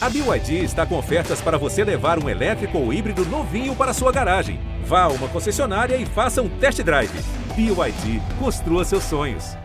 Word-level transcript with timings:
A 0.00 0.08
BYD 0.08 0.62
está 0.62 0.86
com 0.86 0.96
ofertas 0.96 1.40
para 1.40 1.58
você 1.58 1.82
levar 1.82 2.22
um 2.22 2.28
elétrico 2.28 2.78
ou 2.78 2.92
híbrido 2.92 3.24
novinho 3.24 3.74
para 3.74 3.92
sua 3.92 4.12
garagem. 4.12 4.60
Vá 4.84 5.02
a 5.02 5.08
uma 5.08 5.26
concessionária 5.26 5.96
e 5.96 6.06
faça 6.06 6.40
um 6.40 6.48
test 6.48 6.80
drive. 6.84 7.10
BYD, 7.56 8.22
construa 8.38 8.84
seus 8.84 9.02
sonhos. 9.02 9.56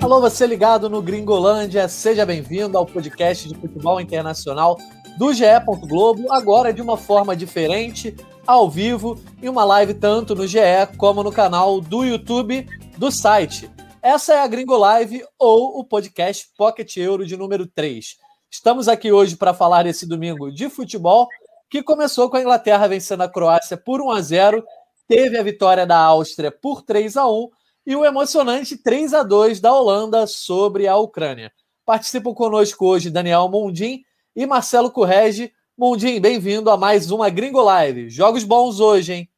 Alô, 0.00 0.22
você 0.22 0.46
ligado 0.46 0.88
no 0.88 1.02
Gringolândia, 1.02 1.86
seja 1.86 2.24
bem-vindo 2.24 2.78
ao 2.78 2.86
podcast 2.86 3.46
de 3.46 3.54
futebol 3.54 4.00
internacional 4.00 4.78
do 5.18 5.34
GE. 5.34 5.44
Globo, 5.86 6.32
agora 6.32 6.72
de 6.72 6.80
uma 6.80 6.96
forma 6.96 7.36
diferente, 7.36 8.16
ao 8.46 8.70
vivo, 8.70 9.20
em 9.42 9.50
uma 9.50 9.66
live 9.66 9.92
tanto 9.92 10.34
no 10.34 10.46
GE 10.46 10.58
como 10.96 11.22
no 11.22 11.30
canal 11.30 11.78
do 11.78 12.02
YouTube 12.04 12.66
do 12.96 13.12
site. 13.12 13.70
Essa 14.04 14.34
é 14.34 14.40
a 14.40 14.48
Gringo 14.48 14.76
Live 14.76 15.24
ou 15.38 15.78
o 15.78 15.84
podcast 15.84 16.48
Pocket 16.58 16.96
Euro 16.96 17.24
de 17.24 17.36
número 17.36 17.68
3. 17.68 18.16
Estamos 18.50 18.88
aqui 18.88 19.12
hoje 19.12 19.36
para 19.36 19.54
falar 19.54 19.86
esse 19.86 20.08
domingo 20.08 20.50
de 20.50 20.68
futebol, 20.68 21.28
que 21.70 21.84
começou 21.84 22.28
com 22.28 22.36
a 22.36 22.40
Inglaterra 22.40 22.88
vencendo 22.88 23.20
a 23.20 23.28
Croácia 23.28 23.76
por 23.76 24.00
1 24.00 24.10
a 24.10 24.20
0, 24.20 24.64
teve 25.06 25.38
a 25.38 25.42
vitória 25.44 25.86
da 25.86 25.96
Áustria 25.98 26.50
por 26.50 26.82
3 26.82 27.16
a 27.16 27.28
1 27.28 27.48
e 27.86 27.94
o 27.94 28.04
emocionante 28.04 28.76
3 28.76 29.14
a 29.14 29.22
2 29.22 29.60
da 29.60 29.72
Holanda 29.72 30.26
sobre 30.26 30.88
a 30.88 30.96
Ucrânia. 30.96 31.52
Participam 31.86 32.34
conosco 32.34 32.84
hoje 32.84 33.08
Daniel 33.08 33.48
Mondim 33.48 34.02
e 34.34 34.44
Marcelo 34.46 34.90
Correge. 34.90 35.52
Mondim, 35.78 36.20
bem-vindo 36.20 36.70
a 36.70 36.76
mais 36.76 37.12
uma 37.12 37.30
Gringo 37.30 37.62
Live. 37.62 38.10
Jogos 38.10 38.42
bons 38.42 38.80
hoje, 38.80 39.12
hein? 39.12 39.31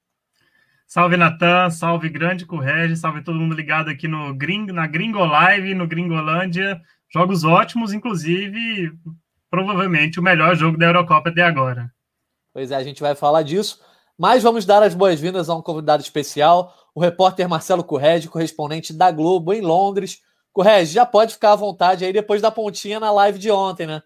Salve 0.95 1.17
Natan, 1.17 1.71
salve 1.71 2.09
grande 2.09 2.47
Correge, 2.47 2.95
salve 2.95 3.21
todo 3.21 3.37
mundo 3.37 3.53
ligado 3.53 3.91
aqui 3.91 4.07
no 4.07 4.33
Gring, 4.33 4.67
na 4.67 4.87
Gringo 4.87 5.25
Live, 5.25 5.75
no 5.75 5.89
Gringolândia. 5.89 6.81
Jogos 7.13 7.43
ótimos, 7.43 7.93
inclusive, 7.93 8.93
provavelmente 9.51 10.21
o 10.21 10.23
melhor 10.23 10.55
jogo 10.55 10.79
da 10.79 10.87
Eurocopa 10.87 11.31
até 11.31 11.43
agora. 11.43 11.93
Pois 12.53 12.71
é, 12.71 12.77
a 12.77 12.85
gente 12.85 13.03
vai 13.03 13.17
falar 13.17 13.43
disso, 13.43 13.81
mas 14.17 14.45
vamos 14.45 14.65
dar 14.65 14.85
as 14.85 14.95
boas-vindas 14.95 15.51
a 15.51 15.57
um 15.57 15.63
convidado 15.63 16.01
especial, 16.01 16.73
o 16.95 17.01
repórter 17.01 17.49
Marcelo 17.49 17.83
Correge, 17.83 18.29
correspondente 18.29 18.93
da 18.93 19.11
Globo 19.11 19.53
em 19.53 19.63
Londres. 19.63 20.21
Correge, 20.53 20.93
já 20.93 21.05
pode 21.05 21.35
ficar 21.35 21.55
à 21.55 21.57
vontade 21.57 22.05
aí 22.05 22.13
depois 22.13 22.41
da 22.41 22.53
pontinha 22.53 23.01
na 23.01 23.11
live 23.11 23.41
de 23.41 23.51
ontem, 23.51 23.89
né? 23.89 24.01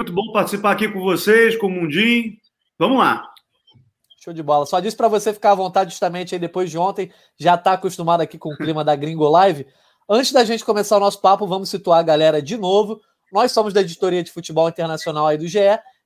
Muito 0.00 0.12
bom 0.12 0.32
participar 0.32 0.72
aqui 0.72 0.88
com 0.88 0.98
vocês, 0.98 1.56
com 1.56 1.68
o 1.68 1.70
Mundim. 1.70 2.36
Vamos 2.76 2.98
lá. 2.98 3.35
Show 4.26 4.34
de 4.34 4.42
bola. 4.42 4.66
Só 4.66 4.80
disse 4.80 4.96
para 4.96 5.06
você 5.06 5.32
ficar 5.32 5.52
à 5.52 5.54
vontade 5.54 5.90
justamente 5.90 6.34
aí 6.34 6.38
depois 6.40 6.68
de 6.68 6.76
ontem. 6.76 7.12
Já 7.38 7.54
está 7.54 7.74
acostumado 7.74 8.22
aqui 8.22 8.36
com 8.36 8.48
o 8.48 8.56
clima 8.56 8.82
da 8.82 8.96
Gringo 8.96 9.28
Live. 9.28 9.68
Antes 10.10 10.32
da 10.32 10.44
gente 10.44 10.64
começar 10.64 10.96
o 10.96 11.00
nosso 11.00 11.20
papo, 11.20 11.46
vamos 11.46 11.68
situar 11.68 12.00
a 12.00 12.02
galera 12.02 12.42
de 12.42 12.56
novo. 12.56 13.00
Nós 13.32 13.52
somos 13.52 13.72
da 13.72 13.82
editoria 13.82 14.24
de 14.24 14.32
futebol 14.32 14.68
internacional 14.68 15.28
aí 15.28 15.38
do 15.38 15.46
GE 15.46 15.60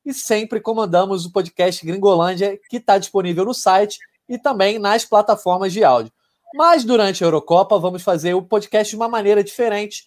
e 0.05 0.13
sempre 0.13 0.61
comandamos 0.61 1.25
o 1.25 1.33
podcast 1.33 1.85
Gringolândia, 1.87 2.61
que 2.69 2.77
está 2.77 2.99
disponível 2.99 3.47
no 3.47 3.55
site 3.55 3.99
e 4.29 4.39
também 4.39 4.79
nas 4.79 5.07
plataformas 5.07 5.73
de 5.73 5.83
áudio. 5.83 6.13
Mas 6.55 6.85
durante 6.85 7.25
a 7.25 7.27
Eurocopa, 7.27 7.79
vamos 7.79 8.03
fazer 8.03 8.35
o 8.35 8.43
podcast 8.43 8.91
de 8.91 8.97
uma 8.97 9.09
maneira 9.09 9.43
diferente, 9.43 10.05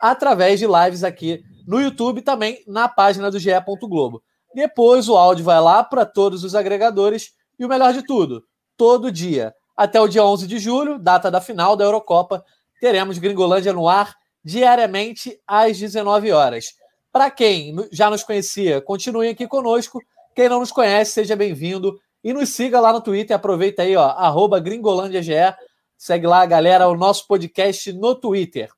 através 0.00 0.60
de 0.60 0.68
lives 0.68 1.02
aqui 1.02 1.42
no 1.66 1.80
YouTube 1.80 2.18
e 2.18 2.22
também 2.22 2.62
na 2.64 2.88
página 2.88 3.28
do 3.28 3.40
GE. 3.40 3.50
Globo. 3.80 4.22
Depois 4.54 5.08
o 5.08 5.16
áudio 5.16 5.44
vai 5.44 5.60
lá 5.60 5.82
para 5.82 6.06
todos 6.06 6.44
os 6.44 6.54
agregadores 6.54 7.34
e 7.58 7.64
o 7.64 7.68
melhor 7.68 7.92
de 7.92 8.02
tudo, 8.02 8.44
todo 8.76 9.12
dia. 9.12 9.54
Até 9.76 10.00
o 10.00 10.08
dia 10.08 10.24
11 10.24 10.46
de 10.46 10.58
julho, 10.58 10.98
data 10.98 11.30
da 11.30 11.40
final 11.40 11.76
da 11.76 11.84
Eurocopa, 11.84 12.44
teremos 12.80 13.18
Gringolândia 13.18 13.72
no 13.72 13.88
ar 13.88 14.14
diariamente 14.42 15.38
às 15.46 15.78
19 15.78 16.32
horas. 16.32 16.66
Para 17.12 17.30
quem 17.30 17.74
já 17.90 18.08
nos 18.08 18.22
conhecia, 18.22 18.80
continue 18.80 19.28
aqui 19.28 19.46
conosco. 19.46 20.00
Quem 20.34 20.48
não 20.48 20.60
nos 20.60 20.70
conhece, 20.70 21.12
seja 21.12 21.34
bem-vindo 21.34 21.98
e 22.22 22.32
nos 22.32 22.50
siga 22.50 22.78
lá 22.78 22.92
no 22.92 23.00
Twitter. 23.00 23.34
Aproveita 23.34 23.82
aí, 23.82 23.96
ó, 23.96 24.08
arroba 24.08 24.60
GringolândiaGE. 24.60 25.54
Segue 25.96 26.26
lá, 26.26 26.44
galera, 26.44 26.88
o 26.88 26.96
nosso 26.96 27.26
podcast 27.26 27.92
no 27.92 28.14
Twitter. 28.14 28.70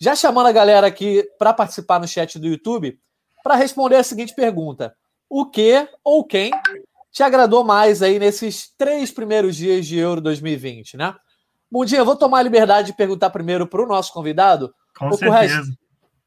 Já 0.00 0.14
chamando 0.14 0.46
a 0.46 0.52
galera 0.52 0.86
aqui 0.86 1.28
para 1.38 1.52
participar 1.52 2.00
no 2.00 2.08
chat 2.08 2.38
do 2.38 2.46
YouTube, 2.46 2.98
para 3.42 3.56
responder 3.56 3.96
a 3.96 4.02
seguinte 4.02 4.34
pergunta: 4.34 4.94
O 5.28 5.46
que 5.46 5.88
ou 6.04 6.24
quem 6.24 6.50
te 7.12 7.22
agradou 7.22 7.62
mais 7.62 8.02
aí 8.02 8.18
nesses 8.18 8.74
três 8.76 9.12
primeiros 9.12 9.54
dias 9.54 9.86
de 9.86 9.98
Euro 9.98 10.20
2020, 10.20 10.96
né? 10.96 11.14
Mundinho, 11.70 12.00
eu 12.00 12.04
vou 12.06 12.16
tomar 12.16 12.38
a 12.38 12.42
liberdade 12.42 12.88
de 12.88 12.96
perguntar 12.96 13.30
primeiro 13.30 13.66
para 13.66 13.82
o 13.82 13.86
nosso 13.86 14.12
convidado. 14.12 14.74
Com 14.96 15.08
o 15.08 15.12
certeza. 15.12 15.30
Correge, 15.30 15.78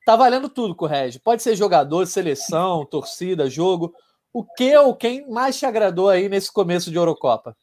tá 0.06 0.16
valendo 0.16 0.48
tudo, 0.48 0.76
Correge. 0.76 1.20
Pode 1.20 1.42
ser 1.42 1.56
jogador, 1.56 2.06
seleção, 2.06 2.86
torcida, 2.86 3.50
jogo. 3.50 3.94
O 4.32 4.44
que 4.44 4.76
ou 4.78 4.96
quem 4.96 5.28
mais 5.30 5.58
te 5.58 5.66
agradou 5.66 6.10
aí 6.10 6.30
nesse 6.30 6.54
começo 6.54 6.92
de 6.92 6.98
Eurocopa? 6.98 7.56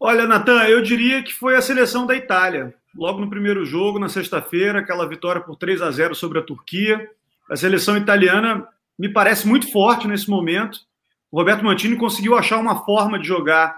Olha, 0.00 0.26
Natan, 0.26 0.64
eu 0.64 0.82
diria 0.82 1.22
que 1.22 1.32
foi 1.32 1.56
a 1.56 1.62
seleção 1.62 2.06
da 2.06 2.14
Itália. 2.14 2.74
Logo 2.96 3.20
no 3.20 3.30
primeiro 3.30 3.64
jogo, 3.64 3.98
na 3.98 4.08
sexta-feira, 4.08 4.80
aquela 4.80 5.08
vitória 5.08 5.40
por 5.40 5.56
3 5.56 5.82
a 5.82 5.90
0 5.90 6.14
sobre 6.14 6.38
a 6.38 6.42
Turquia. 6.42 7.08
A 7.48 7.56
seleção 7.56 7.96
italiana 7.96 8.66
me 8.98 9.12
parece 9.12 9.46
muito 9.46 9.70
forte 9.70 10.08
nesse 10.08 10.28
momento 10.28 10.87
o 11.30 11.38
Roberto 11.38 11.64
Mantini 11.64 11.96
conseguiu 11.96 12.36
achar 12.36 12.58
uma 12.58 12.84
forma 12.84 13.18
de 13.18 13.26
jogar, 13.26 13.74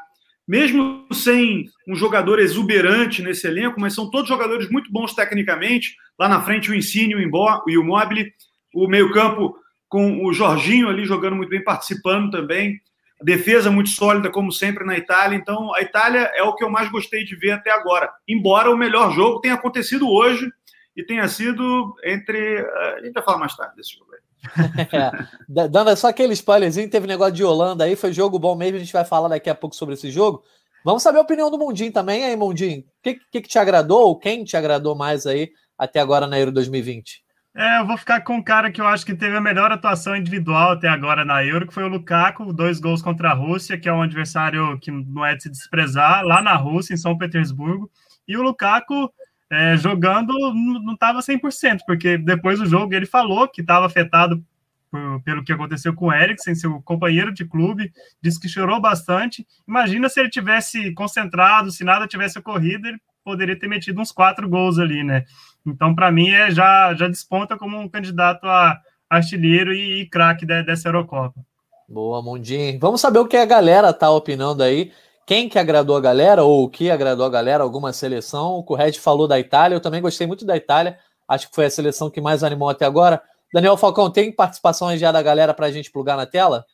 mesmo 0.47 1.07
sem 1.13 1.67
um 1.87 1.95
jogador 1.95 2.39
exuberante 2.39 3.23
nesse 3.23 3.47
elenco, 3.47 3.81
mas 3.81 3.95
são 3.95 4.11
todos 4.11 4.29
jogadores 4.29 4.71
muito 4.71 4.91
bons 4.91 5.15
tecnicamente. 5.15 5.95
Lá 6.19 6.29
na 6.29 6.43
frente, 6.43 6.71
o 6.71 6.75
Insigne 6.75 7.13
e 7.13 7.17
o 7.17 7.83
Immobile, 7.83 8.33
o 8.75 8.87
meio-campo 8.89 9.57
com 9.89 10.25
o 10.25 10.33
Jorginho 10.33 10.89
ali 10.89 11.05
jogando 11.05 11.37
muito 11.37 11.51
bem, 11.51 11.63
participando 11.63 12.31
também. 12.31 12.81
Defesa 13.23 13.71
muito 13.71 13.91
sólida, 13.91 14.31
como 14.31 14.51
sempre, 14.51 14.85
na 14.85 14.97
Itália. 14.97 15.37
Então, 15.37 15.75
a 15.75 15.83
Itália 15.83 16.31
é 16.35 16.43
o 16.43 16.55
que 16.55 16.65
eu 16.65 16.71
mais 16.71 16.89
gostei 16.91 17.25
de 17.25 17.37
ver 17.37 17.51
até 17.51 17.71
agora. 17.71 18.11
Embora 18.27 18.71
o 18.71 18.77
melhor 18.77 19.13
jogo 19.13 19.41
tenha 19.41 19.55
acontecido 19.55 20.09
hoje 20.09 20.49
e 20.97 21.05
tenha 21.05 21.29
sido 21.29 21.95
entre. 22.05 22.39
Eh, 22.39 22.95
a 22.99 23.05
gente 23.05 23.13
vai 23.13 23.23
falar 23.23 23.39
mais 23.39 23.55
tarde 23.55 23.77
desse 23.77 23.99
jogo. 23.99 24.10
é, 24.93 25.69
dando 25.69 25.95
só 25.97 26.09
aquele 26.09 26.33
spoilerzinho, 26.33 26.91
teve 26.91 27.07
negócio 27.07 27.35
de 27.35 27.45
Holanda 27.45 27.85
aí, 27.85 27.97
foi 27.97 28.13
jogo 28.13 28.39
bom 28.39 28.55
mesmo, 28.55 28.77
a 28.77 28.81
gente 28.81 28.93
vai 28.93 29.05
falar 29.05 29.29
daqui 29.29 29.51
a 29.51 29.55
pouco 29.55 29.77
sobre 29.77 29.95
esse 29.95 30.11
jogo. 30.11 30.43
Vamos 30.85 31.03
saber 31.03 31.19
a 31.19 31.23
opinião 31.23 31.51
do 31.51 31.59
Mundinho 31.59 31.93
também, 31.93 32.25
aí, 32.25 32.35
Mundinho. 32.37 32.81
O 32.81 32.85
que, 33.03 33.15
que, 33.31 33.41
que, 33.43 33.49
te 33.49 33.59
agradou, 33.59 34.01
ou 34.01 34.19
quem 34.19 34.45
te 34.45 34.57
agradou 34.57 34.97
mais 34.97 35.27
aí 35.27 35.51
até 35.77 36.01
agora 36.01 36.27
na 36.27 36.39
Euro 36.39 36.53
2020? 36.53 37.23
É, 37.55 37.81
eu 37.81 37.87
vou 37.87 37.99
ficar 37.99 38.21
com 38.23 38.39
o 38.39 38.45
cara 38.45 38.71
que 38.71 38.81
eu 38.81 38.87
acho 38.87 39.05
que 39.05 39.15
teve 39.15 39.37
a 39.37 39.41
melhor 39.41 39.73
atuação 39.73 40.17
individual 40.17 40.73
até 40.73 40.89
agora 40.89 41.25
na 41.25 41.45
Euro, 41.45 41.67
que 41.67 41.75
foi 41.75 41.83
o 41.83 41.89
Lukaku, 41.89 42.53
dois 42.53 42.79
gols 42.79 43.03
contra 43.03 43.31
a 43.31 43.35
Rússia, 43.35 43.79
que 43.79 43.89
é 43.89 43.93
um 43.93 44.03
adversário 44.03 44.79
que 44.79 44.91
não 44.91 45.27
é 45.27 45.35
de 45.35 45.43
se 45.43 45.51
desprezar, 45.51 46.25
lá 46.25 46.41
na 46.41 46.55
Rússia, 46.55 46.95
em 46.95 46.97
São 46.97 47.19
Petersburgo. 47.19 47.91
E 48.27 48.37
o 48.37 48.43
Lukaku 48.43 49.11
é, 49.51 49.77
jogando 49.77 50.33
não 50.55 50.95
estava 50.95 51.21
100%, 51.21 51.81
porque 51.87 52.17
depois 52.17 52.59
do 52.59 52.67
jogo 52.67 52.95
ele 52.95 53.07
falou 53.07 53.49
que 53.49 53.61
estava 53.61 53.85
afetado 53.85 54.43
por, 54.91 55.23
pelo 55.23 55.45
que 55.45 55.53
aconteceu 55.53 55.95
com 55.95 56.07
o 56.07 56.13
Eriksen, 56.13 56.55
seu 56.55 56.81
companheiro 56.83 57.33
de 57.33 57.45
clube, 57.45 57.93
disse 58.23 58.39
que 58.39 58.49
chorou 58.49 58.81
bastante. 58.81 59.47
Imagina 59.67 60.09
se 60.09 60.21
ele 60.21 60.31
tivesse 60.31 60.93
concentrado, 60.95 61.71
se 61.71 61.85
nada 61.85 62.07
tivesse 62.07 62.39
ocorrido, 62.39 62.89
ele 62.89 62.99
poderia 63.25 63.59
ter 63.59 63.69
metido 63.69 64.01
uns 64.01 64.13
quatro 64.13 64.49
gols 64.49 64.79
ali, 64.79 65.03
né? 65.03 65.25
Então, 65.67 65.95
para 65.95 66.11
mim, 66.11 66.31
é, 66.31 66.51
já, 66.51 66.95
já 66.95 67.07
desponta 67.09 67.57
como 67.57 67.79
um 67.79 67.89
candidato 67.89 68.47
a 68.47 68.81
artilheiro 69.09 69.75
e, 69.75 70.03
e 70.03 70.07
craque 70.09 70.47
dessa 70.47 70.89
Eurocopa. 70.89 71.41
Boa, 71.89 72.23
Mundinho. 72.23 72.79
Vamos 72.79 73.01
saber 73.01 73.19
o 73.19 73.27
que 73.27 73.37
a 73.37 73.45
galera 73.45 73.93
tá 73.93 74.09
opinando 74.11 74.63
aí 74.63 74.93
quem 75.31 75.49
que 75.49 75.61
agradou 75.61 75.97
a 75.97 76.01
galera 76.01 76.43
ou 76.43 76.65
o 76.65 76.69
que 76.69 76.91
agradou 76.91 77.25
a 77.25 77.29
galera, 77.29 77.63
alguma 77.63 77.93
seleção. 77.93 78.55
O 78.55 78.65
Corred 78.65 78.99
falou 78.99 79.29
da 79.29 79.39
Itália, 79.39 79.77
eu 79.77 79.81
também 79.81 80.03
gostei 80.03 80.27
muito 80.27 80.45
da 80.45 80.57
Itália, 80.57 80.99
acho 81.29 81.49
que 81.49 81.55
foi 81.55 81.67
a 81.67 81.71
seleção 81.71 82.11
que 82.11 82.21
mais 82.21 82.43
animou 82.43 82.69
até 82.69 82.85
agora. 82.85 83.23
Daniel 83.55 83.77
Falcão, 83.77 84.11
tem 84.11 84.33
participação 84.33 84.97
já 84.97 85.13
da 85.13 85.23
galera 85.23 85.55
para 85.55 85.67
a 85.67 85.71
gente 85.71 85.89
plugar 85.89 86.17
na 86.17 86.27
tela? 86.27 86.67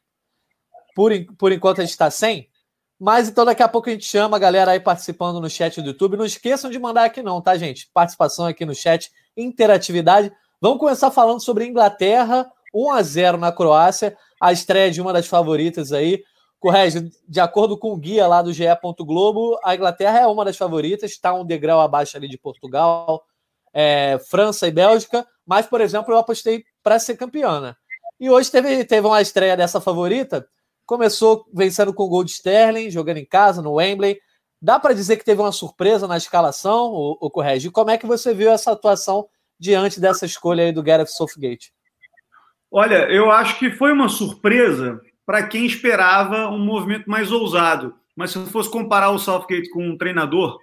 Por, 0.95 1.13
por 1.37 1.53
enquanto 1.53 1.81
a 1.81 1.85
gente 1.85 1.91
está 1.91 2.11
sem, 2.11 2.49
mas 2.99 3.29
então 3.29 3.45
daqui 3.45 3.63
a 3.63 3.69
pouco 3.69 3.91
a 3.91 3.93
gente 3.93 4.07
chama 4.07 4.39
a 4.39 4.41
galera 4.41 4.71
aí 4.71 4.81
participando 4.81 5.39
no 5.39 5.51
chat 5.51 5.83
do 5.83 5.89
YouTube. 5.89 6.17
Não 6.17 6.25
esqueçam 6.25 6.71
de 6.71 6.79
mandar 6.79 7.05
aqui 7.05 7.23
não, 7.23 7.43
tá, 7.43 7.59
gente? 7.59 7.91
Participação 7.93 8.47
aqui 8.47 8.65
no 8.65 8.75
chat, 8.75 9.11
interatividade. 9.37 10.33
Vamos 10.63 10.79
começar 10.79 11.11
falando 11.11 11.43
sobre 11.43 11.67
Inglaterra, 11.67 12.51
1 12.75 12.91
a 12.91 13.03
0 13.03 13.37
na 13.37 13.53
Croácia, 13.53 14.17
a 14.41 14.51
estreia 14.51 14.91
de 14.91 15.03
uma 15.03 15.13
das 15.13 15.27
favoritas 15.27 15.93
aí. 15.93 16.25
Correge, 16.67 17.13
de 17.29 17.39
acordo 17.39 17.79
com 17.79 17.93
o 17.93 17.97
guia 17.97 18.27
lá 18.27 18.43
do 18.43 18.53
GE. 18.53 18.65
Globo, 18.99 19.57
a 19.63 19.77
Inglaterra 19.77 20.19
é 20.19 20.27
uma 20.27 20.45
das 20.45 20.57
favoritas, 20.57 21.13
está 21.13 21.33
um 21.33 21.47
degrau 21.47 21.81
abaixo 21.81 22.17
ali 22.17 22.29
de 22.29 22.37
Portugal, 22.37 23.25
é, 23.73 24.19
França 24.29 24.67
e 24.67 24.73
Bélgica, 24.73 25.25
mas, 25.47 25.65
por 25.65 25.81
exemplo, 25.81 26.13
eu 26.13 26.19
apostei 26.19 26.65
para 26.83 26.99
ser 26.99 27.17
campeã. 27.17 27.61
Né? 27.61 27.77
E 28.19 28.29
hoje 28.29 28.51
teve, 28.51 28.85
teve 28.85 29.07
uma 29.07 29.23
estreia 29.23 29.57
dessa 29.57 29.81
favorita, 29.81 30.45
começou 30.85 31.47
vencendo 31.55 31.95
com 31.95 32.03
o 32.03 32.09
gol 32.09 32.25
de 32.25 32.33
Sterling, 32.33 32.91
jogando 32.91 33.19
em 33.19 33.25
casa, 33.25 33.63
no 33.63 33.75
Wembley. 33.75 34.19
Dá 34.61 34.81
para 34.81 34.93
dizer 34.93 35.19
que 35.19 35.25
teve 35.25 35.41
uma 35.41 35.53
surpresa 35.53 36.09
na 36.09 36.17
escalação, 36.17 36.87
o, 36.87 37.17
o 37.21 37.31
Correge? 37.31 37.71
Como 37.71 37.93
é 37.93 37.97
que 37.97 38.07
você 38.07 38.35
viu 38.35 38.51
essa 38.51 38.73
atuação 38.73 39.29
diante 39.57 40.01
dessa 40.01 40.27
escolha 40.27 40.65
aí 40.65 40.73
do 40.73 40.83
Gareth 40.83 41.07
Southgate? 41.07 41.73
Olha, 42.73 43.09
eu 43.09 43.31
acho 43.31 43.57
que 43.57 43.71
foi 43.71 43.93
uma 43.93 44.09
surpresa 44.09 45.01
para 45.27 45.43
quem 45.43 45.67
esperava 45.67 46.49
um 46.49 46.59
movimento 46.59 47.11
mais 47.11 47.33
ousado. 47.33 47.95
Mas 48.15 48.31
se 48.31 48.39
eu 48.39 48.47
fosse 48.47 48.71
comparar 48.71 49.11
o 49.11 49.19
Southgate 49.19 49.69
com 49.71 49.87
um 49.87 49.99
treinador, 49.99 50.59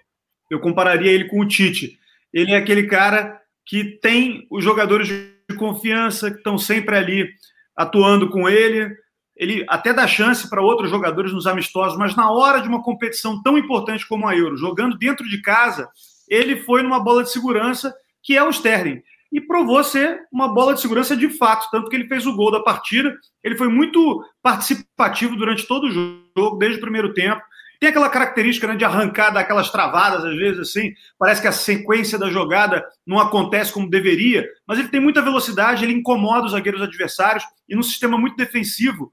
eu 0.49 0.59
compararia 0.59 1.11
ele 1.11 1.25
com 1.25 1.41
o 1.41 1.47
Tite. 1.47 1.99
Ele 2.33 2.53
é 2.53 2.57
aquele 2.57 2.87
cara 2.87 3.39
que 3.65 3.83
tem 3.83 4.47
os 4.49 4.63
jogadores 4.63 5.07
de 5.07 5.55
confiança 5.57 6.31
que 6.31 6.37
estão 6.37 6.57
sempre 6.57 6.95
ali 6.95 7.29
atuando 7.75 8.29
com 8.29 8.49
ele. 8.49 8.95
Ele 9.35 9.65
até 9.67 9.93
dá 9.93 10.07
chance 10.07 10.49
para 10.49 10.61
outros 10.61 10.89
jogadores 10.89 11.33
nos 11.33 11.45
amistosos, 11.45 11.97
mas 11.97 12.15
na 12.15 12.31
hora 12.31 12.59
de 12.59 12.67
uma 12.67 12.81
competição 12.81 13.41
tão 13.43 13.57
importante 13.57 14.07
como 14.07 14.27
a 14.27 14.35
Euro, 14.35 14.57
jogando 14.57 14.97
dentro 14.97 15.27
de 15.27 15.41
casa, 15.41 15.89
ele 16.27 16.57
foi 16.61 16.81
numa 16.81 16.99
bola 16.99 17.23
de 17.23 17.31
segurança 17.31 17.93
que 18.21 18.37
é 18.37 18.43
o 18.43 18.49
Sterling. 18.49 19.01
E 19.33 19.41
provou 19.41 19.83
ser 19.83 20.21
uma 20.31 20.47
bola 20.47 20.75
de 20.75 20.81
segurança 20.81 21.17
de 21.17 21.27
fato, 21.27 21.67
tanto 21.71 21.89
que 21.89 21.95
ele 21.95 22.07
fez 22.07 22.27
o 22.27 22.35
gol 22.35 22.51
da 22.51 22.59
partida. 22.59 23.17
Ele 23.43 23.57
foi 23.57 23.67
muito 23.67 24.23
participativo 24.43 25.35
durante 25.35 25.67
todo 25.67 25.87
o 25.87 25.91
jogo, 25.91 26.55
desde 26.57 26.77
o 26.77 26.81
primeiro 26.81 27.15
tempo. 27.15 27.41
Tem 27.79 27.89
aquela 27.89 28.09
característica 28.09 28.67
né, 28.67 28.75
de 28.75 28.85
arrancar 28.85 29.31
daquelas 29.31 29.71
travadas, 29.71 30.23
às 30.23 30.37
vezes, 30.37 30.59
assim. 30.59 30.93
Parece 31.17 31.41
que 31.41 31.47
a 31.47 31.51
sequência 31.51 32.17
da 32.17 32.29
jogada 32.29 32.85
não 33.05 33.19
acontece 33.19 33.73
como 33.73 33.89
deveria, 33.89 34.47
mas 34.67 34.77
ele 34.77 34.89
tem 34.89 35.01
muita 35.01 35.21
velocidade, 35.21 35.83
ele 35.83 35.93
incomoda 35.93 36.45
os 36.45 36.51
zagueiros 36.51 36.81
adversários. 36.81 37.43
E 37.67 37.75
no 37.75 37.83
sistema 37.83 38.17
muito 38.19 38.37
defensivo 38.37 39.11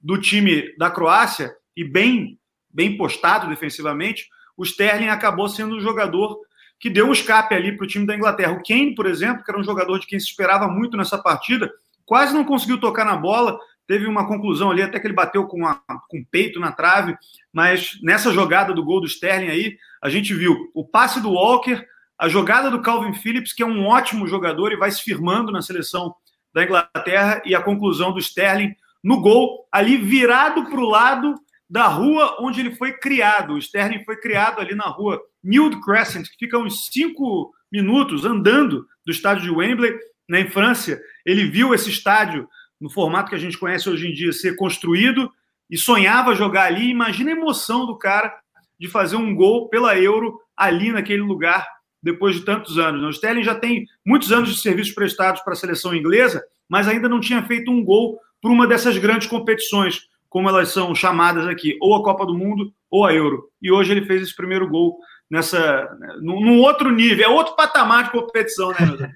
do 0.00 0.18
time 0.18 0.74
da 0.78 0.90
Croácia, 0.90 1.54
e 1.76 1.84
bem, 1.84 2.38
bem 2.72 2.96
postado 2.96 3.48
defensivamente, 3.48 4.26
o 4.56 4.64
Sterling 4.64 5.08
acabou 5.08 5.48
sendo 5.48 5.76
um 5.76 5.80
jogador 5.80 6.40
que 6.78 6.88
deu 6.88 7.06
um 7.06 7.12
escape 7.12 7.54
ali 7.54 7.76
para 7.76 7.84
o 7.84 7.88
time 7.88 8.06
da 8.06 8.14
Inglaterra. 8.14 8.52
O 8.52 8.62
Kane, 8.62 8.94
por 8.94 9.06
exemplo, 9.06 9.42
que 9.42 9.50
era 9.50 9.60
um 9.60 9.64
jogador 9.64 9.98
de 9.98 10.06
quem 10.06 10.18
se 10.18 10.26
esperava 10.26 10.68
muito 10.68 10.96
nessa 10.96 11.18
partida, 11.18 11.70
quase 12.06 12.32
não 12.32 12.44
conseguiu 12.44 12.78
tocar 12.78 13.04
na 13.04 13.16
bola, 13.16 13.58
teve 13.86 14.06
uma 14.06 14.26
conclusão 14.26 14.70
ali, 14.70 14.82
até 14.82 15.00
que 15.00 15.06
ele 15.06 15.14
bateu 15.14 15.46
com, 15.46 15.66
a, 15.66 15.80
com 16.08 16.18
o 16.18 16.26
peito 16.30 16.60
na 16.60 16.70
trave, 16.70 17.16
mas 17.52 17.98
nessa 18.02 18.32
jogada 18.32 18.72
do 18.72 18.84
gol 18.84 19.00
do 19.00 19.06
Sterling 19.06 19.48
aí, 19.48 19.76
a 20.02 20.08
gente 20.08 20.32
viu 20.34 20.70
o 20.74 20.84
passe 20.84 21.20
do 21.20 21.30
Walker, 21.30 21.82
a 22.18 22.28
jogada 22.28 22.70
do 22.70 22.82
Calvin 22.82 23.14
Phillips, 23.14 23.52
que 23.52 23.62
é 23.62 23.66
um 23.66 23.86
ótimo 23.86 24.26
jogador 24.26 24.72
e 24.72 24.76
vai 24.76 24.90
se 24.90 25.02
firmando 25.02 25.50
na 25.50 25.62
seleção 25.62 26.14
da 26.52 26.64
Inglaterra, 26.64 27.42
e 27.44 27.54
a 27.54 27.62
conclusão 27.62 28.12
do 28.12 28.18
Sterling 28.18 28.74
no 29.02 29.20
gol, 29.20 29.66
ali 29.72 29.96
virado 29.96 30.64
para 30.66 30.80
o 30.80 30.88
lado 30.88 31.34
da 31.68 31.86
rua 31.86 32.36
onde 32.40 32.60
ele 32.60 32.74
foi 32.74 32.92
criado. 32.92 33.54
O 33.54 33.58
Sterling 33.58 34.04
foi 34.04 34.16
criado 34.16 34.60
ali 34.60 34.74
na 34.74 34.86
rua 34.86 35.20
Newt 35.42 35.80
Crescent, 35.80 36.28
que 36.28 36.36
fica 36.38 36.58
uns 36.58 36.86
cinco 36.86 37.52
minutos 37.70 38.24
andando 38.24 38.86
do 39.04 39.12
estádio 39.12 39.44
de 39.44 39.50
Wembley, 39.50 39.94
na 40.28 40.44
França. 40.50 41.00
Ele 41.24 41.44
viu 41.46 41.74
esse 41.74 41.90
estádio 41.90 42.48
no 42.80 42.90
formato 42.90 43.30
que 43.30 43.34
a 43.34 43.38
gente 43.38 43.58
conhece 43.58 43.88
hoje 43.88 44.08
em 44.08 44.12
dia, 44.12 44.32
ser 44.32 44.56
construído 44.56 45.30
e 45.70 45.76
sonhava 45.76 46.34
jogar 46.34 46.64
ali. 46.64 46.88
Imagina 46.90 47.30
a 47.30 47.36
emoção 47.36 47.86
do 47.86 47.98
cara 47.98 48.32
de 48.78 48.88
fazer 48.88 49.16
um 49.16 49.34
gol 49.34 49.68
pela 49.68 49.98
Euro 49.98 50.40
ali 50.56 50.92
naquele 50.92 51.22
lugar 51.22 51.66
depois 52.02 52.36
de 52.36 52.44
tantos 52.44 52.78
anos. 52.78 53.02
O 53.02 53.10
Sterling 53.10 53.42
já 53.42 53.54
tem 53.54 53.86
muitos 54.06 54.30
anos 54.30 54.54
de 54.54 54.60
serviços 54.60 54.94
prestados 54.94 55.40
para 55.42 55.52
a 55.52 55.56
seleção 55.56 55.94
inglesa, 55.94 56.42
mas 56.68 56.86
ainda 56.86 57.08
não 57.08 57.20
tinha 57.20 57.42
feito 57.42 57.70
um 57.70 57.84
gol 57.84 58.18
por 58.40 58.50
uma 58.50 58.66
dessas 58.66 58.96
grandes 58.98 59.26
competições, 59.26 60.07
como 60.28 60.48
elas 60.48 60.70
são 60.70 60.94
chamadas 60.94 61.46
aqui, 61.46 61.76
ou 61.80 61.94
a 61.94 62.02
Copa 62.02 62.26
do 62.26 62.34
Mundo 62.34 62.72
ou 62.90 63.04
a 63.04 63.12
Euro. 63.12 63.48
E 63.60 63.70
hoje 63.70 63.92
ele 63.92 64.06
fez 64.06 64.22
esse 64.22 64.36
primeiro 64.36 64.68
gol 64.68 64.98
nessa 65.30 65.88
num, 66.20 66.40
num 66.40 66.60
outro 66.60 66.90
nível, 66.90 67.24
é 67.24 67.28
outro 67.28 67.54
patamar 67.54 68.04
de 68.04 68.10
competição, 68.12 68.70
né, 68.70 69.12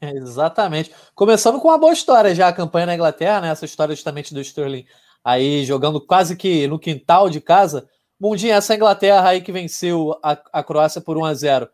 Exatamente. 0.00 0.92
Começando 1.14 1.60
com 1.60 1.68
uma 1.68 1.78
boa 1.78 1.92
história 1.92 2.34
já 2.34 2.48
a 2.48 2.52
campanha 2.52 2.86
na 2.86 2.94
Inglaterra, 2.94 3.40
né? 3.40 3.48
Essa 3.48 3.64
história 3.64 3.94
justamente 3.94 4.32
do 4.32 4.40
Sterling 4.40 4.86
aí 5.24 5.64
jogando 5.64 6.00
quase 6.00 6.36
que 6.36 6.66
no 6.66 6.78
quintal 6.78 7.28
de 7.28 7.40
casa. 7.40 7.88
Mundinho, 8.20 8.54
essa 8.54 8.74
Inglaterra 8.74 9.28
aí 9.28 9.40
que 9.40 9.50
venceu 9.50 10.16
a, 10.22 10.38
a 10.52 10.62
Croácia 10.62 11.00
por 11.00 11.16
1 11.16 11.24
a 11.24 11.34
0 11.34 11.68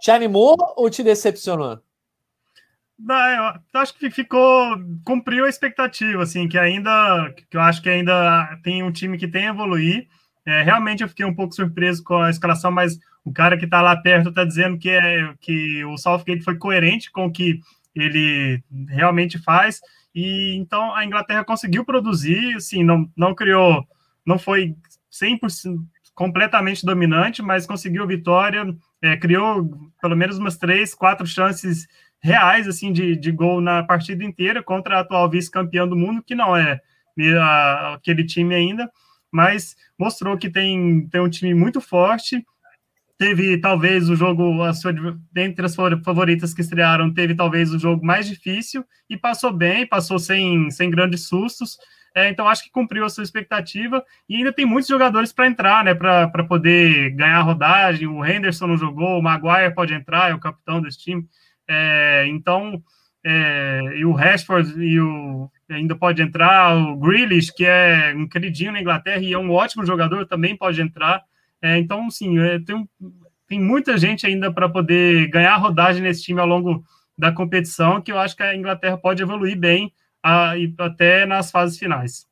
te 0.00 0.10
animou 0.10 0.56
ou 0.76 0.90
te 0.90 1.02
decepcionou? 1.02 1.78
Não, 3.04 3.60
eu 3.74 3.80
acho 3.80 3.94
que 3.98 4.10
ficou 4.10 4.78
cumpriu 5.04 5.44
a 5.44 5.48
expectativa, 5.48 6.22
assim, 6.22 6.48
que 6.48 6.56
ainda 6.56 7.30
que 7.50 7.54
eu 7.54 7.60
acho 7.60 7.82
que 7.82 7.90
ainda 7.90 8.58
tem 8.62 8.82
um 8.82 8.90
time 8.90 9.18
que 9.18 9.28
tem 9.28 9.46
a 9.46 9.50
evoluir. 9.50 10.08
É, 10.46 10.62
realmente 10.62 11.02
eu 11.02 11.08
fiquei 11.08 11.26
um 11.26 11.34
pouco 11.34 11.54
surpreso 11.54 12.02
com 12.02 12.16
a 12.16 12.30
escalação, 12.30 12.70
mas 12.70 12.98
o 13.22 13.30
cara 13.30 13.58
que 13.58 13.66
está 13.66 13.82
lá 13.82 13.94
perto 13.94 14.30
está 14.30 14.42
dizendo 14.42 14.78
que, 14.78 14.88
é, 14.88 15.34
que 15.38 15.84
o 15.84 15.98
Southgate 15.98 16.42
foi 16.42 16.56
coerente 16.56 17.12
com 17.12 17.26
o 17.26 17.30
que 17.30 17.60
ele 17.94 18.62
realmente 18.88 19.38
faz. 19.38 19.82
E 20.14 20.56
então 20.56 20.94
a 20.94 21.04
Inglaterra 21.04 21.44
conseguiu 21.44 21.84
produzir, 21.84 22.56
assim, 22.56 22.82
não, 22.82 23.06
não 23.14 23.34
criou, 23.34 23.86
não 24.24 24.38
foi 24.38 24.74
100% 25.12 25.76
completamente 26.14 26.86
dominante, 26.86 27.42
mas 27.42 27.66
conseguiu 27.66 28.06
vitória, 28.06 28.64
é, 29.02 29.16
criou 29.16 29.68
pelo 30.00 30.16
menos 30.16 30.38
umas 30.38 30.56
três, 30.56 30.94
quatro 30.94 31.26
chances 31.26 31.86
reais 32.24 32.66
assim 32.66 32.90
de, 32.90 33.14
de 33.14 33.30
gol 33.30 33.60
na 33.60 33.82
partida 33.82 34.24
inteira 34.24 34.62
contra 34.62 34.96
a 34.96 35.00
atual 35.00 35.28
vice-campeã 35.28 35.86
do 35.86 35.94
mundo, 35.94 36.22
que 36.22 36.34
não 36.34 36.56
é 36.56 36.80
aquele 37.92 38.24
time 38.24 38.54
ainda, 38.54 38.90
mas 39.30 39.76
mostrou 39.98 40.36
que 40.38 40.48
tem, 40.48 41.06
tem 41.08 41.20
um 41.20 41.28
time 41.28 41.54
muito 41.54 41.80
forte 41.82 42.42
teve 43.18 43.58
talvez 43.58 44.10
o 44.10 44.16
jogo, 44.16 44.62
a 44.62 44.72
sua, 44.72 44.92
dentre 45.32 45.64
as 45.64 45.74
favoritas 45.74 46.52
que 46.52 46.60
estrearam, 46.60 47.12
teve 47.12 47.34
talvez 47.34 47.72
o 47.72 47.78
jogo 47.78 48.04
mais 48.04 48.26
difícil 48.26 48.84
e 49.08 49.16
passou 49.16 49.52
bem, 49.52 49.86
passou 49.86 50.18
sem, 50.18 50.70
sem 50.70 50.90
grandes 50.90 51.28
sustos. 51.28 51.78
É, 52.16 52.28
então 52.28 52.48
acho 52.48 52.62
que 52.62 52.70
cumpriu 52.70 53.04
a 53.04 53.08
sua 53.08 53.24
expectativa 53.24 54.04
e 54.28 54.36
ainda 54.36 54.52
tem 54.52 54.64
muitos 54.64 54.88
jogadores 54.88 55.32
para 55.32 55.48
entrar, 55.48 55.84
né? 55.84 55.94
Para 55.94 56.44
poder 56.44 57.10
ganhar 57.10 57.38
a 57.38 57.42
rodagem. 57.42 58.06
O 58.06 58.24
Henderson 58.24 58.68
não 58.68 58.76
jogou, 58.76 59.18
o 59.18 59.22
Maguire 59.22 59.74
pode 59.74 59.94
entrar, 59.94 60.30
é 60.30 60.34
o 60.34 60.38
capitão 60.38 60.80
desse 60.80 60.98
time. 60.98 61.26
É, 61.68 62.26
então, 62.28 62.82
é, 63.24 63.80
e 63.96 64.04
o 64.04 64.12
Rashford 64.12 64.78
e 64.82 65.00
o, 65.00 65.50
ainda 65.70 65.96
pode 65.96 66.20
entrar, 66.20 66.76
o 66.76 66.96
Grealish, 66.96 67.52
que 67.52 67.64
é 67.64 68.12
um 68.14 68.28
queridinho 68.28 68.72
na 68.72 68.80
Inglaterra 68.80 69.20
e 69.20 69.32
é 69.32 69.38
um 69.38 69.50
ótimo 69.50 69.84
jogador, 69.84 70.26
também 70.26 70.56
pode 70.56 70.80
entrar. 70.80 71.22
É, 71.62 71.78
então, 71.78 72.10
sim, 72.10 72.38
é, 72.38 72.58
tem, 72.58 72.88
tem 73.48 73.60
muita 73.60 73.96
gente 73.96 74.26
ainda 74.26 74.52
para 74.52 74.68
poder 74.68 75.28
ganhar 75.28 75.56
rodagem 75.56 76.02
nesse 76.02 76.22
time 76.22 76.40
ao 76.40 76.46
longo 76.46 76.84
da 77.16 77.32
competição, 77.32 78.02
que 78.02 78.12
eu 78.12 78.18
acho 78.18 78.36
que 78.36 78.42
a 78.42 78.54
Inglaterra 78.54 78.98
pode 78.98 79.22
evoluir 79.22 79.56
bem 79.56 79.92
a, 80.22 80.52
até 80.78 81.24
nas 81.24 81.50
fases 81.50 81.78
finais. 81.78 82.26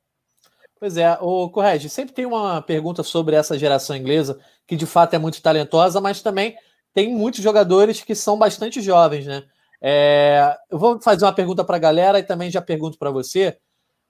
Pois 0.79 0.97
é, 0.97 1.17
o 1.21 1.49
Correge, 1.49 1.89
sempre 1.89 2.13
tem 2.13 2.27
uma 2.27 2.61
pergunta 2.61 3.05
sobre 3.05 3.37
essa 3.37 3.57
geração 3.57 3.95
inglesa, 3.95 4.41
que 4.67 4.75
de 4.75 4.85
fato 4.85 5.15
é 5.15 5.19
muito 5.19 5.41
talentosa, 5.41 6.01
mas 6.01 6.21
também 6.21 6.57
tem 6.95 7.15
muitos 7.15 7.43
jogadores 7.43 8.03
que 8.03 8.15
são 8.15 8.39
bastante 8.39 8.81
jovens, 8.81 9.27
né? 9.27 9.43
É, 9.81 10.57
eu 10.71 10.79
vou 10.79 11.01
fazer 11.01 11.25
uma 11.25 11.35
pergunta 11.35 11.65
para 11.65 11.77
a 11.77 11.81
galera 11.81 12.19
e 12.19 12.23
também 12.23 12.51
já 12.51 12.63
pergunto 12.63 12.99
para 12.99 13.11
você. 13.11 13.59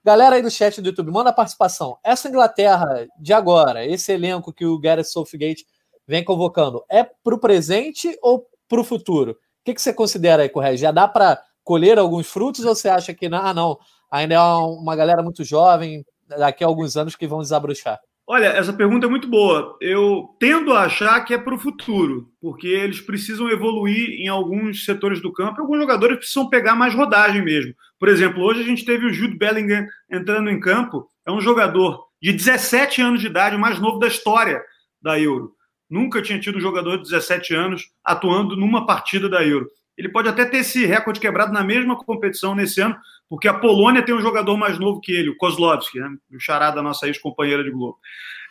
Galera 0.04 0.36
aí 0.36 0.42
do 0.42 0.50
chat 0.50 0.82
do 0.82 0.88
YouTube, 0.88 1.10
manda 1.10 1.30
a 1.30 1.32
participação. 1.32 1.96
Essa 2.02 2.28
Inglaterra 2.28 3.06
de 3.18 3.32
agora, 3.32 3.86
esse 3.86 4.12
elenco 4.12 4.52
que 4.52 4.66
o 4.66 4.78
Gareth 4.78 5.04
Southgate 5.04 5.64
vem 6.06 6.24
convocando, 6.24 6.84
é 6.90 7.04
para 7.04 7.34
o 7.34 7.38
presente 7.38 8.18
ou 8.20 8.46
para 8.68 8.80
o 8.80 8.84
futuro? 8.84 9.32
O 9.32 9.36
que, 9.64 9.74
que 9.74 9.80
você 9.80 9.94
considera 9.94 10.42
aí, 10.42 10.48
Correia? 10.48 10.76
Já 10.76 10.90
dá 10.90 11.06
para 11.06 11.40
colher 11.62 11.98
alguns 11.98 12.26
frutos 12.26 12.64
ou 12.64 12.74
você 12.74 12.88
acha 12.88 13.14
que 13.14 13.26
ah, 13.26 13.54
não, 13.54 13.78
ainda 14.10 14.34
é 14.34 14.40
uma 14.40 14.96
galera 14.96 15.22
muito 15.22 15.44
jovem, 15.44 16.04
daqui 16.26 16.64
a 16.64 16.66
alguns 16.66 16.96
anos 16.96 17.14
que 17.14 17.26
vão 17.26 17.40
desabrochar? 17.40 18.00
Olha, 18.26 18.46
essa 18.46 18.72
pergunta 18.72 19.06
é 19.06 19.10
muito 19.10 19.26
boa. 19.28 19.76
Eu 19.80 20.28
tendo 20.38 20.72
a 20.72 20.84
achar 20.84 21.20
que 21.24 21.34
é 21.34 21.38
para 21.38 21.54
o 21.54 21.58
futuro, 21.58 22.30
porque 22.40 22.68
eles 22.68 23.00
precisam 23.00 23.50
evoluir 23.50 24.10
em 24.20 24.28
alguns 24.28 24.84
setores 24.84 25.20
do 25.20 25.32
campo, 25.32 25.60
alguns 25.60 25.78
jogadores 25.78 26.18
precisam 26.18 26.48
pegar 26.48 26.76
mais 26.76 26.94
rodagem 26.94 27.42
mesmo. 27.42 27.74
Por 27.98 28.08
exemplo, 28.08 28.42
hoje 28.42 28.60
a 28.60 28.64
gente 28.64 28.84
teve 28.84 29.06
o 29.06 29.12
Jude 29.12 29.36
Bellingham 29.36 29.86
entrando 30.10 30.48
em 30.50 30.60
campo, 30.60 31.08
é 31.26 31.32
um 31.32 31.40
jogador 31.40 32.04
de 32.20 32.32
17 32.32 33.02
anos 33.02 33.20
de 33.20 33.26
idade, 33.26 33.56
o 33.56 33.58
mais 33.58 33.80
novo 33.80 33.98
da 33.98 34.06
história 34.06 34.62
da 35.00 35.18
Euro. 35.18 35.52
Nunca 35.90 36.22
tinha 36.22 36.38
tido 36.38 36.58
um 36.58 36.60
jogador 36.60 36.98
de 36.98 37.02
17 37.02 37.54
anos 37.54 37.90
atuando 38.04 38.56
numa 38.56 38.86
partida 38.86 39.28
da 39.28 39.44
Euro. 39.44 39.68
Ele 39.96 40.08
pode 40.08 40.28
até 40.28 40.44
ter 40.44 40.58
esse 40.58 40.86
recorde 40.86 41.20
quebrado 41.20 41.52
na 41.52 41.62
mesma 41.62 41.96
competição 41.96 42.54
nesse 42.54 42.80
ano, 42.80 42.96
porque 43.28 43.48
a 43.48 43.54
Polônia 43.54 44.02
tem 44.02 44.14
um 44.14 44.20
jogador 44.20 44.56
mais 44.56 44.78
novo 44.78 45.00
que 45.00 45.12
ele, 45.12 45.30
o 45.30 45.36
Kozlowski, 45.36 45.98
né? 45.98 46.08
o 46.32 46.40
xará 46.40 46.70
da 46.70 46.82
nossa 46.82 47.06
ex-companheira 47.06 47.62
de 47.62 47.70
Globo. 47.70 47.98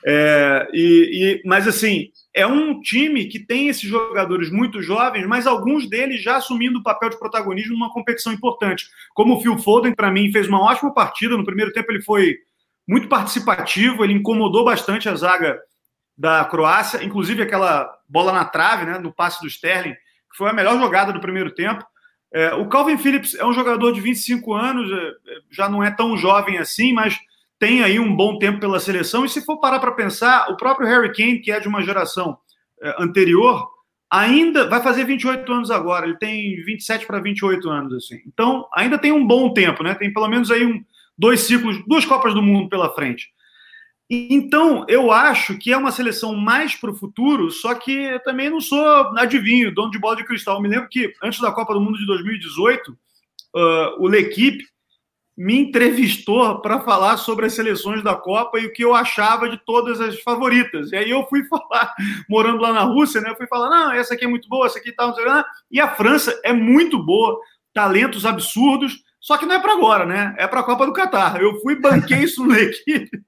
É, 0.05 0.67
e, 0.73 1.41
e, 1.43 1.47
mas, 1.47 1.67
assim, 1.67 2.09
é 2.33 2.45
um 2.47 2.79
time 2.81 3.25
que 3.25 3.39
tem 3.39 3.67
esses 3.67 3.87
jogadores 3.87 4.51
muito 4.51 4.81
jovens, 4.81 5.25
mas 5.27 5.45
alguns 5.45 5.87
deles 5.87 6.21
já 6.21 6.37
assumindo 6.37 6.79
o 6.79 6.83
papel 6.83 7.09
de 7.09 7.19
protagonismo 7.19 7.73
numa 7.73 7.93
competição 7.93 8.33
importante. 8.33 8.87
Como 9.13 9.35
o 9.35 9.41
Phil 9.41 9.57
Foden, 9.57 9.93
para 9.93 10.11
mim, 10.11 10.31
fez 10.31 10.47
uma 10.47 10.61
ótima 10.61 10.93
partida. 10.93 11.37
No 11.37 11.45
primeiro 11.45 11.71
tempo, 11.71 11.91
ele 11.91 12.01
foi 12.01 12.37
muito 12.87 13.07
participativo, 13.07 14.03
ele 14.03 14.13
incomodou 14.13 14.65
bastante 14.65 15.07
a 15.07 15.15
zaga 15.15 15.59
da 16.17 16.43
Croácia, 16.45 17.03
inclusive 17.03 17.41
aquela 17.41 17.89
bola 18.07 18.31
na 18.31 18.45
trave, 18.45 18.85
né, 18.85 18.99
no 18.99 19.13
passe 19.13 19.41
do 19.41 19.47
Sterling, 19.47 19.95
que 20.31 20.37
foi 20.37 20.49
a 20.49 20.53
melhor 20.53 20.79
jogada 20.79 21.13
do 21.13 21.21
primeiro 21.21 21.51
tempo. 21.51 21.85
É, 22.33 22.53
o 22.53 22.67
Calvin 22.67 22.97
Phillips 22.97 23.35
é 23.35 23.45
um 23.45 23.53
jogador 23.53 23.91
de 23.91 23.99
25 23.99 24.53
anos, 24.53 24.89
é, 24.91 25.11
já 25.51 25.69
não 25.69 25.83
é 25.83 25.91
tão 25.91 26.17
jovem 26.17 26.57
assim, 26.57 26.93
mas 26.93 27.17
tem 27.59 27.83
aí 27.83 27.99
um 27.99 28.15
bom 28.15 28.39
tempo 28.39 28.59
pela 28.59 28.79
seleção. 28.79 29.25
E 29.25 29.29
se 29.29 29.45
for 29.45 29.59
parar 29.59 29.79
para 29.79 29.91
pensar, 29.91 30.49
o 30.49 30.57
próprio 30.57 30.87
Harry 30.87 31.13
Kane, 31.13 31.39
que 31.39 31.51
é 31.51 31.59
de 31.59 31.67
uma 31.67 31.83
geração 31.83 32.37
é, 32.81 32.95
anterior, 32.97 33.69
ainda 34.09 34.67
vai 34.67 34.81
fazer 34.81 35.05
28 35.05 35.51
anos 35.51 35.71
agora. 35.71 36.05
Ele 36.05 36.17
tem 36.17 36.55
27 36.63 37.05
para 37.05 37.19
28 37.19 37.69
anos, 37.69 37.93
assim. 37.93 38.21
Então, 38.25 38.67
ainda 38.73 38.97
tem 38.97 39.11
um 39.11 39.25
bom 39.25 39.53
tempo, 39.53 39.83
né? 39.83 39.93
Tem 39.93 40.11
pelo 40.11 40.27
menos 40.27 40.49
aí 40.49 40.65
um, 40.65 40.83
dois 41.17 41.41
ciclos, 41.41 41.81
duas 41.85 42.05
Copas 42.05 42.33
do 42.33 42.41
Mundo 42.41 42.67
pela 42.67 42.93
frente. 42.93 43.29
Então, 44.13 44.85
eu 44.89 45.09
acho 45.09 45.57
que 45.57 45.71
é 45.71 45.77
uma 45.77 45.89
seleção 45.89 46.35
mais 46.35 46.75
para 46.75 46.91
o 46.91 46.95
futuro, 46.95 47.49
só 47.49 47.73
que 47.73 47.93
eu 47.93 48.19
também 48.21 48.49
não 48.49 48.59
sou 48.59 48.85
adivinho, 49.17 49.73
dono 49.73 49.89
de 49.89 49.97
bola 49.97 50.17
de 50.17 50.25
cristal. 50.25 50.57
Eu 50.57 50.61
me 50.61 50.67
lembro 50.67 50.89
que 50.89 51.13
antes 51.23 51.39
da 51.39 51.49
Copa 51.49 51.73
do 51.73 51.79
Mundo 51.79 51.97
de 51.97 52.05
2018, 52.05 52.91
uh, 52.91 52.97
o 53.99 54.09
L'Equipe 54.09 54.65
me 55.37 55.57
entrevistou 55.57 56.59
para 56.59 56.81
falar 56.81 57.15
sobre 57.15 57.45
as 57.45 57.53
seleções 57.53 58.03
da 58.03 58.13
Copa 58.13 58.59
e 58.59 58.65
o 58.65 58.73
que 58.73 58.83
eu 58.83 58.93
achava 58.93 59.47
de 59.47 59.57
todas 59.65 60.01
as 60.01 60.19
favoritas. 60.19 60.91
E 60.91 60.97
aí 60.97 61.09
eu 61.09 61.25
fui 61.27 61.45
falar, 61.47 61.95
morando 62.29 62.61
lá 62.61 62.73
na 62.73 62.83
Rússia, 62.83 63.21
né? 63.21 63.29
Eu 63.29 63.37
fui 63.37 63.47
falar, 63.47 63.69
não, 63.69 63.93
essa 63.93 64.13
aqui 64.13 64.25
é 64.25 64.27
muito 64.27 64.49
boa, 64.49 64.65
essa 64.65 64.77
aqui 64.77 64.91
tá, 64.91 65.07
não 65.07 65.15
sei 65.15 65.23
lá. 65.23 65.45
E 65.71 65.79
a 65.79 65.87
França 65.87 66.37
é 66.43 66.51
muito 66.51 67.01
boa, 67.01 67.39
talentos 67.73 68.25
absurdos. 68.25 69.01
Só 69.21 69.37
que 69.37 69.45
não 69.45 69.55
é 69.55 69.59
para 69.61 69.73
agora, 69.73 70.03
né? 70.03 70.35
É 70.37 70.47
para 70.47 70.61
a 70.61 70.63
Copa 70.63 70.83
do 70.83 70.91
Catar. 70.91 71.39
Eu 71.39 71.61
fui 71.61 71.79
banquei 71.79 72.23
isso 72.23 72.43
na 72.45 72.57
equipe. 72.59 73.21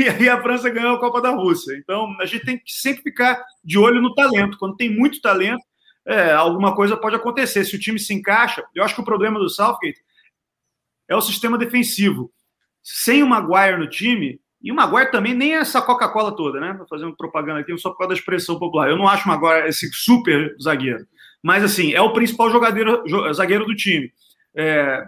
e 0.00 0.08
aí 0.08 0.28
a 0.28 0.42
França 0.42 0.70
ganhou 0.70 0.96
a 0.96 0.98
Copa 0.98 1.20
da 1.20 1.30
Rússia. 1.30 1.76
Então 1.76 2.16
a 2.18 2.24
gente 2.24 2.46
tem 2.46 2.58
que 2.58 2.72
sempre 2.72 3.02
ficar 3.02 3.44
de 3.62 3.78
olho 3.78 4.00
no 4.00 4.14
talento. 4.14 4.56
Quando 4.58 4.76
tem 4.76 4.88
muito 4.88 5.20
talento, 5.20 5.62
é, 6.06 6.32
alguma 6.32 6.74
coisa 6.74 6.96
pode 6.96 7.14
acontecer. 7.14 7.62
Se 7.64 7.76
o 7.76 7.78
time 7.78 7.98
se 7.98 8.14
encaixa, 8.14 8.64
eu 8.74 8.82
acho 8.82 8.94
que 8.94 9.02
o 9.02 9.04
problema 9.04 9.38
do 9.38 9.50
Southgate 9.50 10.00
é 11.08 11.14
o 11.14 11.20
sistema 11.20 11.58
defensivo. 11.58 12.32
Sem 12.82 13.22
o 13.22 13.26
Maguire 13.26 13.78
no 13.78 13.88
time, 13.88 14.40
e 14.62 14.72
o 14.72 14.74
Maguire 14.74 15.10
também 15.10 15.34
nem 15.34 15.54
é 15.54 15.58
essa 15.58 15.82
Coca-Cola 15.82 16.34
toda, 16.34 16.58
né? 16.58 16.72
Tô 16.72 16.86
fazendo 16.86 17.14
propaganda 17.14 17.60
aqui 17.60 17.76
só 17.76 17.90
por 17.90 17.98
causa 17.98 18.14
da 18.14 18.18
expressão 18.18 18.58
popular. 18.58 18.88
Eu 18.88 18.96
não 18.96 19.06
acho 19.06 19.26
o 19.26 19.28
Maguire 19.28 19.68
esse 19.68 19.90
super 19.92 20.56
zagueiro. 20.58 21.06
Mas, 21.42 21.62
assim, 21.62 21.92
é 21.92 22.00
o 22.00 22.14
principal 22.14 22.50
jogador, 22.50 23.04
zagueiro 23.34 23.66
do 23.66 23.76
time. 23.76 24.10
É, 24.56 25.04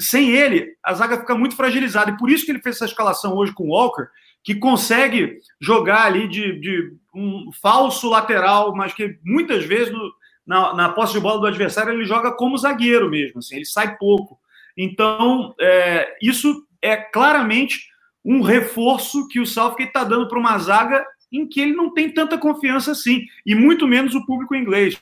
sem 0.00 0.30
ele, 0.30 0.74
a 0.82 0.94
zaga 0.94 1.18
fica 1.18 1.34
muito 1.34 1.56
fragilizada. 1.56 2.10
E 2.10 2.16
por 2.16 2.30
isso 2.30 2.44
que 2.44 2.52
ele 2.52 2.62
fez 2.62 2.76
essa 2.76 2.86
escalação 2.86 3.34
hoje 3.34 3.52
com 3.52 3.64
o 3.64 3.70
Walker, 3.70 4.06
que 4.42 4.54
consegue 4.54 5.38
jogar 5.60 6.04
ali 6.04 6.28
de, 6.28 6.58
de 6.60 6.92
um 7.14 7.50
falso 7.62 8.08
lateral, 8.08 8.74
mas 8.74 8.92
que 8.92 9.18
muitas 9.24 9.64
vezes 9.64 9.92
no, 9.92 10.12
na, 10.46 10.74
na, 10.74 10.88
posse 10.90 11.14
de 11.14 11.20
bola 11.20 11.40
do 11.40 11.46
adversário 11.46 11.92
ele 11.92 12.04
joga 12.04 12.32
como 12.32 12.58
zagueiro 12.58 13.08
mesmo, 13.10 13.38
assim, 13.38 13.56
ele 13.56 13.64
sai 13.64 13.96
pouco. 13.96 14.38
Então, 14.76 15.54
é, 15.60 16.16
isso 16.20 16.66
é 16.82 16.96
claramente 16.96 17.88
um 18.24 18.42
reforço 18.42 19.28
que 19.28 19.40
o 19.40 19.46
Southgate 19.46 19.88
está 19.88 20.04
dando 20.04 20.28
para 20.28 20.38
uma 20.38 20.58
zaga 20.58 21.04
em 21.32 21.46
que 21.46 21.60
ele 21.60 21.72
não 21.72 21.92
tem 21.92 22.10
tanta 22.10 22.38
confiança 22.38 22.92
assim, 22.92 23.24
e 23.44 23.54
muito 23.54 23.86
menos 23.88 24.14
o 24.14 24.24
público 24.24 24.54
inglês. 24.54 25.00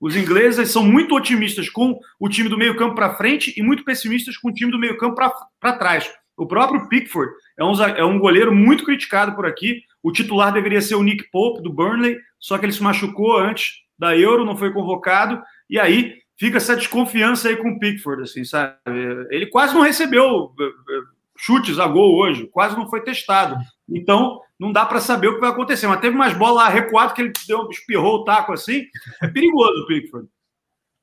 Os 0.00 0.16
ingleses 0.16 0.70
são 0.70 0.82
muito 0.82 1.14
otimistas 1.14 1.68
com 1.68 2.00
o 2.18 2.28
time 2.28 2.48
do 2.48 2.56
meio-campo 2.56 2.94
para 2.94 3.14
frente 3.14 3.52
e 3.56 3.62
muito 3.62 3.84
pessimistas 3.84 4.36
com 4.36 4.48
o 4.48 4.52
time 4.52 4.72
do 4.72 4.78
meio-campo 4.78 5.14
para 5.60 5.76
trás. 5.76 6.10
O 6.36 6.46
próprio 6.46 6.88
Pickford 6.88 7.30
é 7.58 7.64
um, 7.64 7.84
é 7.84 8.04
um 8.04 8.18
goleiro 8.18 8.54
muito 8.54 8.82
criticado 8.82 9.36
por 9.36 9.44
aqui. 9.44 9.82
O 10.02 10.10
titular 10.10 10.50
deveria 10.52 10.80
ser 10.80 10.94
o 10.94 11.02
Nick 11.02 11.30
Pope, 11.30 11.62
do 11.62 11.70
Burnley, 11.70 12.16
só 12.38 12.56
que 12.56 12.64
ele 12.64 12.72
se 12.72 12.82
machucou 12.82 13.36
antes 13.36 13.72
da 13.98 14.16
Euro, 14.16 14.46
não 14.46 14.56
foi 14.56 14.72
convocado. 14.72 15.42
E 15.68 15.78
aí 15.78 16.14
fica 16.38 16.56
essa 16.56 16.74
desconfiança 16.74 17.48
aí 17.48 17.56
com 17.56 17.72
o 17.72 17.78
Pickford, 17.78 18.22
assim, 18.22 18.42
sabe? 18.42 18.74
Ele 19.28 19.44
quase 19.46 19.74
não 19.74 19.82
recebeu 19.82 20.54
chutes 21.40 21.78
a 21.78 21.86
gol 21.86 22.16
hoje, 22.16 22.46
quase 22.48 22.76
não 22.76 22.88
foi 22.88 23.02
testado. 23.02 23.56
Então, 23.88 24.40
não 24.58 24.72
dá 24.72 24.84
para 24.84 25.00
saber 25.00 25.28
o 25.28 25.34
que 25.34 25.40
vai 25.40 25.50
acontecer. 25.50 25.86
Mas 25.86 26.00
teve 26.00 26.14
mais 26.14 26.36
bola 26.36 26.68
recuado 26.68 27.14
que 27.14 27.22
ele 27.22 27.32
deu, 27.48 27.68
espirrou 27.70 28.16
o 28.16 28.24
taco 28.24 28.52
assim. 28.52 28.82
É 29.22 29.26
perigoso 29.26 29.82
o 29.82 29.86
Pickford. 29.86 30.28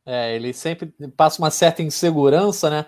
É, 0.05 0.35
ele 0.35 0.53
sempre 0.53 0.93
passa 1.17 1.41
uma 1.41 1.49
certa 1.49 1.81
insegurança, 1.81 2.69
né? 2.69 2.85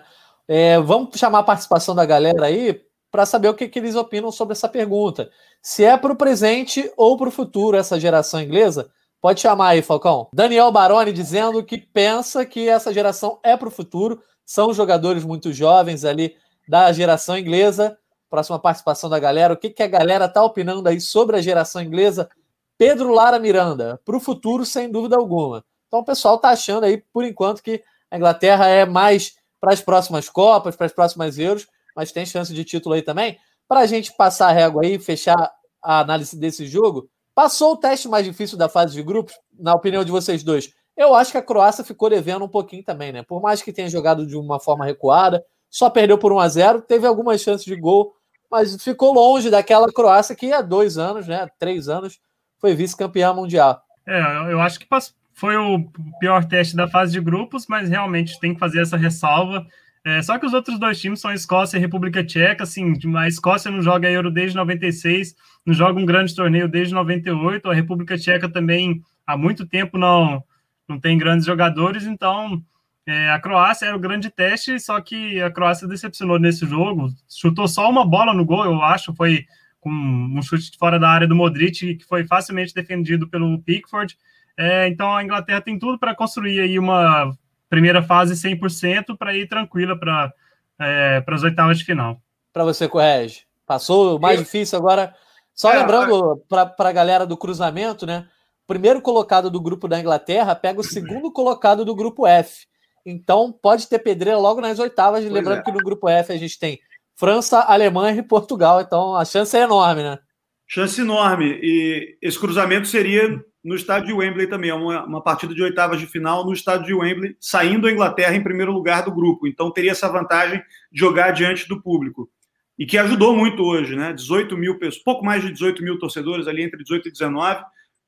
É, 0.48 0.80
vamos 0.80 1.10
chamar 1.18 1.40
a 1.40 1.44
participação 1.44 1.94
da 1.94 2.06
galera 2.06 2.46
aí 2.46 2.80
para 3.10 3.26
saber 3.26 3.48
o 3.48 3.54
que, 3.54 3.68
que, 3.68 3.78
eles 3.78 3.96
opinam 3.96 4.30
sobre 4.30 4.52
essa 4.52 4.68
pergunta. 4.68 5.30
Se 5.60 5.84
é 5.84 5.96
para 5.96 6.12
o 6.12 6.16
presente 6.16 6.90
ou 6.96 7.18
para 7.18 7.28
o 7.28 7.32
futuro 7.32 7.76
essa 7.76 7.98
geração 7.98 8.40
inglesa, 8.40 8.90
pode 9.20 9.40
chamar 9.40 9.68
aí, 9.68 9.82
Falcão. 9.82 10.28
Daniel 10.32 10.70
Baroni 10.70 11.12
dizendo 11.12 11.62
que 11.64 11.76
pensa 11.76 12.46
que 12.46 12.68
essa 12.68 12.92
geração 12.92 13.38
é 13.42 13.56
para 13.56 13.68
o 13.68 13.72
futuro, 13.72 14.22
são 14.46 14.72
jogadores 14.72 15.24
muito 15.24 15.52
jovens 15.52 16.04
ali 16.04 16.34
da 16.70 16.92
geração 16.92 17.36
inglesa 17.36 17.98
próxima 18.30 18.60
participação 18.60 19.10
da 19.10 19.18
galera. 19.18 19.52
O 19.52 19.56
que, 19.56 19.68
que 19.68 19.82
a 19.82 19.88
galera 19.88 20.28
tá 20.28 20.42
opinando 20.42 20.88
aí 20.88 21.00
sobre 21.00 21.36
a 21.36 21.42
geração 21.42 21.82
inglesa? 21.82 22.30
Pedro 22.78 23.12
Lara 23.12 23.38
Miranda, 23.38 24.00
para 24.04 24.16
o 24.16 24.20
futuro, 24.20 24.64
sem 24.64 24.90
dúvida 24.90 25.16
alguma. 25.16 25.64
Então 25.88 26.00
o 26.00 26.04
pessoal 26.04 26.38
tá 26.38 26.50
achando 26.50 26.84
aí, 26.84 27.02
por 27.12 27.24
enquanto, 27.24 27.60
que 27.60 27.82
a 28.08 28.16
Inglaterra 28.16 28.68
é 28.68 28.86
mais 28.86 29.34
para 29.60 29.72
as 29.74 29.82
próximas 29.82 30.30
Copas, 30.30 30.76
para 30.76 30.86
as 30.86 30.92
próximas 30.92 31.36
Euros, 31.36 31.66
mas 31.94 32.12
tem 32.12 32.24
chance 32.24 32.54
de 32.54 32.64
título 32.64 32.94
aí 32.94 33.02
também. 33.02 33.36
Para 33.68 33.80
a 33.80 33.86
gente 33.86 34.12
passar 34.16 34.48
a 34.48 34.52
régua 34.52 34.82
aí, 34.84 34.98
fechar 34.98 35.52
a 35.82 36.00
análise 36.00 36.38
desse 36.38 36.66
jogo, 36.66 37.10
passou 37.34 37.72
o 37.72 37.76
teste 37.76 38.08
mais 38.08 38.24
difícil 38.24 38.56
da 38.56 38.68
fase 38.68 38.94
de 38.94 39.02
grupos, 39.02 39.34
na 39.58 39.74
opinião 39.74 40.04
de 40.04 40.10
vocês 40.10 40.42
dois. 40.42 40.72
Eu 40.96 41.14
acho 41.14 41.32
que 41.32 41.38
a 41.38 41.42
Croácia 41.42 41.84
ficou 41.84 42.08
devendo 42.08 42.44
um 42.44 42.48
pouquinho 42.48 42.84
também, 42.84 43.12
né? 43.12 43.22
Por 43.22 43.42
mais 43.42 43.60
que 43.60 43.72
tenha 43.72 43.90
jogado 43.90 44.26
de 44.26 44.36
uma 44.36 44.60
forma 44.60 44.84
recuada, 44.84 45.44
só 45.70 45.88
perdeu 45.88 46.18
por 46.18 46.32
1 46.32 46.38
a 46.40 46.48
0 46.48 46.82
teve 46.82 47.06
algumas 47.06 47.40
chances 47.40 47.64
de 47.64 47.76
gol, 47.76 48.14
mas 48.50 48.82
ficou 48.82 49.14
longe 49.14 49.48
daquela 49.48 49.92
Croácia 49.92 50.34
que 50.34 50.52
há 50.52 50.60
dois 50.60 50.98
anos, 50.98 51.28
né, 51.28 51.46
três 51.58 51.88
anos, 51.88 52.18
foi 52.58 52.74
vice-campeã 52.74 53.32
mundial. 53.32 53.80
É, 54.06 54.20
eu 54.52 54.60
acho 54.60 54.78
que 54.80 54.86
foi 55.32 55.56
o 55.56 55.88
pior 56.18 56.44
teste 56.44 56.74
da 56.74 56.88
fase 56.88 57.12
de 57.12 57.20
grupos, 57.20 57.66
mas 57.68 57.88
realmente 57.88 58.38
tem 58.40 58.52
que 58.52 58.60
fazer 58.60 58.82
essa 58.82 58.96
ressalva. 58.96 59.66
É, 60.04 60.20
só 60.22 60.38
que 60.38 60.46
os 60.46 60.54
outros 60.54 60.78
dois 60.78 61.00
times 61.00 61.20
são 61.20 61.30
a 61.30 61.34
Escócia 61.34 61.76
e 61.76 61.78
a 61.78 61.80
República 61.80 62.24
Tcheca. 62.24 62.64
Assim, 62.64 62.94
a 63.16 63.28
Escócia 63.28 63.70
não 63.70 63.82
joga 63.82 64.10
Euro 64.10 64.30
desde 64.30 64.56
96, 64.56 65.34
não 65.64 65.74
joga 65.74 66.00
um 66.00 66.06
grande 66.06 66.34
torneio 66.34 66.68
desde 66.68 66.94
98. 66.94 67.70
A 67.70 67.74
República 67.74 68.16
Tcheca 68.16 68.48
também 68.48 69.02
há 69.26 69.36
muito 69.36 69.66
tempo 69.66 69.96
não, 69.96 70.42
não 70.88 70.98
tem 70.98 71.16
grandes 71.16 71.46
jogadores, 71.46 72.04
então 72.04 72.62
é, 73.10 73.30
a 73.30 73.40
Croácia 73.40 73.86
era 73.86 73.96
o 73.96 74.00
grande 74.00 74.30
teste, 74.30 74.78
só 74.78 75.00
que 75.00 75.40
a 75.42 75.50
Croácia 75.50 75.88
decepcionou 75.88 76.38
nesse 76.38 76.64
jogo. 76.64 77.08
Chutou 77.28 77.66
só 77.66 77.90
uma 77.90 78.04
bola 78.04 78.32
no 78.32 78.44
gol, 78.44 78.64
eu 78.64 78.80
acho, 78.82 79.12
foi 79.14 79.46
com 79.80 79.90
um 79.90 80.40
chute 80.42 80.70
de 80.70 80.78
fora 80.78 80.98
da 80.98 81.08
área 81.08 81.26
do 81.26 81.34
Modric, 81.34 81.96
que 81.96 82.04
foi 82.04 82.24
facilmente 82.24 82.72
defendido 82.72 83.28
pelo 83.28 83.60
Pickford. 83.62 84.16
É, 84.56 84.86
então 84.86 85.12
a 85.12 85.24
Inglaterra 85.24 85.60
tem 85.60 85.76
tudo 85.76 85.98
para 85.98 86.14
construir 86.14 86.60
aí 86.60 86.78
uma 86.78 87.36
primeira 87.68 88.00
fase 88.00 88.34
100% 88.34 89.16
para 89.18 89.34
ir 89.34 89.48
tranquila 89.48 89.98
para 89.98 90.32
é, 90.78 91.24
as 91.26 91.42
oitavas 91.42 91.78
de 91.78 91.84
final. 91.84 92.20
Para 92.52 92.64
você, 92.64 92.86
Correge, 92.86 93.42
passou 93.66 94.18
o 94.18 94.20
mais 94.20 94.38
eu... 94.38 94.44
difícil 94.44 94.78
agora. 94.78 95.12
Só 95.52 95.72
é, 95.72 95.78
lembrando 95.78 96.44
para 96.48 96.88
a 96.88 96.92
galera 96.92 97.26
do 97.26 97.36
cruzamento, 97.36 98.06
né? 98.06 98.26
primeiro 98.70 99.02
colocado 99.02 99.50
do 99.50 99.60
grupo 99.60 99.88
da 99.88 99.98
Inglaterra 99.98 100.54
pega 100.54 100.78
o 100.78 100.84
segundo 100.84 101.32
colocado 101.32 101.84
do 101.84 101.92
grupo 101.92 102.24
F. 102.24 102.68
Então 103.10 103.52
pode 103.52 103.88
ter 103.88 103.98
pedreira 103.98 104.38
logo 104.38 104.60
nas 104.60 104.78
oitavas. 104.78 105.20
Pois 105.20 105.32
lembrando 105.32 105.58
é. 105.58 105.62
que 105.62 105.72
no 105.72 105.78
grupo 105.78 106.08
F 106.08 106.32
a 106.32 106.36
gente 106.36 106.58
tem 106.58 106.78
França, 107.16 107.60
Alemanha 107.60 108.18
e 108.18 108.22
Portugal. 108.22 108.80
Então 108.80 109.14
a 109.14 109.24
chance 109.24 109.56
é 109.56 109.60
enorme, 109.60 110.02
né? 110.02 110.18
Chance 110.66 111.00
enorme. 111.00 111.58
E 111.62 112.16
esse 112.22 112.38
cruzamento 112.38 112.86
seria 112.86 113.44
no 113.62 113.74
estádio 113.74 114.08
de 114.08 114.12
Wembley 114.14 114.46
também. 114.46 114.70
É 114.70 114.74
uma, 114.74 115.04
uma 115.04 115.22
partida 115.22 115.54
de 115.54 115.62
oitavas 115.62 116.00
de 116.00 116.06
final 116.06 116.44
no 116.44 116.52
estádio 116.52 116.86
de 116.86 116.94
Wembley, 116.94 117.36
saindo 117.38 117.86
a 117.86 117.92
Inglaterra 117.92 118.34
em 118.34 118.42
primeiro 118.42 118.72
lugar 118.72 119.02
do 119.02 119.12
grupo. 119.12 119.46
Então 119.46 119.70
teria 119.70 119.90
essa 119.90 120.08
vantagem 120.08 120.62
de 120.90 120.98
jogar 120.98 121.32
diante 121.32 121.68
do 121.68 121.82
público. 121.82 122.30
E 122.78 122.86
que 122.86 122.96
ajudou 122.96 123.36
muito 123.36 123.62
hoje, 123.62 123.94
né? 123.94 124.12
18 124.12 124.56
mil 124.56 124.78
pessoas, 124.78 125.02
pouco 125.02 125.22
mais 125.24 125.42
de 125.42 125.52
18 125.52 125.82
mil 125.82 125.98
torcedores 125.98 126.46
ali 126.46 126.62
entre 126.62 126.82
18 126.82 127.08
e 127.08 127.12
19. 127.12 127.62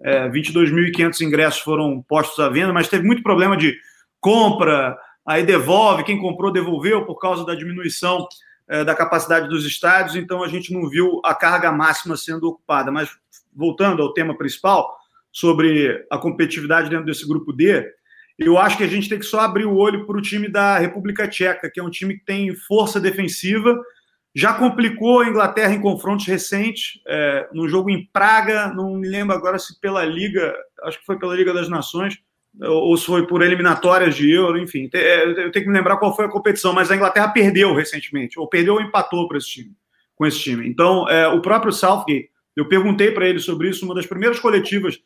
É, 0.04 0.28
22.500 0.30 1.20
ingressos 1.20 1.60
foram 1.60 2.02
postos 2.08 2.40
à 2.40 2.48
venda, 2.48 2.72
mas 2.72 2.88
teve 2.88 3.04
muito 3.04 3.22
problema 3.22 3.56
de 3.56 3.76
compra, 4.22 4.96
aí 5.26 5.44
devolve, 5.44 6.04
quem 6.04 6.18
comprou 6.18 6.50
devolveu 6.50 7.04
por 7.04 7.18
causa 7.18 7.44
da 7.44 7.54
diminuição 7.54 8.26
é, 8.68 8.84
da 8.84 8.94
capacidade 8.94 9.48
dos 9.48 9.66
estádios, 9.66 10.16
então 10.16 10.42
a 10.42 10.48
gente 10.48 10.72
não 10.72 10.88
viu 10.88 11.20
a 11.24 11.34
carga 11.34 11.70
máxima 11.70 12.16
sendo 12.16 12.48
ocupada. 12.48 12.90
Mas 12.90 13.10
voltando 13.54 14.02
ao 14.02 14.14
tema 14.14 14.38
principal, 14.38 14.96
sobre 15.32 16.06
a 16.10 16.18
competitividade 16.18 16.90
dentro 16.90 17.06
desse 17.06 17.26
grupo 17.26 17.52
D, 17.52 17.90
eu 18.38 18.58
acho 18.58 18.76
que 18.76 18.84
a 18.84 18.88
gente 18.88 19.08
tem 19.08 19.18
que 19.18 19.24
só 19.24 19.40
abrir 19.40 19.64
o 19.64 19.76
olho 19.76 20.06
para 20.06 20.16
o 20.16 20.22
time 20.22 20.48
da 20.48 20.78
República 20.78 21.26
Tcheca, 21.26 21.70
que 21.70 21.80
é 21.80 21.82
um 21.82 21.90
time 21.90 22.18
que 22.18 22.24
tem 22.24 22.54
força 22.54 23.00
defensiva, 23.00 23.78
já 24.34 24.54
complicou 24.54 25.20
a 25.20 25.28
Inglaterra 25.28 25.74
em 25.74 25.80
confrontos 25.80 26.26
recentes, 26.26 27.00
é, 27.06 27.48
num 27.52 27.68
jogo 27.68 27.90
em 27.90 28.06
Praga, 28.12 28.68
não 28.68 28.94
me 28.96 29.08
lembro 29.08 29.34
agora 29.34 29.58
se 29.58 29.78
pela 29.80 30.04
Liga, 30.04 30.54
acho 30.84 30.98
que 30.98 31.06
foi 31.06 31.18
pela 31.18 31.34
Liga 31.34 31.52
das 31.52 31.68
Nações, 31.68 32.18
ou 32.60 32.96
se 32.96 33.06
foi 33.06 33.26
por 33.26 33.42
eliminatórias 33.42 34.14
de 34.14 34.30
Euro, 34.30 34.58
enfim. 34.58 34.88
É, 34.92 35.24
eu 35.24 35.50
tenho 35.50 35.64
que 35.64 35.70
me 35.70 35.76
lembrar 35.76 35.96
qual 35.96 36.14
foi 36.14 36.26
a 36.26 36.30
competição, 36.30 36.72
mas 36.72 36.90
a 36.90 36.96
Inglaterra 36.96 37.28
perdeu 37.28 37.74
recentemente, 37.74 38.38
ou 38.38 38.46
perdeu 38.46 38.74
ou 38.74 38.80
empatou 38.80 39.28
esse 39.36 39.48
time, 39.48 39.72
com 40.14 40.26
esse 40.26 40.38
time. 40.38 40.68
Então, 40.68 41.08
é, 41.08 41.26
o 41.28 41.40
próprio 41.40 41.72
Southgate, 41.72 42.30
eu 42.54 42.68
perguntei 42.68 43.10
para 43.10 43.26
ele 43.26 43.38
sobre 43.38 43.70
isso, 43.70 43.84
uma 43.84 43.94
das 43.94 44.06
primeiras 44.06 44.38
coletivas, 44.38 44.98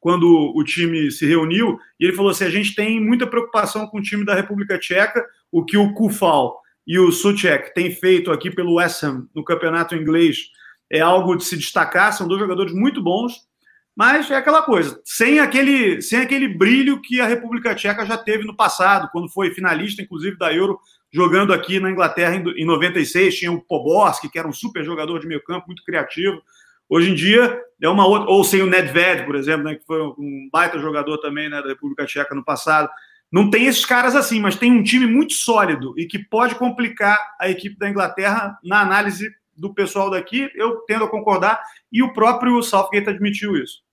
quando 0.00 0.52
o 0.54 0.64
time 0.64 1.10
se 1.10 1.26
reuniu, 1.26 1.78
e 1.98 2.04
ele 2.04 2.16
falou 2.16 2.30
assim: 2.30 2.44
a 2.44 2.50
gente 2.50 2.74
tem 2.74 3.00
muita 3.00 3.26
preocupação 3.26 3.86
com 3.86 3.98
o 3.98 4.02
time 4.02 4.24
da 4.24 4.34
República 4.34 4.78
Tcheca, 4.78 5.24
o 5.52 5.64
que 5.64 5.76
o 5.76 5.92
Kufal 5.94 6.60
e 6.86 6.98
o 6.98 7.10
Suchek 7.10 7.72
têm 7.74 7.90
feito 7.90 8.30
aqui 8.30 8.50
pelo 8.50 8.74
West 8.74 9.02
Ham 9.02 9.26
no 9.34 9.42
campeonato 9.42 9.94
inglês 9.94 10.50
é 10.90 11.00
algo 11.00 11.34
de 11.34 11.44
se 11.44 11.56
destacar, 11.56 12.12
são 12.12 12.28
dois 12.28 12.40
jogadores 12.40 12.72
muito 12.72 13.02
bons, 13.02 13.48
mas 13.96 14.30
é 14.30 14.36
aquela 14.36 14.62
coisa, 14.62 15.00
sem 15.04 15.38
aquele, 15.38 16.02
sem 16.02 16.20
aquele 16.20 16.48
brilho 16.48 17.00
que 17.00 17.20
a 17.20 17.26
República 17.26 17.74
Tcheca 17.74 18.04
já 18.04 18.18
teve 18.18 18.44
no 18.44 18.56
passado, 18.56 19.08
quando 19.12 19.28
foi 19.28 19.52
finalista, 19.52 20.02
inclusive, 20.02 20.36
da 20.36 20.52
Euro, 20.52 20.78
jogando 21.12 21.52
aqui 21.52 21.78
na 21.78 21.92
Inglaterra 21.92 22.34
em 22.34 22.64
96, 22.64 23.36
tinha 23.36 23.52
o 23.52 23.60
Poborski, 23.60 24.28
que 24.28 24.36
era 24.36 24.48
um 24.48 24.52
super 24.52 24.84
jogador 24.84 25.20
de 25.20 25.28
meio 25.28 25.40
campo, 25.44 25.68
muito 25.68 25.84
criativo. 25.84 26.42
Hoje 26.88 27.12
em 27.12 27.14
dia 27.14 27.62
é 27.80 27.88
uma 27.88 28.04
outra, 28.04 28.28
ou 28.28 28.42
sem 28.42 28.62
o 28.62 28.66
Nedved, 28.66 29.24
por 29.24 29.36
exemplo, 29.36 29.62
né, 29.62 29.76
que 29.76 29.86
foi 29.86 30.02
um 30.02 30.48
baita 30.52 30.76
jogador 30.80 31.18
também 31.18 31.48
né, 31.48 31.62
da 31.62 31.68
República 31.68 32.04
Tcheca 32.04 32.34
no 32.34 32.44
passado. 32.44 32.90
Não 33.30 33.48
tem 33.48 33.66
esses 33.66 33.86
caras 33.86 34.16
assim, 34.16 34.40
mas 34.40 34.56
tem 34.56 34.72
um 34.72 34.82
time 34.82 35.06
muito 35.06 35.34
sólido 35.34 35.94
e 35.96 36.04
que 36.04 36.18
pode 36.18 36.56
complicar 36.56 37.16
a 37.40 37.48
equipe 37.48 37.78
da 37.78 37.88
Inglaterra 37.88 38.58
na 38.64 38.80
análise 38.80 39.30
do 39.56 39.72
pessoal 39.72 40.10
daqui. 40.10 40.50
Eu 40.52 40.78
tendo 40.80 41.04
a 41.04 41.10
concordar 41.10 41.62
e 41.92 42.02
o 42.02 42.12
próprio 42.12 42.60
Southgate 42.60 43.10
admitiu 43.10 43.56
isso. 43.56 43.83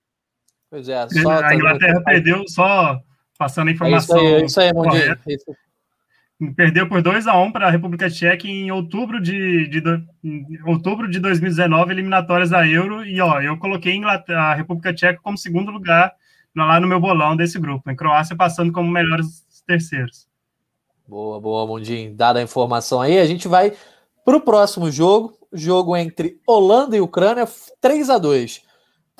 Pois 0.72 0.88
é. 0.88 0.96
a 0.96 1.54
Inglaterra 1.54 2.02
perdeu, 2.02 2.48
só 2.48 2.98
passando 3.38 3.68
a 3.68 3.72
informação. 3.72 4.18
É 4.18 4.46
isso 4.46 4.60
aí, 4.62 4.68
é 4.68 4.72
isso 4.72 5.20
aí 5.28 5.36
Isso. 5.36 6.56
Perdeu 6.56 6.88
por 6.88 7.02
2 7.02 7.28
a 7.28 7.38
1 7.38 7.44
um 7.44 7.52
para 7.52 7.68
a 7.68 7.70
República 7.70 8.10
Tcheca 8.10 8.48
em 8.48 8.72
outubro 8.72 9.22
de, 9.22 9.68
de, 9.68 9.82
de, 9.82 10.64
outubro 10.66 11.10
de 11.10 11.20
2019, 11.20 11.92
eliminatórias 11.92 12.50
da 12.50 12.66
Euro. 12.66 13.06
E 13.06 13.20
ó, 13.20 13.42
eu 13.42 13.58
coloquei 13.58 14.00
a 14.30 14.54
República 14.54 14.94
Tcheca 14.94 15.20
como 15.22 15.38
segundo 15.38 15.72
lugar 15.72 16.14
lá 16.56 16.80
no 16.80 16.88
meu 16.88 17.02
bolão 17.02 17.36
desse 17.36 17.60
grupo. 17.60 17.92
Em 17.92 17.96
Croácia 17.96 18.36
passando 18.36 18.72
como 18.72 18.90
melhores 18.90 19.46
terceiros. 19.68 20.26
Boa, 21.06 21.40
boa, 21.40 21.68
Mundinho. 21.68 22.16
Dada 22.16 22.40
a 22.40 22.44
informação 22.44 23.02
aí, 23.02 23.20
a 23.20 23.26
gente 23.26 23.48
vai 23.48 23.74
para 24.24 24.38
o 24.38 24.42
próximo 24.42 24.90
jogo. 24.90 25.38
Jogo 25.54 25.98
entre 25.98 26.40
Holanda 26.48 26.96
e 26.96 27.02
Ucrânia, 27.02 27.46
3 27.82 28.10
a 28.10 28.18
2 28.18 28.71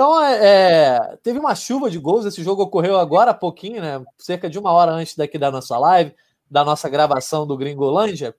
então, 0.02 0.20
é, 0.20 0.40
é, 0.42 1.18
teve 1.22 1.38
uma 1.38 1.54
chuva 1.54 1.88
de 1.88 2.00
gols. 2.00 2.26
Esse 2.26 2.42
jogo 2.42 2.64
ocorreu 2.64 2.98
agora 2.98 3.30
há 3.30 3.36
pouquinho, 3.36 3.80
né? 3.80 4.04
Cerca 4.18 4.50
de 4.50 4.58
uma 4.58 4.72
hora 4.72 4.92
antes 4.92 5.16
daqui 5.16 5.38
da 5.38 5.52
nossa 5.52 5.78
live, 5.78 6.16
da 6.50 6.66
nossa 6.66 6.90
gravação 6.90 7.46
do 7.46 7.56
Gringolândia. 7.56 8.36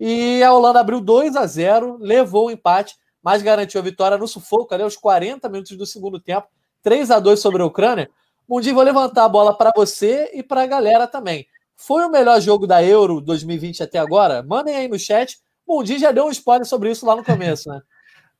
E 0.00 0.42
a 0.42 0.52
Holanda 0.52 0.80
abriu 0.80 1.00
2 1.00 1.36
a 1.36 1.46
0 1.46 1.98
levou 2.00 2.48
o 2.48 2.50
empate, 2.50 2.96
mas 3.22 3.42
garantiu 3.42 3.80
a 3.80 3.84
vitória 3.84 4.18
no 4.18 4.26
sufoco 4.26 4.74
ali 4.74 4.82
aos 4.82 4.96
40 4.96 5.48
minutos 5.48 5.76
do 5.76 5.86
segundo 5.86 6.18
tempo. 6.18 6.48
3 6.82 7.12
a 7.12 7.20
2 7.20 7.38
sobre 7.38 7.62
a 7.62 7.66
Ucrânia. 7.66 8.10
Mundi, 8.48 8.72
vou 8.72 8.82
levantar 8.82 9.26
a 9.26 9.28
bola 9.28 9.56
para 9.56 9.70
você 9.72 10.32
e 10.34 10.42
para 10.42 10.64
a 10.64 10.66
galera 10.66 11.06
também. 11.06 11.46
Foi 11.76 12.04
o 12.04 12.10
melhor 12.10 12.40
jogo 12.40 12.66
da 12.66 12.82
Euro 12.82 13.20
2020 13.20 13.84
até 13.84 14.00
agora? 14.00 14.42
Mandem 14.42 14.74
aí 14.74 14.88
no 14.88 14.98
chat. 14.98 15.38
Mundi 15.64 15.96
já 15.96 16.10
deu 16.10 16.26
um 16.26 16.30
spoiler 16.30 16.66
sobre 16.66 16.90
isso 16.90 17.06
lá 17.06 17.14
no 17.14 17.22
começo, 17.22 17.68
né? 17.68 17.80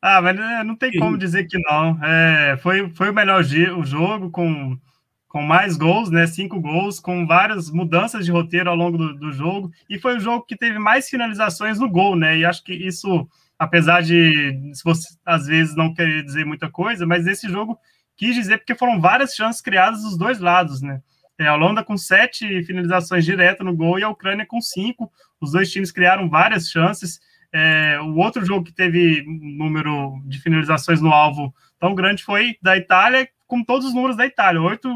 Ah, 0.07 0.21
mas 0.21 0.39
é, 0.39 0.63
não 0.63 0.77
tem 0.77 0.93
como 0.99 1.17
dizer 1.17 1.45
que 1.45 1.59
não. 1.59 1.99
É, 2.05 2.59
foi, 2.59 2.91
foi 2.91 3.09
o 3.09 3.15
melhor 3.15 3.43
o 3.43 3.85
jogo 3.87 4.31
com, 4.31 4.79
com 5.27 5.41
mais 5.41 5.79
gols, 5.79 6.11
né? 6.11 6.27
Cinco 6.27 6.61
gols, 6.61 7.01
com 7.01 7.27
várias 7.27 7.71
mudanças 7.71 8.27
de 8.27 8.31
roteiro 8.31 8.69
ao 8.69 8.77
longo 8.77 8.99
do, 8.99 9.15
do 9.15 9.33
jogo. 9.33 9.73
E 9.89 9.99
foi 9.99 10.19
o 10.19 10.21
jogo 10.21 10.45
que 10.45 10.59
teve 10.59 10.79
mais 10.79 11.09
finalizações 11.09 11.79
no 11.79 11.89
gol, 11.89 12.17
né? 12.17 12.37
E 12.37 12.45
acho 12.45 12.63
que 12.63 12.75
isso, 12.75 13.27
apesar 13.59 14.03
de 14.03 14.53
se 14.75 14.85
você 14.85 15.09
às 15.25 15.47
vezes 15.47 15.75
não 15.75 15.95
querer 15.95 16.23
dizer 16.23 16.45
muita 16.45 16.69
coisa, 16.71 17.07
mas 17.07 17.27
esse 17.27 17.49
jogo 17.49 17.79
quis 18.15 18.35
dizer 18.35 18.59
porque 18.59 18.75
foram 18.75 19.01
várias 19.01 19.35
chances 19.35 19.63
criadas 19.63 20.03
dos 20.03 20.19
dois 20.19 20.39
lados, 20.39 20.83
né? 20.83 21.01
É, 21.39 21.47
a 21.47 21.55
Holanda 21.55 21.83
com 21.83 21.97
sete 21.97 22.63
finalizações 22.65 23.25
direto 23.25 23.65
no 23.65 23.75
gol 23.75 23.99
e 23.99 24.03
a 24.03 24.11
Ucrânia 24.11 24.45
com 24.45 24.61
cinco. 24.61 25.11
Os 25.41 25.53
dois 25.53 25.73
times 25.73 25.91
criaram 25.91 26.29
várias 26.29 26.69
chances. 26.69 27.19
É, 27.57 28.01
o 28.01 28.17
outro 28.17 28.45
jogo 28.45 28.65
que 28.65 28.73
teve 28.73 29.25
número 29.25 30.21
de 30.25 30.41
finalizações 30.41 31.01
no 31.01 31.13
alvo 31.13 31.55
tão 31.79 31.95
grande 31.95 32.25
foi 32.25 32.57
da 32.61 32.77
Itália, 32.77 33.29
com 33.47 33.63
todos 33.63 33.87
os 33.87 33.95
números 33.95 34.17
da 34.17 34.27
Itália, 34.27 34.61
oito 34.61 34.89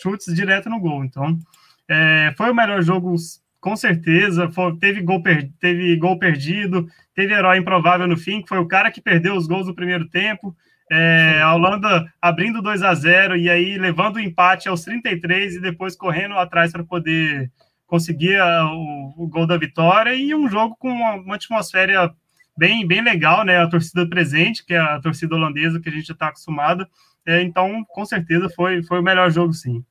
chutes 0.00 0.34
direto 0.34 0.70
no 0.70 0.80
gol. 0.80 1.04
Então, 1.04 1.38
é, 1.86 2.32
foi 2.38 2.50
o 2.50 2.54
melhor 2.54 2.80
jogo, 2.80 3.14
com 3.60 3.76
certeza. 3.76 4.50
Foi, 4.50 4.74
teve, 4.78 5.02
gol 5.02 5.22
per, 5.22 5.50
teve 5.60 5.94
gol 5.96 6.18
perdido, 6.18 6.88
teve 7.14 7.34
herói 7.34 7.58
improvável 7.58 8.08
no 8.08 8.16
fim, 8.16 8.40
que 8.40 8.48
foi 8.48 8.58
o 8.58 8.66
cara 8.68 8.90
que 8.90 9.02
perdeu 9.02 9.36
os 9.36 9.46
gols 9.46 9.66
no 9.66 9.74
primeiro 9.74 10.08
tempo. 10.08 10.56
É, 10.90 11.42
a 11.42 11.54
Holanda 11.54 12.10
abrindo 12.20 12.62
2 12.62 12.82
a 12.82 12.94
0 12.94 13.36
e 13.36 13.50
aí 13.50 13.76
levando 13.76 14.16
o 14.16 14.20
empate 14.20 14.70
aos 14.70 14.84
33 14.84 15.56
e 15.56 15.60
depois 15.60 15.94
correndo 15.94 16.34
atrás 16.38 16.72
para 16.72 16.82
poder 16.82 17.52
conseguia 17.90 18.44
o, 18.66 19.24
o, 19.24 19.28
gol 19.28 19.48
da 19.48 19.58
vitória 19.58 20.14
e 20.14 20.32
um 20.32 20.48
jogo 20.48 20.76
com 20.78 20.88
uma, 20.88 21.14
uma, 21.14 21.34
atmosfera 21.34 22.14
bem, 22.56 22.86
bem 22.86 23.02
legal, 23.02 23.44
né? 23.44 23.58
A 23.58 23.68
torcida 23.68 24.08
presente, 24.08 24.64
que 24.64 24.72
é 24.72 24.78
a 24.78 25.00
torcida 25.00 25.34
holandesa 25.34 25.80
que 25.80 25.88
a 25.88 25.92
gente 25.92 26.06
já 26.06 26.14
está 26.14 26.28
acostumado. 26.28 26.86
É, 27.26 27.42
então, 27.42 27.84
com 27.88 28.06
certeza, 28.06 28.48
foi, 28.48 28.84
foi 28.84 29.00
o 29.00 29.02
melhor 29.02 29.28
jogo, 29.32 29.52
sim. 29.52 29.84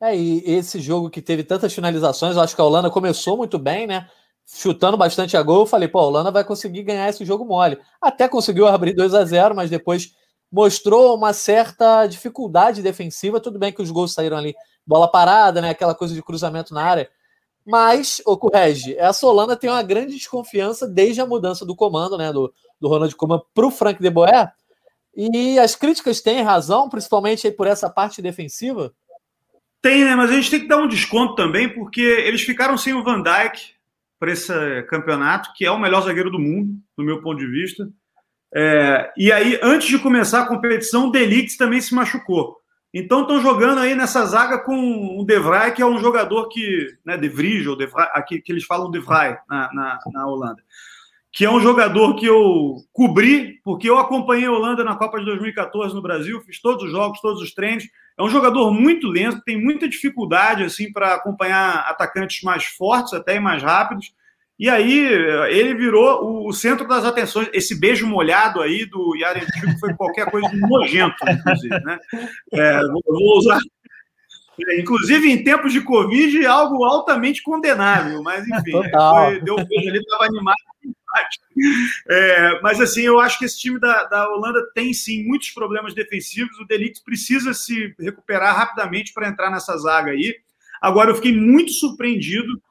É, 0.00 0.16
e 0.16 0.38
esse 0.46 0.80
jogo 0.80 1.10
que 1.10 1.20
teve 1.20 1.42
tantas 1.42 1.74
finalizações, 1.74 2.36
eu 2.36 2.42
acho 2.42 2.54
que 2.54 2.60
a 2.60 2.64
Holanda 2.64 2.88
começou 2.88 3.36
muito 3.36 3.58
bem, 3.58 3.88
né? 3.88 4.08
Chutando 4.46 4.96
bastante 4.96 5.36
a 5.36 5.42
gol, 5.42 5.60
eu 5.60 5.66
falei, 5.66 5.88
pô, 5.88 5.98
a 5.98 6.06
Holanda 6.06 6.30
vai 6.30 6.44
conseguir 6.44 6.84
ganhar 6.84 7.08
esse 7.08 7.24
jogo 7.24 7.44
mole. 7.44 7.76
Até 8.00 8.28
conseguiu 8.28 8.68
abrir 8.68 8.94
2 8.94 9.14
a 9.14 9.24
0 9.24 9.54
mas 9.54 9.68
depois 9.68 10.12
mostrou 10.50 11.16
uma 11.16 11.32
certa 11.32 12.06
dificuldade 12.06 12.82
defensiva. 12.82 13.40
Tudo 13.40 13.58
bem 13.58 13.72
que 13.72 13.82
os 13.82 13.90
gols 13.90 14.14
saíram 14.14 14.36
ali, 14.36 14.54
bola 14.86 15.10
parada, 15.10 15.60
né? 15.60 15.70
Aquela 15.70 15.94
coisa 15.94 16.14
de 16.14 16.22
cruzamento 16.22 16.72
na 16.72 16.84
área 16.84 17.10
mas, 17.66 18.20
o 18.26 18.48
Regi, 18.48 18.96
essa 18.96 19.26
Holanda 19.26 19.56
tem 19.56 19.70
uma 19.70 19.82
grande 19.82 20.14
desconfiança 20.14 20.86
desde 20.86 21.20
a 21.20 21.26
mudança 21.26 21.64
do 21.64 21.76
comando, 21.76 22.18
né, 22.18 22.32
do, 22.32 22.52
do 22.80 22.88
Ronald 22.88 23.14
Koeman 23.14 23.40
para 23.54 23.66
o 23.66 23.70
Frank 23.70 24.00
de 24.00 24.10
Boer. 24.10 24.52
E 25.14 25.58
as 25.58 25.74
críticas 25.74 26.20
têm 26.20 26.42
razão, 26.42 26.88
principalmente 26.88 27.50
por 27.50 27.66
essa 27.66 27.88
parte 27.88 28.22
defensiva? 28.22 28.92
Tem, 29.80 30.04
né? 30.04 30.14
Mas 30.14 30.30
a 30.30 30.34
gente 30.34 30.50
tem 30.50 30.60
que 30.60 30.68
dar 30.68 30.78
um 30.78 30.88
desconto 30.88 31.34
também, 31.34 31.68
porque 31.68 32.00
eles 32.00 32.42
ficaram 32.42 32.78
sem 32.78 32.94
o 32.94 33.02
Van 33.02 33.22
Dijk 33.22 33.74
para 34.18 34.32
esse 34.32 34.82
campeonato, 34.84 35.52
que 35.54 35.64
é 35.64 35.70
o 35.70 35.78
melhor 35.78 36.02
zagueiro 36.02 36.30
do 36.30 36.38
mundo, 36.38 36.74
do 36.96 37.04
meu 37.04 37.20
ponto 37.20 37.38
de 37.38 37.46
vista. 37.46 37.88
É, 38.54 39.12
e 39.16 39.32
aí, 39.32 39.58
antes 39.62 39.88
de 39.88 39.98
começar 39.98 40.42
a 40.42 40.46
competição, 40.46 41.08
o 41.08 41.10
Delix 41.10 41.56
também 41.56 41.80
se 41.80 41.94
machucou. 41.94 42.61
Então 42.94 43.22
estão 43.22 43.40
jogando 43.40 43.78
aí 43.78 43.94
nessa 43.94 44.24
zaga 44.26 44.58
com 44.58 45.18
o 45.18 45.24
De 45.24 45.38
Vrij, 45.38 45.72
que 45.72 45.80
é 45.80 45.86
um 45.86 45.98
jogador 45.98 46.48
que, 46.48 46.88
né, 47.04 47.16
De 47.16 47.28
Vrij, 47.28 47.66
ou 47.66 47.74
De 47.76 47.86
Vrij, 47.86 48.08
aqui 48.12 48.40
que 48.40 48.52
eles 48.52 48.64
falam 48.64 48.90
De 48.90 49.00
Vrij 49.00 49.38
na, 49.48 49.72
na, 49.72 49.98
na, 50.12 50.26
Holanda, 50.26 50.62
que 51.32 51.44
é 51.46 51.50
um 51.50 51.58
jogador 51.58 52.14
que 52.16 52.26
eu 52.26 52.76
cobri, 52.92 53.60
porque 53.64 53.88
eu 53.88 53.96
acompanhei 53.96 54.46
a 54.46 54.52
Holanda 54.52 54.84
na 54.84 54.94
Copa 54.94 55.18
de 55.18 55.24
2014 55.24 55.94
no 55.94 56.02
Brasil, 56.02 56.42
fiz 56.42 56.60
todos 56.60 56.84
os 56.84 56.90
jogos, 56.90 57.20
todos 57.22 57.40
os 57.40 57.54
treinos. 57.54 57.84
É 58.18 58.22
um 58.22 58.28
jogador 58.28 58.70
muito 58.70 59.08
lento, 59.08 59.40
tem 59.42 59.58
muita 59.58 59.88
dificuldade 59.88 60.62
assim 60.62 60.92
para 60.92 61.14
acompanhar 61.14 61.86
atacantes 61.88 62.42
mais 62.42 62.64
fortes, 62.66 63.14
até 63.14 63.36
e 63.36 63.40
mais 63.40 63.62
rápidos. 63.62 64.12
E 64.62 64.70
aí 64.70 64.96
ele 65.50 65.74
virou 65.74 66.46
o, 66.46 66.52
centro 66.52 66.86
das 66.86 67.04
atenções. 67.04 67.48
Esse 67.52 67.74
beijo 67.74 68.06
molhado 68.06 68.62
aí 68.62 68.86
do 68.86 69.16
Yaremchuk 69.16 69.80
foi 69.80 69.92
qualquer 69.92 70.30
coisa 70.30 70.48
de 70.50 70.60
nojento, 70.60 71.16
inclusive. 71.28 71.80
Né? 71.80 71.98
É, 72.52 72.80
vou 72.86 73.38
usar. 73.38 73.58
É, 74.68 74.80
inclusive, 74.80 75.28
em 75.28 75.42
tempos 75.42 75.72
de 75.72 75.80
Covid, 75.80 76.46
algo 76.46 76.84
altamente 76.84 77.42
condenável, 77.42 78.22
mas 78.22 78.46
enfim, 78.46 78.70
foi, 78.94 79.40
deu 79.40 79.54
um 79.54 79.64
beijo 79.64 79.88
ali, 79.88 79.98
estava 79.98 80.26
animado. 80.26 80.54
É, 82.08 82.60
mas 82.62 82.80
assim, 82.80 83.02
eu 83.02 83.18
acho 83.18 83.40
que 83.40 83.44
esse 83.44 83.58
time 83.58 83.80
da, 83.80 84.04
da 84.04 84.30
Holanda 84.30 84.64
tem 84.76 84.94
sim 84.94 85.24
muitos 85.24 85.50
problemas 85.50 85.92
defensivos. 85.92 86.56
O 86.60 86.64
Delite 86.64 87.02
precisa 87.04 87.52
se 87.52 87.96
recuperar 87.98 88.56
rapidamente 88.56 89.12
para 89.12 89.26
entrar 89.26 89.50
nessa 89.50 89.76
zaga 89.76 90.12
aí. 90.12 90.36
Agora, 90.80 91.10
eu 91.10 91.16
fiquei 91.16 91.36
muito 91.36 91.72
surpreendido 91.72 92.62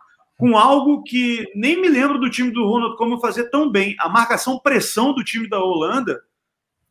com 0.42 0.58
algo 0.58 1.04
que 1.04 1.46
nem 1.54 1.80
me 1.80 1.88
lembro 1.88 2.18
do 2.18 2.28
time 2.28 2.50
do 2.50 2.66
Ronald 2.66 2.98
como 2.98 3.20
fazer 3.20 3.52
tão 3.52 3.72
bem. 3.72 3.96
A 4.00 4.10
marcação 4.10 4.58
pressão 4.58 5.14
do 5.14 5.24
time 5.24 5.48
da 5.48 5.60
Holanda 5.60 6.20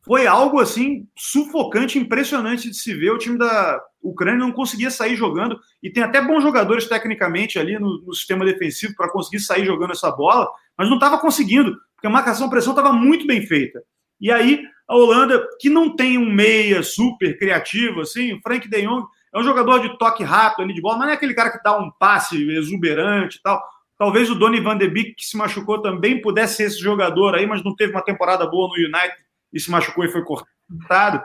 foi 0.05 0.25
algo 0.25 0.57
assim 0.57 1.05
sufocante, 1.17 1.99
impressionante 1.99 2.69
de 2.69 2.77
se 2.77 2.93
ver. 2.93 3.11
O 3.11 3.17
time 3.17 3.37
da 3.37 3.77
Ucrânia 4.01 4.39
não 4.39 4.53
conseguia 4.53 4.89
sair 4.89 5.17
jogando 5.17 5.59
e 5.83 5.91
tem 5.91 6.01
até 6.01 6.21
bons 6.21 6.41
jogadores 6.41 6.87
tecnicamente 6.87 7.59
ali 7.59 7.77
no, 7.77 8.01
no 8.05 8.13
sistema 8.13 8.45
defensivo 8.45 8.95
para 8.95 9.11
conseguir 9.11 9.41
sair 9.41 9.65
jogando 9.65 9.91
essa 9.91 10.09
bola, 10.09 10.47
mas 10.77 10.87
não 10.87 10.95
estava 10.95 11.17
conseguindo 11.17 11.75
porque 11.93 12.07
a 12.07 12.09
marcação-pressão 12.09 12.71
estava 12.71 12.93
muito 12.93 13.27
bem 13.27 13.45
feita. 13.45 13.83
E 14.21 14.31
aí, 14.31 14.63
a 14.87 14.95
Holanda, 14.95 15.45
que 15.59 15.69
não 15.69 15.93
tem 15.93 16.17
um 16.17 16.31
meia 16.31 16.81
super 16.83 17.37
criativo, 17.37 17.99
assim, 17.99 18.39
Frank 18.41 18.69
de 18.69 18.81
Jong 18.83 19.05
é 19.33 19.39
um 19.39 19.43
jogador 19.43 19.79
de 19.79 19.97
toque 19.97 20.23
rápido 20.23 20.63
ali 20.63 20.73
de 20.73 20.81
bola, 20.81 20.97
mas 20.97 21.05
não 21.07 21.13
é 21.13 21.15
aquele 21.15 21.33
cara 21.33 21.51
que 21.51 21.63
dá 21.63 21.77
um 21.77 21.89
passe 21.91 22.37
exuberante 22.51 23.37
e 23.37 23.41
tal. 23.41 23.63
Talvez 23.97 24.29
o 24.29 24.35
Donny 24.35 24.59
van 24.59 24.77
de 24.77 24.87
Beek, 24.87 25.13
que 25.13 25.25
se 25.25 25.37
machucou 25.37 25.81
também, 25.81 26.21
pudesse 26.21 26.55
ser 26.55 26.63
esse 26.63 26.79
jogador 26.79 27.35
aí, 27.35 27.45
mas 27.45 27.63
não 27.63 27.75
teve 27.75 27.91
uma 27.91 28.03
temporada 28.03 28.45
boa 28.47 28.67
no 28.67 28.73
United 28.73 29.15
e 29.53 29.59
se 29.59 29.69
machucou 29.69 30.03
e 30.03 30.09
foi 30.09 30.23
cortado. 30.23 31.23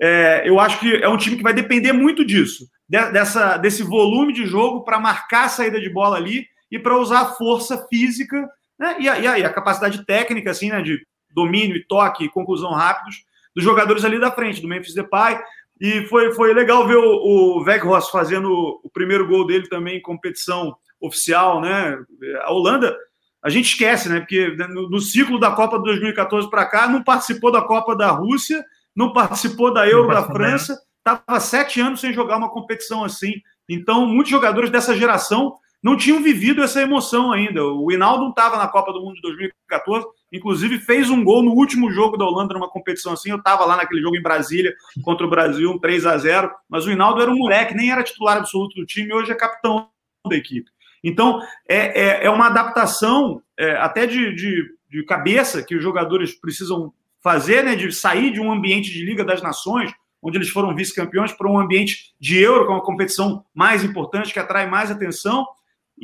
É, 0.00 0.42
eu 0.44 0.58
acho 0.58 0.80
que 0.80 0.96
é 0.96 1.08
um 1.08 1.16
time 1.16 1.36
que 1.36 1.42
vai 1.42 1.52
depender 1.52 1.92
muito 1.92 2.24
disso, 2.24 2.66
dessa, 2.88 3.56
desse 3.58 3.82
volume 3.82 4.32
de 4.32 4.46
jogo 4.46 4.82
para 4.84 4.98
marcar 4.98 5.44
a 5.44 5.48
saída 5.48 5.80
de 5.80 5.88
bola 5.88 6.16
ali 6.16 6.46
e 6.70 6.78
para 6.78 6.98
usar 6.98 7.20
a 7.20 7.26
força 7.26 7.86
física 7.88 8.48
né, 8.78 8.96
e, 8.98 9.08
a, 9.08 9.18
e, 9.18 9.26
a, 9.26 9.38
e, 9.38 9.44
a, 9.44 9.52
capacidade 9.52 10.04
técnica, 10.04 10.50
assim, 10.50 10.70
né, 10.70 10.82
de 10.82 11.06
domínio 11.30 11.76
e 11.76 11.84
toque 11.84 12.24
e 12.24 12.30
conclusão 12.30 12.72
rápidos 12.72 13.24
dos 13.54 13.62
jogadores 13.62 14.04
ali 14.04 14.18
da 14.18 14.32
frente, 14.32 14.60
do 14.60 14.68
Memphis 14.68 14.94
Depay. 14.94 15.38
E 15.80 16.06
foi, 16.06 16.32
foi 16.32 16.54
legal 16.54 16.86
ver 16.86 16.96
o, 16.96 17.02
o 17.02 17.62
Weghorst 17.64 18.10
fazendo 18.10 18.80
o 18.82 18.90
primeiro 18.90 19.26
gol 19.26 19.46
dele 19.46 19.68
também 19.68 19.98
em 19.98 20.02
competição 20.02 20.74
oficial, 21.00 21.60
né? 21.60 21.98
A 22.42 22.52
Holanda, 22.52 22.96
a 23.42 23.50
gente 23.50 23.66
esquece, 23.66 24.08
né? 24.08 24.20
Porque 24.20 24.56
no, 24.68 24.88
no 24.88 25.00
ciclo 25.00 25.38
da 25.38 25.50
Copa 25.50 25.78
de 25.78 25.84
2014 25.84 26.48
para 26.48 26.66
cá, 26.66 26.88
não 26.88 27.02
participou 27.02 27.50
da 27.50 27.60
Copa 27.60 27.96
da 27.96 28.10
Rússia, 28.10 28.64
não 28.94 29.12
participou 29.12 29.72
da 29.72 29.88
Euro 29.88 30.08
da 30.08 30.22
França, 30.22 30.78
estava 30.98 31.40
sete 31.40 31.80
anos 31.80 32.00
sem 32.00 32.12
jogar 32.12 32.36
uma 32.36 32.50
competição 32.50 33.04
assim. 33.04 33.34
Então, 33.68 34.06
muitos 34.06 34.30
jogadores 34.30 34.70
dessa 34.70 34.96
geração 34.96 35.56
não 35.84 35.98
tinham 35.98 36.22
vivido 36.22 36.62
essa 36.62 36.80
emoção 36.80 37.30
ainda. 37.30 37.62
O 37.62 37.92
Hinaldo 37.92 38.22
não 38.22 38.30
estava 38.30 38.56
na 38.56 38.66
Copa 38.66 38.90
do 38.90 39.02
Mundo 39.02 39.16
de 39.16 39.20
2014, 39.20 40.06
inclusive 40.32 40.78
fez 40.78 41.10
um 41.10 41.22
gol 41.22 41.42
no 41.42 41.50
último 41.50 41.92
jogo 41.92 42.16
da 42.16 42.24
Holanda 42.24 42.54
numa 42.54 42.70
competição 42.70 43.12
assim. 43.12 43.28
Eu 43.28 43.36
estava 43.36 43.66
lá 43.66 43.76
naquele 43.76 44.00
jogo 44.00 44.16
em 44.16 44.22
Brasília 44.22 44.74
contra 45.02 45.26
o 45.26 45.28
Brasil, 45.28 45.70
um 45.70 45.78
3 45.78 46.06
a 46.06 46.16
0 46.16 46.50
mas 46.70 46.86
o 46.86 46.90
Hinaldo 46.90 47.20
era 47.20 47.30
um 47.30 47.36
moleque, 47.36 47.74
nem 47.74 47.92
era 47.92 48.02
titular 48.02 48.38
absoluto 48.38 48.74
do 48.76 48.86
time, 48.86 49.12
hoje 49.12 49.30
é 49.30 49.34
capitão 49.34 49.90
da 50.26 50.34
equipe. 50.34 50.70
Então, 51.02 51.38
é, 51.68 52.00
é, 52.00 52.24
é 52.24 52.30
uma 52.30 52.46
adaptação 52.46 53.42
é, 53.58 53.72
até 53.76 54.06
de, 54.06 54.34
de, 54.34 54.64
de 54.90 55.04
cabeça 55.04 55.62
que 55.62 55.76
os 55.76 55.82
jogadores 55.82 56.32
precisam 56.32 56.94
fazer, 57.22 57.62
né, 57.62 57.76
de 57.76 57.92
sair 57.92 58.32
de 58.32 58.40
um 58.40 58.50
ambiente 58.50 58.90
de 58.90 59.04
Liga 59.04 59.22
das 59.22 59.42
Nações, 59.42 59.92
onde 60.22 60.38
eles 60.38 60.48
foram 60.48 60.74
vice-campeões, 60.74 61.32
para 61.32 61.50
um 61.50 61.58
ambiente 61.58 62.14
de 62.18 62.38
Euro, 62.38 62.64
que 62.64 62.72
é 62.72 62.74
uma 62.74 62.82
competição 62.82 63.44
mais 63.54 63.84
importante, 63.84 64.32
que 64.32 64.38
atrai 64.38 64.66
mais 64.66 64.90
atenção, 64.90 65.46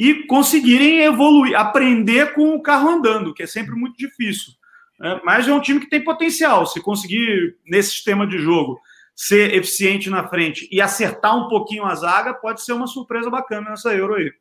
e 0.03 0.27
conseguirem 0.27 1.01
evoluir, 1.03 1.55
aprender 1.55 2.33
com 2.33 2.55
o 2.55 2.63
carro 2.63 2.89
andando, 2.89 3.35
que 3.35 3.43
é 3.43 3.47
sempre 3.47 3.75
muito 3.75 3.99
difícil. 3.99 4.55
Né? 4.99 5.21
Mas 5.23 5.47
é 5.47 5.53
um 5.53 5.61
time 5.61 5.79
que 5.79 5.91
tem 5.91 6.03
potencial. 6.03 6.65
Se 6.65 6.81
conseguir, 6.81 7.59
nesse 7.67 7.91
sistema 7.91 8.27
de 8.27 8.39
jogo, 8.39 8.81
ser 9.15 9.53
eficiente 9.53 10.09
na 10.09 10.27
frente 10.27 10.67
e 10.73 10.81
acertar 10.81 11.37
um 11.37 11.51
pouquinho 11.51 11.85
a 11.85 11.95
zaga, 11.95 12.33
pode 12.33 12.63
ser 12.63 12.73
uma 12.73 12.87
surpresa 12.87 13.29
bacana 13.29 13.69
nessa 13.69 13.95
Euro 13.95 14.15
aí. 14.15 14.33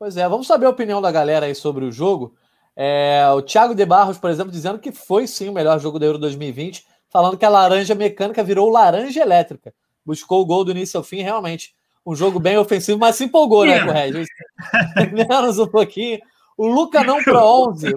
Pois 0.00 0.16
é, 0.16 0.28
vamos 0.28 0.48
saber 0.48 0.66
a 0.66 0.70
opinião 0.70 1.00
da 1.00 1.12
galera 1.12 1.46
aí 1.46 1.54
sobre 1.54 1.84
o 1.84 1.92
jogo. 1.92 2.34
É, 2.74 3.24
o 3.36 3.42
Thiago 3.42 3.72
de 3.72 3.86
Barros, 3.86 4.18
por 4.18 4.30
exemplo, 4.30 4.50
dizendo 4.50 4.80
que 4.80 4.90
foi 4.90 5.28
sim 5.28 5.48
o 5.48 5.52
melhor 5.52 5.78
jogo 5.78 6.00
da 6.00 6.06
Euro 6.06 6.18
2020, 6.18 6.84
falando 7.08 7.38
que 7.38 7.44
a 7.44 7.48
laranja 7.48 7.94
mecânica 7.94 8.42
virou 8.42 8.68
laranja 8.68 9.20
elétrica. 9.20 9.72
Buscou 10.04 10.42
o 10.42 10.44
gol 10.46 10.64
do 10.64 10.72
início 10.72 10.98
ao 10.98 11.04
fim, 11.04 11.22
realmente 11.22 11.75
um 12.06 12.14
jogo 12.14 12.38
bem 12.38 12.56
ofensivo, 12.56 12.98
mas 12.98 13.16
se 13.16 13.24
empolgou, 13.24 13.66
né, 13.66 13.82
com 13.82 13.90
o 13.90 13.92
Regis? 13.92 14.28
Menos 15.28 15.58
um 15.58 15.66
pouquinho. 15.66 16.20
O 16.56 16.68
Luca 16.68 17.02
não 17.02 17.22
pro 17.22 17.36
11, 17.68 17.92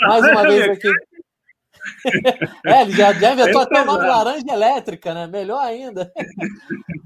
mais 0.00 0.24
uma 0.24 0.42
vez 0.42 0.68
aqui. 0.70 0.88
é, 2.66 2.82
ele 2.82 2.92
já, 2.92 3.12
já 3.12 3.32
inventou 3.32 3.60
até 3.60 3.82
o 3.82 3.84
nome 3.84 4.06
laranja 4.06 4.44
elétrica, 4.50 5.12
né? 5.12 5.26
Melhor 5.26 5.62
ainda. 5.62 6.10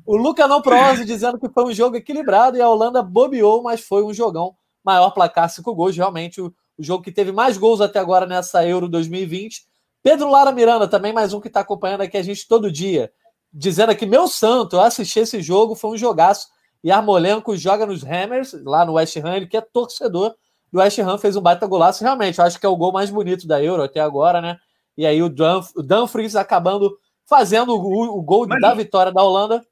o 0.06 0.16
Luca 0.16 0.46
não 0.46 0.62
pro 0.62 0.76
11 0.76 1.04
dizendo 1.04 1.38
que 1.38 1.48
foi 1.48 1.64
um 1.64 1.72
jogo 1.72 1.96
equilibrado 1.96 2.56
e 2.56 2.62
a 2.62 2.68
Holanda 2.68 3.02
bobeou, 3.02 3.62
mas 3.62 3.80
foi 3.80 4.04
um 4.04 4.14
jogão. 4.14 4.54
Maior 4.84 5.10
placar, 5.10 5.50
cinco 5.50 5.74
gols, 5.74 5.96
realmente 5.96 6.40
o, 6.40 6.54
o 6.78 6.82
jogo 6.82 7.02
que 7.02 7.12
teve 7.12 7.32
mais 7.32 7.58
gols 7.58 7.80
até 7.80 7.98
agora 7.98 8.26
nessa 8.26 8.66
Euro 8.66 8.88
2020. 8.88 9.62
Pedro 10.02 10.30
Lara 10.30 10.52
Miranda, 10.52 10.86
também 10.86 11.12
mais 11.12 11.32
um 11.32 11.40
que 11.40 11.48
está 11.48 11.60
acompanhando 11.60 12.02
aqui 12.02 12.16
a 12.16 12.22
gente 12.22 12.46
todo 12.46 12.70
dia 12.70 13.10
dizendo 13.54 13.90
aqui, 13.90 14.04
meu 14.04 14.26
santo, 14.26 14.76
eu 14.76 14.80
assisti 14.80 15.20
esse 15.20 15.40
jogo, 15.40 15.76
foi 15.76 15.90
um 15.92 15.96
jogaço. 15.96 16.48
E 16.82 16.90
Armolenko 16.90 17.56
joga 17.56 17.86
nos 17.86 18.02
Hammers, 18.02 18.52
lá 18.64 18.84
no 18.84 18.94
West 18.94 19.16
Ham, 19.16 19.36
ele 19.36 19.46
que 19.46 19.56
é 19.56 19.60
torcedor 19.60 20.34
do 20.70 20.80
West 20.80 20.98
Ham, 20.98 21.16
fez 21.16 21.36
um 21.36 21.40
baita 21.40 21.66
golaço. 21.66 22.02
Realmente, 22.02 22.38
eu 22.38 22.44
acho 22.44 22.58
que 22.58 22.66
é 22.66 22.68
o 22.68 22.76
gol 22.76 22.92
mais 22.92 23.08
bonito 23.08 23.46
da 23.46 23.62
Euro 23.62 23.82
até 23.82 24.00
agora, 24.00 24.42
né? 24.42 24.58
E 24.98 25.06
aí 25.06 25.22
o, 25.22 25.28
Dumf 25.28 25.70
o 25.76 25.82
Dumfries 25.82 26.36
acabando 26.36 26.98
fazendo 27.26 27.74
o, 27.74 28.18
o 28.18 28.22
gol 28.22 28.46
Mas, 28.46 28.60
da 28.60 28.74
vitória 28.74 29.12
da 29.12 29.22
Holanda. 29.22 29.64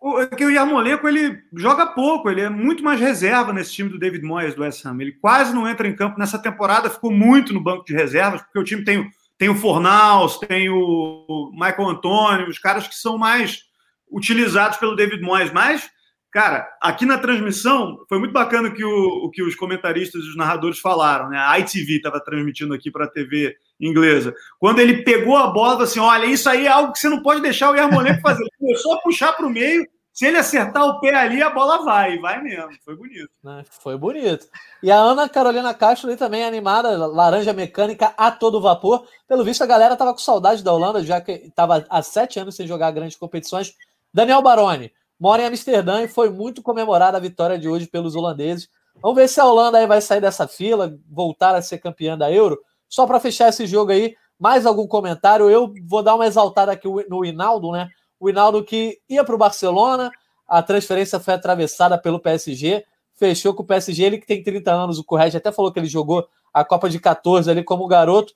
O, 0.00 0.20
é 0.20 0.26
que 0.26 0.44
o 0.44 0.50
Yarmolenko, 0.50 1.08
ele 1.08 1.38
joga 1.54 1.86
pouco, 1.86 2.28
ele 2.28 2.42
é 2.42 2.48
muito 2.48 2.84
mais 2.84 3.00
reserva 3.00 3.52
nesse 3.52 3.72
time 3.72 3.88
do 3.88 3.98
David 3.98 4.24
Moyes, 4.24 4.54
do 4.54 4.62
West 4.62 4.84
Ham. 4.84 4.98
Ele 5.00 5.12
quase 5.12 5.54
não 5.54 5.66
entra 5.66 5.88
em 5.88 5.96
campo 5.96 6.18
nessa 6.18 6.38
temporada, 6.38 6.90
ficou 6.90 7.10
muito 7.10 7.54
no 7.54 7.62
banco 7.62 7.84
de 7.84 7.94
reservas, 7.94 8.42
porque 8.42 8.58
o 8.58 8.64
time 8.64 8.84
tem 8.84 9.08
tem 9.38 9.48
o 9.48 9.54
Fornaus, 9.54 10.36
tem 10.36 10.68
o 10.68 11.50
Michael 11.52 11.88
Antônio, 11.88 12.48
os 12.48 12.58
caras 12.58 12.88
que 12.88 12.94
são 12.94 13.16
mais 13.16 13.62
utilizados 14.10 14.78
pelo 14.78 14.96
David 14.96 15.22
Moyes. 15.22 15.52
Mas, 15.52 15.88
cara, 16.32 16.68
aqui 16.82 17.06
na 17.06 17.18
transmissão 17.18 18.04
foi 18.08 18.18
muito 18.18 18.32
bacana 18.32 18.70
que 18.70 18.84
o, 18.84 19.26
o 19.26 19.30
que 19.30 19.42
os 19.42 19.54
comentaristas 19.54 20.24
e 20.24 20.28
os 20.28 20.36
narradores 20.36 20.80
falaram, 20.80 21.28
né? 21.28 21.38
A 21.38 21.56
ITV 21.60 21.96
estava 21.96 22.20
transmitindo 22.20 22.74
aqui 22.74 22.90
para 22.90 23.04
a 23.04 23.10
TV 23.10 23.56
inglesa. 23.80 24.34
Quando 24.58 24.80
ele 24.80 25.04
pegou 25.04 25.36
a 25.36 25.46
bola, 25.46 25.84
assim: 25.84 26.00
olha, 26.00 26.26
isso 26.26 26.50
aí 26.50 26.66
é 26.66 26.68
algo 26.68 26.92
que 26.92 26.98
você 26.98 27.08
não 27.08 27.22
pode 27.22 27.40
deixar 27.40 27.70
o 27.70 27.76
Yarmolenko 27.76 28.20
fazer. 28.20 28.42
Ele 28.42 28.50
começou 28.58 28.94
a 28.94 29.00
puxar 29.00 29.32
para 29.34 29.46
o 29.46 29.50
meio 29.50 29.86
se 30.18 30.26
ele 30.26 30.36
acertar 30.36 30.84
o 30.84 30.98
pé 30.98 31.14
ali, 31.14 31.40
a 31.40 31.48
bola 31.48 31.84
vai, 31.84 32.18
vai 32.18 32.42
mesmo. 32.42 32.70
Foi 32.84 32.96
bonito. 32.96 33.30
Né, 33.40 33.64
foi 33.70 33.96
bonito. 33.96 34.48
E 34.82 34.90
a 34.90 34.96
Ana 34.96 35.28
Carolina 35.28 35.72
Castro 35.72 36.08
ali 36.08 36.18
também 36.18 36.42
animada, 36.42 37.06
laranja 37.06 37.52
mecânica 37.52 38.12
a 38.16 38.32
todo 38.32 38.60
vapor. 38.60 39.06
Pelo 39.28 39.44
visto, 39.44 39.62
a 39.62 39.66
galera 39.66 39.94
tava 39.94 40.12
com 40.12 40.18
saudade 40.18 40.64
da 40.64 40.72
Holanda, 40.72 41.04
já 41.04 41.20
que 41.20 41.30
estava 41.30 41.86
há 41.88 42.02
sete 42.02 42.40
anos 42.40 42.56
sem 42.56 42.66
jogar 42.66 42.90
grandes 42.90 43.16
competições. 43.16 43.76
Daniel 44.12 44.42
Baroni 44.42 44.92
mora 45.20 45.42
em 45.42 45.46
Amsterdã 45.46 46.02
e 46.02 46.08
foi 46.08 46.30
muito 46.30 46.62
comemorada 46.62 47.16
a 47.16 47.20
vitória 47.20 47.56
de 47.56 47.68
hoje 47.68 47.86
pelos 47.86 48.16
holandeses. 48.16 48.68
Vamos 49.00 49.14
ver 49.14 49.28
se 49.28 49.38
a 49.38 49.44
Holanda 49.44 49.78
aí 49.78 49.86
vai 49.86 50.00
sair 50.00 50.20
dessa 50.20 50.48
fila, 50.48 50.98
voltar 51.08 51.54
a 51.54 51.62
ser 51.62 51.78
campeã 51.78 52.18
da 52.18 52.28
Euro. 52.28 52.58
Só 52.88 53.06
para 53.06 53.20
fechar 53.20 53.50
esse 53.50 53.68
jogo 53.68 53.92
aí, 53.92 54.16
mais 54.36 54.66
algum 54.66 54.88
comentário? 54.88 55.48
Eu 55.48 55.72
vou 55.86 56.02
dar 56.02 56.16
uma 56.16 56.26
exaltada 56.26 56.72
aqui 56.72 56.88
no 57.08 57.24
Hinaldo, 57.24 57.70
né? 57.70 57.88
O 58.18 58.28
Hinaldo 58.28 58.64
que 58.64 59.00
ia 59.08 59.24
para 59.24 59.34
o 59.34 59.38
Barcelona, 59.38 60.10
a 60.46 60.62
transferência 60.62 61.20
foi 61.20 61.34
atravessada 61.34 61.98
pelo 61.98 62.18
PSG, 62.18 62.84
fechou 63.14 63.52
com 63.54 63.62
o 63.62 63.66
PSG, 63.66 64.02
ele 64.02 64.18
que 64.18 64.26
tem 64.26 64.42
30 64.42 64.72
anos, 64.72 64.98
o 64.98 65.04
Correia 65.04 65.36
até 65.36 65.52
falou 65.52 65.72
que 65.72 65.78
ele 65.78 65.88
jogou 65.88 66.26
a 66.52 66.64
Copa 66.64 66.88
de 66.88 66.98
14 66.98 67.50
ali 67.50 67.62
como 67.62 67.86
garoto. 67.86 68.32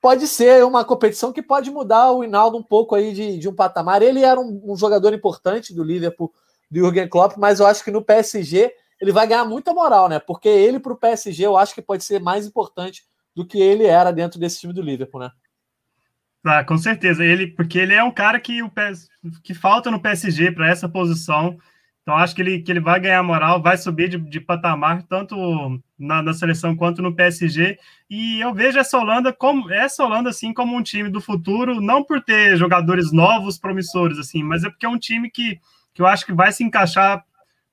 Pode 0.00 0.26
ser 0.26 0.64
uma 0.64 0.84
competição 0.84 1.32
que 1.32 1.42
pode 1.42 1.70
mudar 1.70 2.10
o 2.10 2.24
Hinaldo 2.24 2.56
um 2.58 2.62
pouco 2.62 2.94
aí 2.94 3.12
de, 3.12 3.38
de 3.38 3.48
um 3.48 3.54
patamar. 3.54 4.02
Ele 4.02 4.22
era 4.22 4.40
um, 4.40 4.60
um 4.64 4.76
jogador 4.76 5.12
importante 5.12 5.72
do 5.72 5.84
Liverpool, 5.84 6.32
do 6.70 6.80
Jürgen 6.80 7.08
Klopp, 7.08 7.36
mas 7.36 7.60
eu 7.60 7.66
acho 7.66 7.84
que 7.84 7.90
no 7.90 8.02
PSG 8.02 8.74
ele 9.00 9.12
vai 9.12 9.26
ganhar 9.26 9.44
muita 9.44 9.72
moral, 9.72 10.08
né? 10.08 10.18
Porque 10.18 10.48
ele 10.48 10.80
para 10.80 10.92
o 10.92 10.96
PSG 10.96 11.44
eu 11.44 11.56
acho 11.56 11.74
que 11.74 11.82
pode 11.82 12.02
ser 12.02 12.20
mais 12.20 12.46
importante 12.46 13.04
do 13.34 13.46
que 13.46 13.60
ele 13.60 13.84
era 13.84 14.12
dentro 14.12 14.40
desse 14.40 14.60
time 14.60 14.72
do 14.72 14.82
Liverpool, 14.82 15.20
né? 15.20 15.30
Ah, 16.44 16.64
com 16.64 16.76
certeza. 16.76 17.24
Ele, 17.24 17.46
porque 17.46 17.78
ele 17.78 17.94
é 17.94 18.02
um 18.02 18.10
cara 18.10 18.40
que, 18.40 18.62
o 18.62 18.70
PS, 18.70 19.08
que 19.42 19.54
falta 19.54 19.90
no 19.90 20.00
PSG 20.00 20.52
para 20.52 20.68
essa 20.68 20.88
posição. 20.88 21.58
Então, 22.02 22.16
acho 22.16 22.34
que 22.34 22.42
ele, 22.42 22.60
que 22.60 22.72
ele 22.72 22.80
vai 22.80 22.98
ganhar 22.98 23.22
moral, 23.22 23.62
vai 23.62 23.76
subir 23.76 24.08
de, 24.08 24.18
de 24.18 24.40
patamar, 24.40 25.04
tanto 25.04 25.80
na, 25.96 26.20
na, 26.20 26.34
seleção 26.34 26.74
quanto 26.74 27.00
no 27.00 27.14
PSG. 27.14 27.78
E 28.10 28.40
eu 28.40 28.52
vejo 28.52 28.76
essa 28.76 28.98
Holanda 28.98 29.32
como 29.32 29.70
essa 29.70 30.04
Holanda 30.04 30.30
assim 30.30 30.52
como 30.52 30.76
um 30.76 30.82
time 30.82 31.08
do 31.08 31.20
futuro, 31.20 31.80
não 31.80 32.02
por 32.02 32.20
ter 32.20 32.56
jogadores 32.56 33.12
novos, 33.12 33.56
promissores, 33.56 34.18
assim, 34.18 34.42
mas 34.42 34.64
é 34.64 34.68
porque 34.68 34.84
é 34.84 34.88
um 34.88 34.98
time 34.98 35.30
que, 35.30 35.60
que 35.94 36.02
eu 36.02 36.06
acho 36.06 36.26
que 36.26 36.32
vai 36.32 36.50
se 36.50 36.64
encaixar 36.64 37.24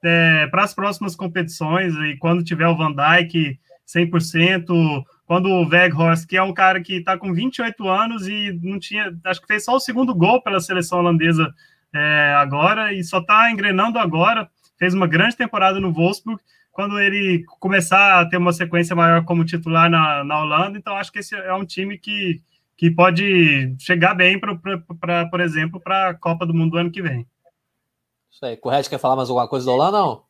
é, 0.03 0.45
para 0.47 0.63
as 0.63 0.75
próximas 0.75 1.15
competições. 1.15 1.95
E 1.95 2.15
quando 2.17 2.43
tiver 2.43 2.67
o 2.67 2.77
Van 2.77 2.93
Dijk 2.93 3.59
100%, 3.87 5.03
quando 5.29 5.47
o 5.47 5.69
Weghorst, 5.69 6.25
que 6.25 6.35
é 6.35 6.41
um 6.41 6.51
cara 6.51 6.81
que 6.81 6.95
está 6.95 7.15
com 7.15 7.31
28 7.31 7.87
anos 7.87 8.27
e 8.27 8.51
não 8.63 8.79
tinha, 8.79 9.15
acho 9.25 9.39
que 9.39 9.45
fez 9.45 9.63
só 9.63 9.75
o 9.75 9.79
segundo 9.79 10.11
gol 10.15 10.41
pela 10.41 10.59
seleção 10.59 10.97
holandesa 10.97 11.53
é, 11.93 12.33
agora 12.35 12.91
e 12.95 13.03
só 13.03 13.19
está 13.19 13.51
engrenando 13.51 13.99
agora, 13.99 14.49
fez 14.75 14.95
uma 14.95 15.05
grande 15.05 15.37
temporada 15.37 15.79
no 15.79 15.93
Wolfsburg, 15.93 16.41
quando 16.71 16.99
ele 16.99 17.45
começar 17.59 18.19
a 18.19 18.25
ter 18.27 18.37
uma 18.37 18.51
sequência 18.51 18.95
maior 18.95 19.23
como 19.23 19.45
titular 19.45 19.87
na, 19.87 20.23
na 20.23 20.41
Holanda, 20.41 20.79
então 20.79 20.95
acho 20.95 21.11
que 21.11 21.19
esse 21.19 21.35
é 21.35 21.53
um 21.53 21.63
time 21.63 21.99
que, 21.99 22.41
que 22.75 22.89
pode 22.89 23.75
chegar 23.77 24.15
bem, 24.15 24.39
pra, 24.39 24.55
pra, 24.55 24.81
pra 24.99 25.25
por 25.27 25.41
exemplo, 25.41 25.79
para 25.79 26.09
a 26.09 26.13
Copa 26.15 26.43
do 26.43 26.55
Mundo 26.55 26.71
do 26.71 26.77
ano 26.79 26.91
que 26.91 27.03
vem. 27.03 27.27
Isso 28.31 28.43
aí. 28.43 28.57
Correto, 28.57 28.89
quer 28.89 28.97
falar 28.97 29.15
mais 29.15 29.29
alguma 29.29 29.47
coisa 29.47 29.67
da 29.67 29.73
Holanda, 29.73 29.99
não? 29.99 30.23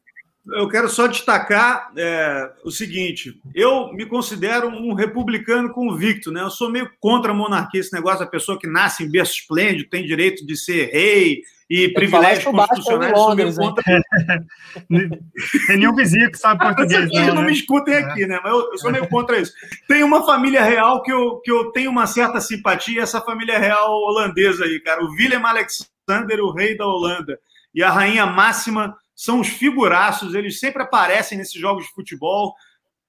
Eu 0.47 0.67
quero 0.67 0.89
só 0.89 1.07
destacar 1.07 1.91
é, 1.95 2.51
o 2.63 2.71
seguinte: 2.71 3.39
eu 3.53 3.93
me 3.93 4.05
considero 4.05 4.67
um 4.67 4.93
republicano 4.93 5.71
convicto, 5.71 6.31
né? 6.31 6.41
Eu 6.41 6.49
sou 6.49 6.71
meio 6.71 6.89
contra 6.99 7.31
a 7.31 7.35
monarquia, 7.35 7.81
esse 7.81 7.93
negócio 7.93 8.19
da 8.19 8.27
pessoa 8.27 8.59
que 8.59 8.67
nasce 8.67 9.03
em 9.03 9.11
berço 9.11 9.33
esplêndido, 9.33 9.89
tem 9.89 10.05
direito 10.05 10.45
de 10.45 10.55
ser 10.57 10.89
rei 10.91 11.41
e 11.69 11.89
privilégios 11.89 12.45
constitucionais. 12.45 13.11
Eu 13.11 13.17
sou 13.17 13.35
meio 13.35 13.55
contra. 13.55 13.83
tem 15.67 15.77
nenhum 15.77 15.95
vizinho 15.95 16.31
que 16.31 16.37
sabe 16.37 16.59
português. 16.65 17.09
Não, 17.11 17.27
não 17.27 17.41
né? 17.41 17.47
me 17.47 17.53
escutem 17.53 17.95
aqui, 17.95 18.25
né? 18.25 18.39
Mas 18.43 18.51
eu, 18.51 18.71
eu, 18.71 18.77
sou 18.77 18.91
meio 18.91 19.07
contra 19.07 19.39
isso. 19.39 19.53
Tem 19.87 20.03
uma 20.03 20.25
família 20.25 20.63
real 20.63 21.03
que 21.03 21.11
eu, 21.11 21.39
que 21.41 21.51
eu 21.51 21.71
tenho 21.71 21.91
uma 21.91 22.07
certa 22.07 22.41
simpatia, 22.41 23.03
essa 23.03 23.21
família 23.21 23.59
real 23.59 23.91
holandesa 23.91 24.65
aí, 24.65 24.79
cara. 24.79 25.03
O 25.03 25.11
Willem 25.11 25.43
Alexander, 25.43 26.39
o 26.39 26.51
rei 26.51 26.75
da 26.75 26.87
Holanda, 26.87 27.39
e 27.73 27.83
a 27.83 27.91
rainha 27.91 28.25
máxima 28.25 28.95
são 29.19 29.41
os 29.41 29.49
figuraços, 29.49 30.33
eles 30.33 30.61
sempre 30.61 30.81
aparecem 30.81 31.37
nesses 31.37 31.59
jogos 31.59 31.83
de 31.83 31.91
futebol. 31.91 32.55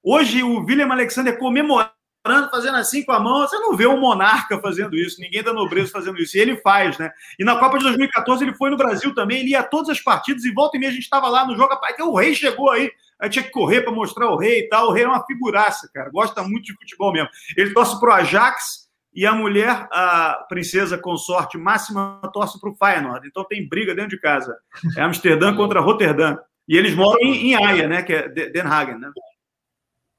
Hoje 0.03 0.42
o 0.42 0.59
William 0.64 0.90
Alexander 0.90 1.38
comemorando, 1.38 1.92
fazendo 2.51 2.79
assim 2.79 3.05
com 3.05 3.12
a 3.12 3.20
mão, 3.20 3.46
você 3.46 3.57
não 3.61 3.77
vê 3.77 3.87
um 3.87 4.01
monarca 4.01 4.61
fazendo 4.61 4.96
isso, 4.96 5.20
ninguém 5.20 5.40
da 5.40 5.53
nobreza 5.53 5.92
fazendo 5.92 6.18
isso, 6.18 6.37
e 6.37 6.40
ele 6.40 6.57
faz, 6.57 6.99
né? 6.99 7.12
E 7.38 7.44
na 7.44 7.57
Copa 7.61 7.79
de 7.79 7.85
2014 7.85 8.42
ele 8.42 8.55
foi 8.55 8.70
no 8.70 8.77
Brasil 8.77 9.14
também, 9.14 9.38
ele 9.38 9.51
ia 9.51 9.62
todas 9.62 9.88
as 9.88 10.01
partidas, 10.01 10.44
e 10.44 10.53
volta 10.53 10.77
e 10.77 10.81
meia 10.81 10.90
a 10.90 10.92
gente 10.92 11.05
estava 11.05 11.29
lá 11.29 11.46
no 11.46 11.57
jogo, 11.57 11.79
que 11.94 12.03
o 12.03 12.16
rei 12.16 12.35
chegou 12.35 12.73
aí, 12.73 12.90
aí 13.20 13.31
tinha 13.31 13.44
que 13.44 13.53
correr 13.53 13.83
para 13.83 13.92
mostrar 13.92 14.31
o 14.31 14.37
rei 14.37 14.62
e 14.62 14.68
tal, 14.68 14.88
o 14.88 14.92
rei 14.92 15.05
é 15.05 15.09
uma 15.09 15.25
figuraça, 15.25 15.88
cara, 15.94 16.11
gosta 16.11 16.42
muito 16.42 16.64
de 16.64 16.75
futebol 16.75 17.12
mesmo. 17.12 17.29
Ele 17.57 17.73
torce 17.73 18.01
pro 18.01 18.11
Ajax, 18.11 18.89
e 19.12 19.27
a 19.27 19.35
mulher, 19.35 19.88
a 19.90 20.46
princesa 20.49 20.96
consorte 20.96 21.59
máxima, 21.59 22.20
torce 22.33 22.61
para 22.61 22.70
o 22.70 22.75
Feyenoord. 22.75 23.27
Então 23.27 23.44
tem 23.44 23.68
briga 23.68 23.94
dentro 23.94 24.11
de 24.11 24.20
casa. 24.20 24.57
É 24.96 25.03
Amsterdã 25.03 25.55
contra 25.57 25.81
Roterdã. 25.81 26.37
E 26.68 26.77
eles 26.77 26.94
moram 26.94 27.20
em, 27.20 27.51
em 27.51 27.55
Haia, 27.57 27.88
né? 27.88 28.03
Que 28.03 28.12
é 28.12 28.29
Den 28.29 28.62
Hagen, 28.62 28.99
né? 28.99 29.11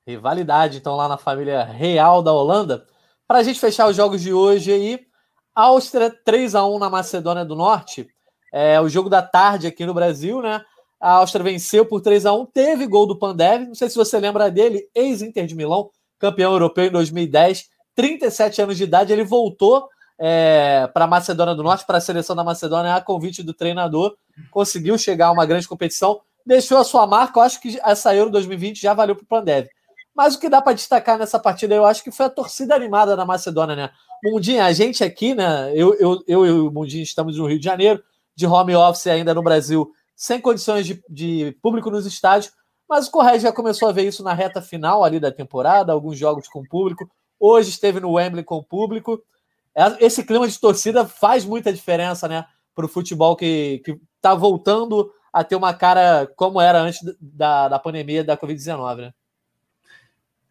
Rivalidade, 0.06 0.77
então, 0.77 0.97
lá 0.97 1.08
na 1.08 1.17
família 1.17 1.63
real 1.63 2.21
da 2.21 2.34
Holanda. 2.34 2.86
Para 3.25 3.39
a 3.39 3.43
gente 3.43 3.60
fechar 3.60 3.88
os 3.88 3.95
jogos 3.95 4.21
de 4.21 4.34
hoje 4.34 4.73
aí, 4.73 4.99
Áustria 5.56 6.13
3 6.25 6.54
a 6.56 6.65
1 6.65 6.80
na 6.80 6.89
Macedônia 6.89 7.45
do 7.45 7.56
Norte. 7.56 8.10
É 8.51 8.82
o 8.82 8.89
jogo 8.89 9.10
da 9.10 9.21
tarde 9.21 9.67
aqui 9.67 9.86
no 9.86 9.93
Brasil, 9.93 10.41
né? 10.41 10.62
A 10.99 11.13
Áustria 11.13 11.43
venceu 11.43 11.86
por 11.86 12.01
3 12.01 12.25
a 12.25 12.34
1 12.34 12.45
teve 12.47 12.86
gol 12.86 13.08
do 13.08 13.17
Pandev. 13.17 13.67
Não 13.67 13.75
sei 13.75 13.89
se 13.89 13.95
você 13.95 14.19
lembra 14.19 14.51
dele, 14.51 14.89
ex-Inter 14.93 15.47
de 15.47 15.56
Milão, 15.56 15.89
campeão 16.19 16.51
europeu 16.51 16.86
em 16.86 16.91
2010 16.91 17.70
37 17.95 18.62
anos 18.62 18.77
de 18.77 18.84
idade, 18.84 19.12
ele 19.12 19.23
voltou 19.23 19.88
é, 20.19 20.88
para 20.93 21.06
a 21.06 21.08
Macedônia 21.08 21.56
do 21.56 21.63
Norte, 21.63 21.86
para 21.86 21.97
a 21.97 22.01
seleção 22.01 22.36
da 22.36 22.43
Macedônia, 22.43 22.95
a 22.95 23.01
convite 23.01 23.41
do 23.41 23.54
treinador, 23.54 24.15
conseguiu 24.51 24.97
chegar 24.97 25.27
a 25.27 25.32
uma 25.32 25.45
grande 25.45 25.67
competição, 25.67 26.21
deixou 26.45 26.77
a 26.77 26.84
sua 26.84 27.08
marca. 27.08 27.39
Eu 27.39 27.43
acho 27.43 27.60
que 27.60 27.80
essa 27.84 28.15
Euro 28.15 28.30
2020 28.30 28.82
já 28.82 28.93
valeu 28.93 29.15
para 29.15 29.23
o 29.23 29.27
Pandev. 29.27 29.67
Mas 30.15 30.36
o 30.36 30.39
que 30.39 30.49
dá 30.49 30.62
para 30.62 30.73
destacar 30.73 31.17
nessa 31.17 31.39
partida, 31.39 31.73
eu 31.73 31.86
acho 31.86 32.04
que 32.04 32.12
foi 32.12 32.25
a 32.25 32.30
torcida 32.30 32.75
animada 32.75 33.15
da 33.15 33.25
Macedônia, 33.25 33.75
né? 33.75 33.89
Mundinho, 34.23 34.62
a 34.62 34.71
gente 34.71 35.04
aqui, 35.04 35.34
né? 35.34 35.71
Eu, 35.73 35.95
eu, 35.95 36.23
eu 36.27 36.45
e 36.45 36.51
o 36.51 36.71
Mundinho 36.71 37.01
estamos 37.01 37.38
no 37.38 37.47
Rio 37.47 37.58
de 37.58 37.65
Janeiro, 37.65 38.04
de 38.36 38.45
home 38.45 38.75
office 38.75 39.08
ainda 39.08 39.34
no 39.34 39.41
Brasil, 39.41 39.91
sem 40.15 40.39
condições 40.39 40.86
de, 40.86 41.01
de 41.10 41.58
público 41.62 41.89
nos 41.89 42.06
estádios, 42.06 42.54
mas 42.88 43.08
o 43.08 43.12
Correia 43.12 43.39
já 43.39 43.51
começou 43.51 43.88
a 43.88 43.91
ver 43.91 44.06
isso 44.06 44.21
na 44.21 44.34
reta 44.34 44.62
final 44.62 45.04
ali 45.04 45.19
da 45.19 45.32
temporada, 45.32 45.93
alguns 45.93 46.17
jogos 46.17 46.47
com 46.47 46.63
público. 46.63 47.10
Hoje 47.43 47.71
esteve 47.71 47.99
no 47.99 48.12
Wembley 48.12 48.43
com 48.43 48.58
o 48.58 48.63
público. 48.63 49.19
É, 49.75 50.06
esse 50.06 50.23
clima 50.23 50.47
de 50.47 50.60
torcida 50.60 51.08
faz 51.08 51.43
muita 51.43 51.73
diferença, 51.73 52.27
né? 52.27 52.45
Para 52.75 52.86
o 52.86 52.88
futebol 52.88 53.36
que 53.36 53.82
está 54.15 54.36
voltando 54.36 55.12
a 55.34 55.43
ter 55.43 55.56
uma 55.56 55.73
cara 55.73 56.32
como 56.36 56.62
era 56.62 56.80
antes 56.80 56.99
da, 57.19 57.67
da 57.67 57.80
pandemia 57.80 58.23
da 58.23 58.38
Covid-19, 58.38 58.97
né? 58.97 59.13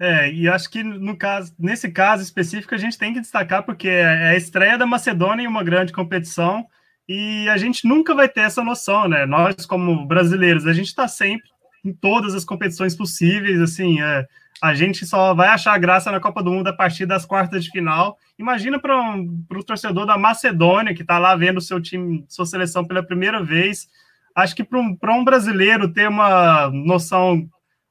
É, 0.01 0.33
e 0.33 0.49
acho 0.49 0.69
que 0.69 0.83
no 0.83 1.17
caso, 1.17 1.55
nesse 1.59 1.91
caso 1.93 2.23
específico 2.23 2.75
a 2.75 2.79
gente 2.79 2.99
tem 2.99 3.13
que 3.13 3.21
destacar 3.21 3.63
porque 3.63 3.87
é 3.87 4.31
a 4.31 4.37
estreia 4.37 4.79
da 4.79 4.87
Macedônia 4.87 5.45
em 5.45 5.47
uma 5.47 5.63
grande 5.63 5.93
competição 5.93 6.67
e 7.07 7.49
a 7.51 7.59
gente 7.59 7.87
nunca 7.87 8.15
vai 8.15 8.29
ter 8.29 8.41
essa 8.41 8.65
noção, 8.65 9.07
né? 9.07 9.27
Nós 9.27 9.65
como 9.65 10.07
brasileiros, 10.07 10.67
a 10.67 10.73
gente 10.73 10.87
está 10.87 11.07
sempre 11.07 11.51
em 11.85 11.93
todas 11.93 12.35
as 12.35 12.45
competições 12.45 12.97
possíveis, 12.97 13.61
assim, 13.61 14.01
é, 14.01 14.27
a 14.63 14.75
gente 14.75 15.07
só 15.07 15.33
vai 15.33 15.49
achar 15.49 15.79
graça 15.79 16.13
na 16.13 16.21
Copa 16.21 16.43
do 16.43 16.51
Mundo 16.51 16.69
a 16.69 16.73
partir 16.73 17.07
das 17.07 17.25
quartas 17.25 17.65
de 17.65 17.71
final. 17.71 18.19
Imagina 18.39 18.79
para 18.79 19.17
o 19.17 19.65
torcedor 19.65 20.05
da 20.05 20.19
Macedônia, 20.19 20.95
que 20.95 21.03
está 21.03 21.19
lá 21.19 21.35
vendo 21.35 21.61
seu 21.61 21.81
time, 21.81 22.25
sua 22.29 22.45
seleção 22.45 22.85
pela 22.85 23.03
primeira 23.03 23.43
vez. 23.43 23.89
Acho 24.35 24.55
que 24.55 24.63
para 24.63 24.79
um, 24.79 24.97
um 25.03 25.25
brasileiro 25.25 25.93
ter 25.93 26.09
uma 26.09 26.71
noção 26.71 27.49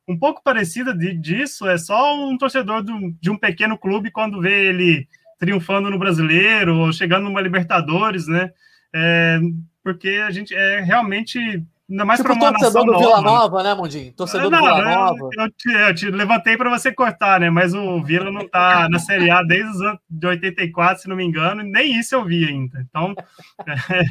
um 0.07 0.17
pouco 0.17 0.43
parecida 0.43 0.93
de, 0.93 1.13
disso 1.13 1.67
é 1.67 1.77
só 1.77 2.15
um 2.15 2.37
torcedor 2.37 2.81
do, 2.83 3.13
de 3.21 3.29
um 3.29 3.37
pequeno 3.37 3.77
clube 3.77 4.09
quando 4.09 4.41
vê 4.41 4.69
ele 4.69 5.07
triunfando 5.37 5.89
no 5.89 5.99
brasileiro 5.99 6.75
ou 6.77 6.93
chegando 6.93 7.25
numa 7.25 7.41
Libertadores, 7.41 8.27
né? 8.27 8.51
É, 8.93 9.39
porque 9.83 10.09
a 10.25 10.31
gente 10.31 10.53
é 10.53 10.81
realmente 10.81 11.63
Ainda 11.89 12.05
mais 12.05 12.19
tipo 12.19 12.29
para 12.29 12.37
uma 12.37 12.59
torcedor 12.59 12.85
do 12.85 12.99
Vila 12.99 13.21
Nova, 13.21 13.63
né, 13.63 13.73
Mundinho? 13.73 14.13
Torcedor 14.13 14.51
não, 14.51 14.59
do 14.59 14.65
Vila 14.65 14.83
Nova. 14.83 15.29
Eu, 15.35 15.51
te, 15.51 15.71
eu 15.71 15.95
te 15.95 16.11
levantei 16.11 16.55
para 16.55 16.69
você 16.69 16.91
cortar, 16.91 17.39
né? 17.39 17.49
Mas 17.49 17.73
o 17.73 18.01
Vila 18.03 18.31
não 18.31 18.41
está 18.41 18.87
na 18.87 18.99
Série 18.99 19.31
A 19.31 19.41
desde 19.41 19.71
os 19.71 19.81
anos 19.81 19.99
de 20.07 20.27
84, 20.27 21.01
se 21.01 21.09
não 21.09 21.15
me 21.15 21.25
engano, 21.25 21.63
nem 21.63 21.99
isso 21.99 22.13
eu 22.13 22.23
vi 22.23 22.45
ainda. 22.45 22.85
Então, 22.87 23.15
é, 23.67 24.03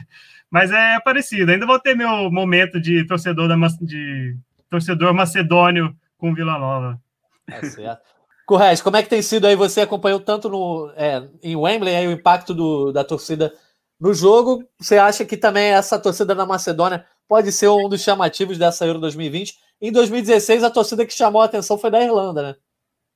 mas 0.51 0.73
é 0.73 0.99
parecido. 1.01 1.53
Ainda 1.53 1.67
vou 1.67 1.79
ter 1.79 1.95
meu 1.95 2.31
momento 2.33 2.81
de 2.81 3.07
torcedor 3.07 3.47
da 3.47 3.55
de 3.81 4.37
torcedor 4.69 5.15
macedônio 5.15 5.95
com 6.17 6.35
Vila 6.35 6.59
Nova. 6.59 7.01
É 7.49 7.65
certo. 7.65 8.03
Correto. 8.45 8.83
Como 8.83 8.97
é 8.97 9.03
que 9.03 9.11
tem 9.11 9.23
sido 9.23 9.47
aí? 9.47 9.55
Você 9.55 9.83
acompanhou 9.83 10.19
tanto 10.19 10.49
no, 10.49 10.91
é, 10.97 11.23
em 11.43 11.55
Wembley 11.55 11.95
aí, 11.95 12.09
o 12.09 12.13
impacto 12.13 12.53
do, 12.53 12.91
da 12.91 13.05
torcida 13.05 13.53
no 14.01 14.13
jogo. 14.13 14.65
Você 14.81 14.99
acha 14.99 15.25
que 15.25 15.37
também 15.37 15.67
essa 15.67 15.99
torcida 15.99 16.35
da 16.35 16.47
Macedônia 16.47 17.05
pode 17.29 17.53
ser 17.53 17.69
um 17.69 17.89
dos 17.89 18.03
chamativos 18.03 18.59
dessa 18.59 18.87
Euro 18.87 18.99
2020. 18.99 19.55
Em 19.81 19.93
2016, 19.93 20.65
a 20.65 20.71
torcida 20.71 21.07
que 21.07 21.13
chamou 21.13 21.43
a 21.43 21.45
atenção 21.45 21.79
foi 21.79 21.91
da 21.91 22.03
Irlanda, 22.03 22.43
né? 22.43 22.55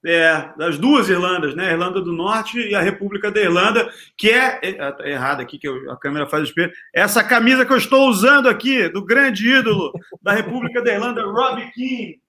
É, 0.05 0.53
das 0.59 0.79
duas 0.79 1.09
Irlandas, 1.09 1.55
né? 1.55 1.69
A 1.69 1.73
Irlanda 1.73 2.01
do 2.01 2.13
Norte 2.13 2.59
e 2.59 2.75
a 2.75 2.81
República 2.81 3.31
da 3.31 3.41
Irlanda, 3.41 3.89
que 4.17 4.31
é, 4.31 4.59
é, 4.63 4.97
é 5.01 5.11
errado 5.13 5.41
aqui 5.41 5.59
que 5.59 5.69
eu, 5.69 5.91
a 5.91 5.97
câmera 5.97 6.27
faz 6.27 6.43
o 6.43 6.47
espelho. 6.47 6.73
Essa 6.93 7.23
camisa 7.23 7.65
que 7.65 7.73
eu 7.73 7.77
estou 7.77 8.09
usando 8.09 8.49
aqui, 8.49 8.89
do 8.89 9.05
grande 9.05 9.49
ídolo 9.49 9.93
da 10.21 10.33
República 10.33 10.83
da 10.83 10.93
Irlanda, 10.93 11.25
Robbie 11.25 11.71
Keane, 11.73 12.22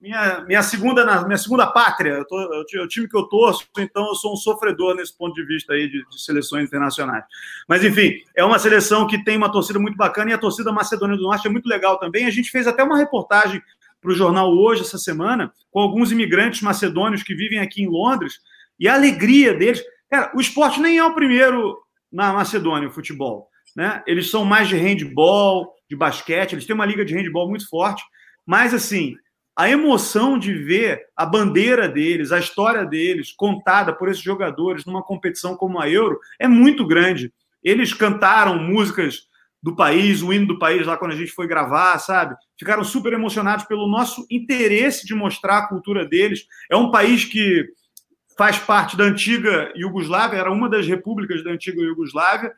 minha, 0.00 0.44
minha, 0.46 0.62
segunda, 0.62 1.24
minha 1.24 1.36
segunda 1.36 1.66
pátria, 1.66 2.24
tô, 2.28 2.38
é 2.40 2.80
o 2.80 2.88
time 2.88 3.08
que 3.08 3.16
eu 3.16 3.24
torço, 3.24 3.66
então 3.78 4.06
eu 4.06 4.14
sou 4.14 4.32
um 4.32 4.36
sofredor 4.36 4.94
nesse 4.94 5.16
ponto 5.16 5.34
de 5.34 5.44
vista 5.44 5.72
aí 5.72 5.88
de, 5.88 6.04
de, 6.08 6.22
seleções 6.22 6.66
internacionais. 6.66 7.24
Mas, 7.68 7.84
enfim, 7.84 8.14
é 8.36 8.44
uma 8.44 8.58
seleção 8.58 9.06
que 9.08 9.22
tem 9.24 9.36
uma 9.36 9.50
torcida 9.50 9.78
muito 9.78 9.96
bacana 9.96 10.30
e 10.30 10.34
a 10.34 10.38
torcida 10.38 10.72
Macedônia 10.72 11.16
do 11.16 11.22
Norte 11.24 11.48
é 11.48 11.50
muito 11.50 11.68
legal 11.68 11.98
também. 11.98 12.26
A 12.26 12.30
gente 12.30 12.50
fez 12.50 12.66
até 12.68 12.82
uma 12.82 12.96
reportagem 12.96 13.60
para 14.00 14.12
o 14.12 14.14
jornal 14.14 14.52
hoje, 14.52 14.82
essa 14.82 14.98
semana, 14.98 15.52
com 15.70 15.80
alguns 15.80 16.12
imigrantes 16.12 16.62
macedônios 16.62 17.24
que 17.24 17.34
vivem 17.34 17.58
aqui 17.58 17.82
em 17.82 17.88
Londres 17.88 18.34
e 18.78 18.88
a 18.88 18.94
alegria 18.94 19.52
deles. 19.52 19.82
Cara, 20.08 20.30
o 20.34 20.40
esporte 20.40 20.80
nem 20.80 20.98
é 20.98 21.04
o 21.04 21.14
primeiro 21.14 21.76
na 22.10 22.32
Macedônia, 22.32 22.88
o 22.88 22.92
futebol. 22.92 23.48
Né? 23.74 24.00
Eles 24.06 24.30
são 24.30 24.44
mais 24.44 24.68
de 24.68 24.76
handball, 24.76 25.74
de 25.90 25.96
basquete, 25.96 26.52
eles 26.52 26.66
têm 26.66 26.74
uma 26.74 26.86
liga 26.86 27.04
de 27.04 27.14
handball 27.14 27.48
muito 27.48 27.68
forte, 27.68 28.02
mas 28.46 28.72
assim 28.72 29.16
a 29.58 29.68
emoção 29.68 30.38
de 30.38 30.54
ver 30.54 31.06
a 31.16 31.26
bandeira 31.26 31.88
deles, 31.88 32.30
a 32.30 32.38
história 32.38 32.84
deles 32.84 33.32
contada 33.32 33.92
por 33.92 34.08
esses 34.08 34.22
jogadores 34.22 34.84
numa 34.84 35.02
competição 35.02 35.56
como 35.56 35.80
a 35.80 35.90
Euro 35.90 36.20
é 36.38 36.46
muito 36.46 36.86
grande. 36.86 37.32
Eles 37.60 37.92
cantaram 37.92 38.56
músicas 38.56 39.22
do 39.60 39.74
país, 39.74 40.22
o 40.22 40.32
hino 40.32 40.46
do 40.46 40.60
país 40.60 40.86
lá 40.86 40.96
quando 40.96 41.10
a 41.10 41.16
gente 41.16 41.32
foi 41.32 41.48
gravar, 41.48 41.98
sabe? 41.98 42.36
Ficaram 42.56 42.84
super 42.84 43.12
emocionados 43.12 43.64
pelo 43.64 43.88
nosso 43.88 44.24
interesse 44.30 45.04
de 45.04 45.12
mostrar 45.12 45.58
a 45.58 45.66
cultura 45.66 46.06
deles. 46.06 46.46
É 46.70 46.76
um 46.76 46.92
país 46.92 47.24
que 47.24 47.66
faz 48.38 48.60
parte 48.60 48.96
da 48.96 49.02
antiga 49.02 49.72
Iugoslávia, 49.74 50.38
era 50.38 50.52
uma 50.52 50.68
das 50.68 50.86
repúblicas 50.86 51.42
da 51.42 51.50
antiga 51.50 51.82
Iugoslávia, 51.82 52.52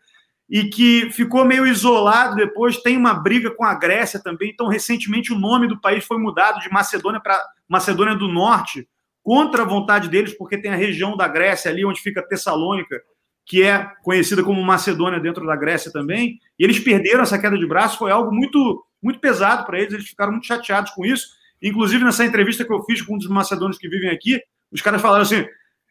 e 0.50 0.64
que 0.64 1.08
ficou 1.12 1.44
meio 1.44 1.64
isolado 1.64 2.34
depois. 2.34 2.82
Tem 2.82 2.96
uma 2.96 3.14
briga 3.14 3.52
com 3.52 3.64
a 3.64 3.72
Grécia 3.74 4.20
também. 4.20 4.50
Então, 4.50 4.66
recentemente, 4.66 5.32
o 5.32 5.38
nome 5.38 5.68
do 5.68 5.80
país 5.80 6.04
foi 6.04 6.18
mudado 6.18 6.58
de 6.58 6.68
Macedônia 6.68 7.20
para 7.20 7.40
Macedônia 7.68 8.16
do 8.16 8.26
Norte, 8.26 8.88
contra 9.22 9.62
a 9.62 9.66
vontade 9.66 10.08
deles, 10.08 10.36
porque 10.36 10.58
tem 10.58 10.72
a 10.72 10.76
região 10.76 11.16
da 11.16 11.28
Grécia 11.28 11.70
ali 11.70 11.84
onde 11.84 12.00
fica 12.00 12.26
Tessalônica, 12.26 13.00
que 13.46 13.62
é 13.62 13.86
conhecida 14.02 14.42
como 14.42 14.60
Macedônia 14.62 15.20
dentro 15.20 15.46
da 15.46 15.54
Grécia 15.54 15.92
também. 15.92 16.40
E 16.58 16.64
eles 16.64 16.80
perderam 16.80 17.22
essa 17.22 17.38
queda 17.38 17.56
de 17.56 17.66
braço. 17.66 17.98
Foi 17.98 18.10
algo 18.10 18.32
muito, 18.32 18.84
muito 19.00 19.20
pesado 19.20 19.64
para 19.64 19.78
eles. 19.78 19.92
Eles 19.92 20.08
ficaram 20.08 20.32
muito 20.32 20.46
chateados 20.46 20.90
com 20.92 21.04
isso. 21.04 21.28
Inclusive, 21.62 22.02
nessa 22.02 22.24
entrevista 22.24 22.64
que 22.64 22.72
eu 22.72 22.82
fiz 22.84 23.02
com 23.02 23.14
um 23.14 23.18
dos 23.18 23.28
macedônios 23.28 23.78
que 23.78 23.88
vivem 23.88 24.10
aqui, 24.10 24.40
os 24.72 24.80
caras 24.80 25.00
falaram 25.00 25.22
assim: 25.22 25.46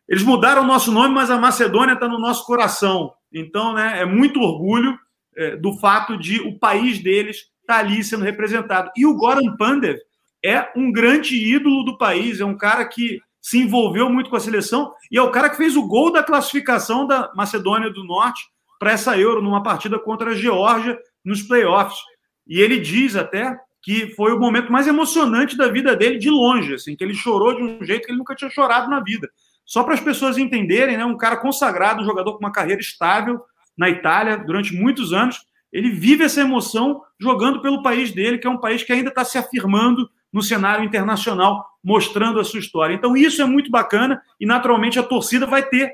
eles 0.08 0.24
mudaram 0.24 0.64
o 0.64 0.68
nosso 0.68 0.92
nome, 0.92 1.14
mas 1.14 1.30
a 1.30 1.38
Macedônia 1.38 1.94
está 1.94 2.08
no 2.08 2.20
nosso 2.20 2.46
coração. 2.46 3.14
Então, 3.34 3.74
né, 3.74 4.02
é 4.02 4.06
muito 4.06 4.40
orgulho 4.40 4.98
é, 5.36 5.56
do 5.56 5.78
fato 5.78 6.18
de 6.18 6.40
o 6.42 6.58
país 6.58 7.00
deles 7.00 7.38
estar 7.62 7.76
tá 7.76 7.80
ali 7.80 8.04
sendo 8.04 8.24
representado. 8.24 8.92
E 8.96 9.06
o 9.06 9.16
Goran 9.16 9.56
Pandev 9.56 9.98
é 10.44 10.72
um 10.76 10.92
grande 10.92 11.36
ídolo 11.36 11.84
do 11.84 11.98
país, 11.98 12.40
é 12.40 12.46
um 12.46 12.58
cara 12.58 12.86
que 12.86 13.22
se 13.42 13.60
envolveu 13.60 14.10
muito 14.10 14.30
com 14.30 14.36
a 14.36 14.40
seleção 14.40 14.94
e 15.12 15.18
é 15.18 15.22
o 15.22 15.32
cara 15.32 15.50
que 15.50 15.58
fez 15.58 15.76
o 15.76 15.88
gol 15.88 16.12
da 16.12 16.24
classificação 16.24 17.08
da 17.08 17.32
Macedônia 17.36 17.90
do 17.90 18.04
Norte 18.04 18.44
para 18.78 18.92
essa 18.92 19.18
Euro 19.18 19.42
numa 19.42 19.64
partida 19.64 20.00
contra 20.00 20.32
a 20.32 20.36
Geórgia 20.36 20.98
nos 21.24 21.42
playoffs. 21.42 22.00
E 22.48 22.60
ele 22.60 22.80
diz 22.80 23.16
até 23.16 23.58
que 23.82 24.08
foi 24.16 24.34
o 24.34 24.40
momento 24.40 24.72
mais 24.72 24.88
emocionante 24.88 25.56
da 25.56 25.68
vida 25.68 25.96
dele 25.96 26.18
de 26.18 26.30
longe, 26.30 26.74
assim, 26.74 26.96
que 26.96 27.04
ele 27.04 27.14
chorou 27.14 27.56
de 27.56 27.64
um 27.64 27.84
jeito 27.84 28.06
que 28.06 28.12
ele 28.12 28.18
nunca 28.18 28.36
tinha 28.36 28.50
chorado 28.50 28.90
na 28.90 29.00
vida. 29.00 29.30
Só 29.70 29.84
para 29.84 29.94
as 29.94 30.00
pessoas 30.00 30.36
entenderem, 30.36 30.98
né, 30.98 31.06
um 31.06 31.16
cara 31.16 31.38
consagrado, 31.38 32.02
um 32.02 32.06
jogador 32.06 32.34
com 32.34 32.40
uma 32.40 32.52
carreira 32.52 32.82
estável 32.82 33.40
na 33.78 33.88
Itália 33.88 34.36
durante 34.36 34.74
muitos 34.74 35.14
anos, 35.14 35.46
ele 35.72 35.92
vive 35.92 36.24
essa 36.24 36.42
emoção 36.42 37.04
jogando 37.20 37.62
pelo 37.62 37.84
país 37.84 38.12
dele, 38.12 38.40
que 38.40 38.48
é 38.48 38.50
um 38.50 38.58
país 38.58 38.82
que 38.82 38.92
ainda 38.92 39.10
está 39.10 39.24
se 39.24 39.38
afirmando 39.38 40.10
no 40.34 40.42
cenário 40.42 40.84
internacional, 40.84 41.64
mostrando 41.84 42.40
a 42.40 42.44
sua 42.44 42.60
história. 42.60 42.96
Então, 42.96 43.16
isso 43.16 43.44
é 43.44 43.46
muito 43.46 43.70
bacana 43.70 44.20
e, 44.40 44.46
naturalmente, 44.46 44.98
a 44.98 45.04
torcida 45.04 45.46
vai 45.46 45.62
ter 45.62 45.92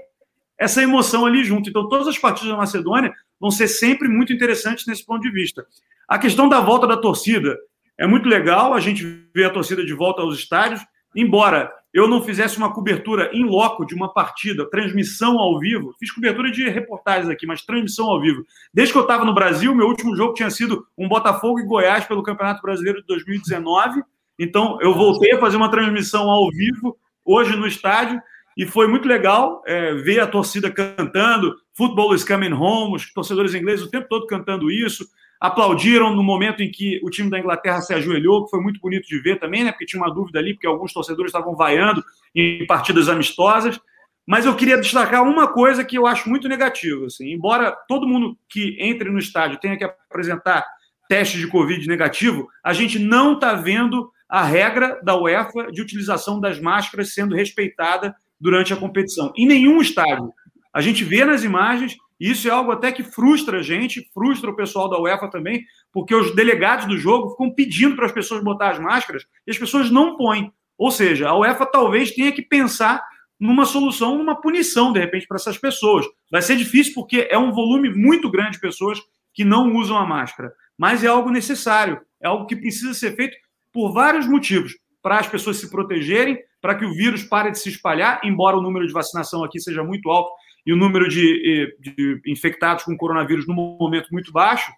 essa 0.57 0.81
emoção 0.81 1.25
ali 1.25 1.43
junto. 1.43 1.69
Então, 1.69 1.89
todas 1.89 2.07
as 2.07 2.17
partidas 2.17 2.51
da 2.51 2.57
Macedônia 2.57 3.13
vão 3.37 3.51
ser 3.51 3.67
sempre 3.67 4.07
muito 4.07 4.31
interessantes 4.31 4.85
nesse 4.87 5.05
ponto 5.05 5.21
de 5.21 5.31
vista. 5.31 5.65
A 6.07 6.17
questão 6.17 6.47
da 6.47 6.61
volta 6.61 6.87
da 6.87 6.95
torcida 6.95 7.57
é 7.97 8.07
muito 8.07 8.29
legal, 8.29 8.73
a 8.73 8.79
gente 8.79 9.03
vê 9.35 9.43
a 9.43 9.49
torcida 9.49 9.85
de 9.85 9.93
volta 9.93 10.21
aos 10.21 10.39
estádios, 10.39 10.79
embora 11.13 11.69
eu 11.95 12.07
não 12.07 12.21
fizesse 12.21 12.57
uma 12.57 12.71
cobertura 12.71 13.31
em 13.33 13.43
loco 13.43 13.85
de 13.85 13.95
uma 13.95 14.13
partida, 14.13 14.69
transmissão 14.69 15.39
ao 15.39 15.57
vivo, 15.57 15.95
fiz 15.97 16.11
cobertura 16.11 16.51
de 16.51 16.69
reportagens 16.69 17.29
aqui, 17.29 17.47
mas 17.47 17.63
transmissão 17.63 18.07
ao 18.07 18.21
vivo. 18.21 18.45
Desde 18.71 18.93
que 18.93 18.99
eu 18.99 19.03
estava 19.03 19.25
no 19.25 19.33
Brasil, 19.33 19.73
meu 19.73 19.87
último 19.87 20.15
jogo 20.15 20.33
tinha 20.33 20.49
sido 20.49 20.85
um 20.97 21.07
Botafogo 21.07 21.59
e 21.59 21.65
Goiás 21.65 22.05
pelo 22.05 22.21
Campeonato 22.21 22.61
Brasileiro 22.61 22.99
de 22.99 23.07
2019, 23.07 24.03
então, 24.37 24.77
eu 24.81 24.93
voltei 24.93 25.33
a 25.33 25.39
fazer 25.39 25.57
uma 25.57 25.71
transmissão 25.71 26.29
ao 26.29 26.49
vivo 26.49 26.97
hoje 27.23 27.55
no 27.55 27.65
estádio 27.65 28.21
e 28.57 28.65
foi 28.65 28.87
muito 28.87 29.07
legal 29.07 29.61
é, 29.65 29.93
ver 29.95 30.19
a 30.19 30.27
torcida 30.27 30.69
cantando 30.69 31.55
Football 31.73 32.15
is 32.15 32.23
coming 32.23 32.53
home, 32.53 32.95
os 32.95 33.11
torcedores 33.13 33.53
ingleses 33.53 33.85
o 33.85 33.89
tempo 33.89 34.07
todo 34.09 34.27
cantando 34.27 34.71
isso. 34.71 35.05
Aplaudiram 35.39 36.15
no 36.15 36.23
momento 36.23 36.63
em 36.63 36.71
que 36.71 36.99
o 37.03 37.09
time 37.09 37.29
da 37.29 37.39
Inglaterra 37.39 37.81
se 37.81 37.93
ajoelhou, 37.93 38.45
que 38.45 38.51
foi 38.51 38.61
muito 38.61 38.79
bonito 38.79 39.07
de 39.07 39.19
ver 39.19 39.39
também, 39.39 39.63
né? 39.63 39.71
Porque 39.71 39.85
tinha 39.85 40.01
uma 40.01 40.13
dúvida 40.13 40.39
ali, 40.39 40.53
porque 40.53 40.67
alguns 40.67 40.93
torcedores 40.93 41.29
estavam 41.29 41.55
vaiando 41.55 42.03
em 42.33 42.65
partidas 42.65 43.09
amistosas. 43.09 43.79
Mas 44.25 44.45
eu 44.45 44.55
queria 44.55 44.77
destacar 44.77 45.23
uma 45.23 45.47
coisa 45.47 45.83
que 45.83 45.97
eu 45.97 46.07
acho 46.07 46.27
muito 46.29 46.47
negativa. 46.47 47.05
Assim, 47.05 47.31
embora 47.31 47.71
todo 47.87 48.07
mundo 48.07 48.37
que 48.49 48.75
entre 48.79 49.09
no 49.11 49.19
estádio 49.19 49.59
tenha 49.59 49.77
que 49.77 49.83
apresentar 49.83 50.65
teste 51.07 51.37
de 51.37 51.47
Covid 51.47 51.87
negativo, 51.87 52.47
a 52.63 52.73
gente 52.73 52.97
não 52.97 53.33
está 53.33 53.53
vendo 53.53 54.09
a 54.27 54.43
regra 54.43 54.99
da 55.03 55.15
UEFA 55.15 55.71
de 55.71 55.81
utilização 55.81 56.39
das 56.39 56.59
máscaras 56.59 57.13
sendo 57.13 57.35
respeitada 57.35 58.15
durante 58.39 58.73
a 58.73 58.77
competição. 58.77 59.31
Em 59.37 59.45
nenhum 59.45 59.81
estádio. 59.81 60.33
A 60.73 60.81
gente 60.81 61.03
vê 61.03 61.23
nas 61.23 61.43
imagens, 61.43 61.95
isso 62.19 62.47
é 62.47 62.51
algo 62.51 62.71
até 62.71 62.91
que 62.91 63.03
frustra 63.03 63.59
a 63.59 63.63
gente, 63.63 64.09
frustra 64.13 64.49
o 64.49 64.55
pessoal 64.55 64.89
da 64.89 64.99
UEFA 64.99 65.29
também, 65.29 65.65
porque 65.91 66.15
os 66.15 66.33
delegados 66.33 66.85
do 66.85 66.97
jogo 66.97 67.31
ficam 67.31 67.53
pedindo 67.53 67.95
para 67.95 68.05
as 68.05 68.11
pessoas 68.11 68.43
botar 68.43 68.71
as 68.71 68.79
máscaras 68.79 69.25
e 69.45 69.51
as 69.51 69.57
pessoas 69.57 69.91
não 69.91 70.15
põem. 70.15 70.51
Ou 70.77 70.91
seja, 70.91 71.29
a 71.29 71.37
UEFA 71.37 71.65
talvez 71.65 72.11
tenha 72.11 72.31
que 72.31 72.41
pensar 72.41 73.03
numa 73.39 73.65
solução, 73.65 74.17
numa 74.17 74.39
punição, 74.39 74.93
de 74.93 74.99
repente, 74.99 75.27
para 75.27 75.35
essas 75.35 75.57
pessoas. 75.57 76.05
Vai 76.31 76.41
ser 76.41 76.55
difícil 76.55 76.93
porque 76.93 77.27
é 77.29 77.37
um 77.37 77.51
volume 77.51 77.93
muito 77.93 78.29
grande 78.29 78.53
de 78.53 78.59
pessoas 78.59 78.99
que 79.33 79.43
não 79.43 79.75
usam 79.75 79.97
a 79.97 80.05
máscara. 80.05 80.53
Mas 80.77 81.03
é 81.03 81.07
algo 81.07 81.29
necessário, 81.29 82.01
é 82.21 82.27
algo 82.27 82.45
que 82.45 82.55
precisa 82.55 82.93
ser 82.93 83.15
feito 83.15 83.35
por 83.73 83.91
vários 83.91 84.27
motivos. 84.27 84.73
Para 85.01 85.19
as 85.19 85.27
pessoas 85.27 85.57
se 85.57 85.69
protegerem, 85.69 86.39
para 86.61 86.75
que 86.75 86.85
o 86.85 86.93
vírus 86.93 87.23
pare 87.23 87.51
de 87.51 87.59
se 87.59 87.69
espalhar, 87.69 88.21
embora 88.23 88.57
o 88.57 88.61
número 88.61 88.87
de 88.87 88.93
vacinação 88.93 89.43
aqui 89.43 89.59
seja 89.59 89.83
muito 89.83 90.09
alto 90.09 90.31
e 90.65 90.73
o 90.73 90.75
número 90.75 91.07
de, 91.07 91.75
de 91.79 92.21
infectados 92.25 92.83
com 92.83 92.97
coronavírus 92.97 93.47
no 93.47 93.53
momento 93.53 94.09
muito 94.11 94.31
baixo, 94.31 94.71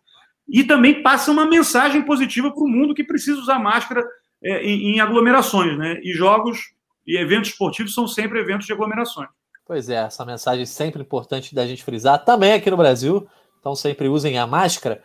e 0.47 0.63
também 0.63 1.01
passa 1.01 1.31
uma 1.31 1.45
mensagem 1.45 2.01
positiva 2.01 2.51
para 2.51 2.63
o 2.63 2.67
mundo 2.67 2.93
que 2.93 3.03
precisa 3.03 3.39
usar 3.39 3.59
máscara 3.59 4.03
é, 4.41 4.63
em, 4.63 4.95
em, 4.95 4.99
aglomerações, 4.99 5.77
né? 5.77 5.99
E 6.03 6.13
jogos 6.13 6.59
e 7.05 7.17
eventos 7.17 7.51
esportivos 7.51 7.93
são 7.93 8.07
sempre 8.07 8.39
eventos 8.39 8.65
de 8.65 8.73
aglomerações. 8.73 9.29
Pois 9.65 9.89
é, 9.89 9.95
essa 9.95 10.25
mensagem 10.25 10.65
sempre 10.65 11.01
importante 11.01 11.53
da 11.53 11.67
gente 11.67 11.83
frisar, 11.83 12.23
também 12.23 12.53
aqui 12.53 12.71
no 12.71 12.77
Brasil, 12.77 13.27
então 13.59 13.75
sempre 13.75 14.07
usem 14.07 14.37
a 14.37 14.47
máscara. 14.47 15.01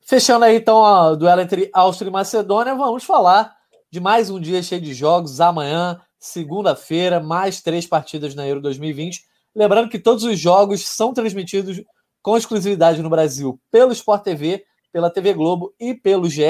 Fechando 0.00 0.44
aí 0.44 0.56
então 0.56 0.76
o 0.78 1.16
duelo 1.16 1.40
entre 1.40 1.68
Áustria 1.72 2.08
e 2.08 2.12
Macedônia, 2.12 2.74
vamos 2.74 3.04
falar 3.04 3.56
de 3.90 4.00
mais 4.00 4.30
um 4.30 4.38
dia 4.38 4.62
cheio 4.62 4.80
de 4.80 4.94
jogos. 4.94 5.40
Amanhã, 5.40 6.00
segunda-feira, 6.18 7.20
mais 7.20 7.60
três 7.60 7.86
partidas 7.86 8.34
na 8.34 8.46
Euro 8.46 8.60
2020. 8.60 9.24
Lembrando 9.54 9.88
que 9.88 9.98
todos 9.98 10.24
os 10.24 10.38
jogos 10.38 10.86
são 10.86 11.12
transmitidos 11.12 11.82
com 12.22 12.36
exclusividade 12.36 13.02
no 13.02 13.10
Brasil 13.10 13.60
pelo 13.70 13.92
Sport 13.92 14.22
TV, 14.22 14.64
pela 14.92 15.10
TV 15.10 15.34
Globo 15.34 15.74
e 15.78 15.94
pelo 15.94 16.28
GE. 16.28 16.42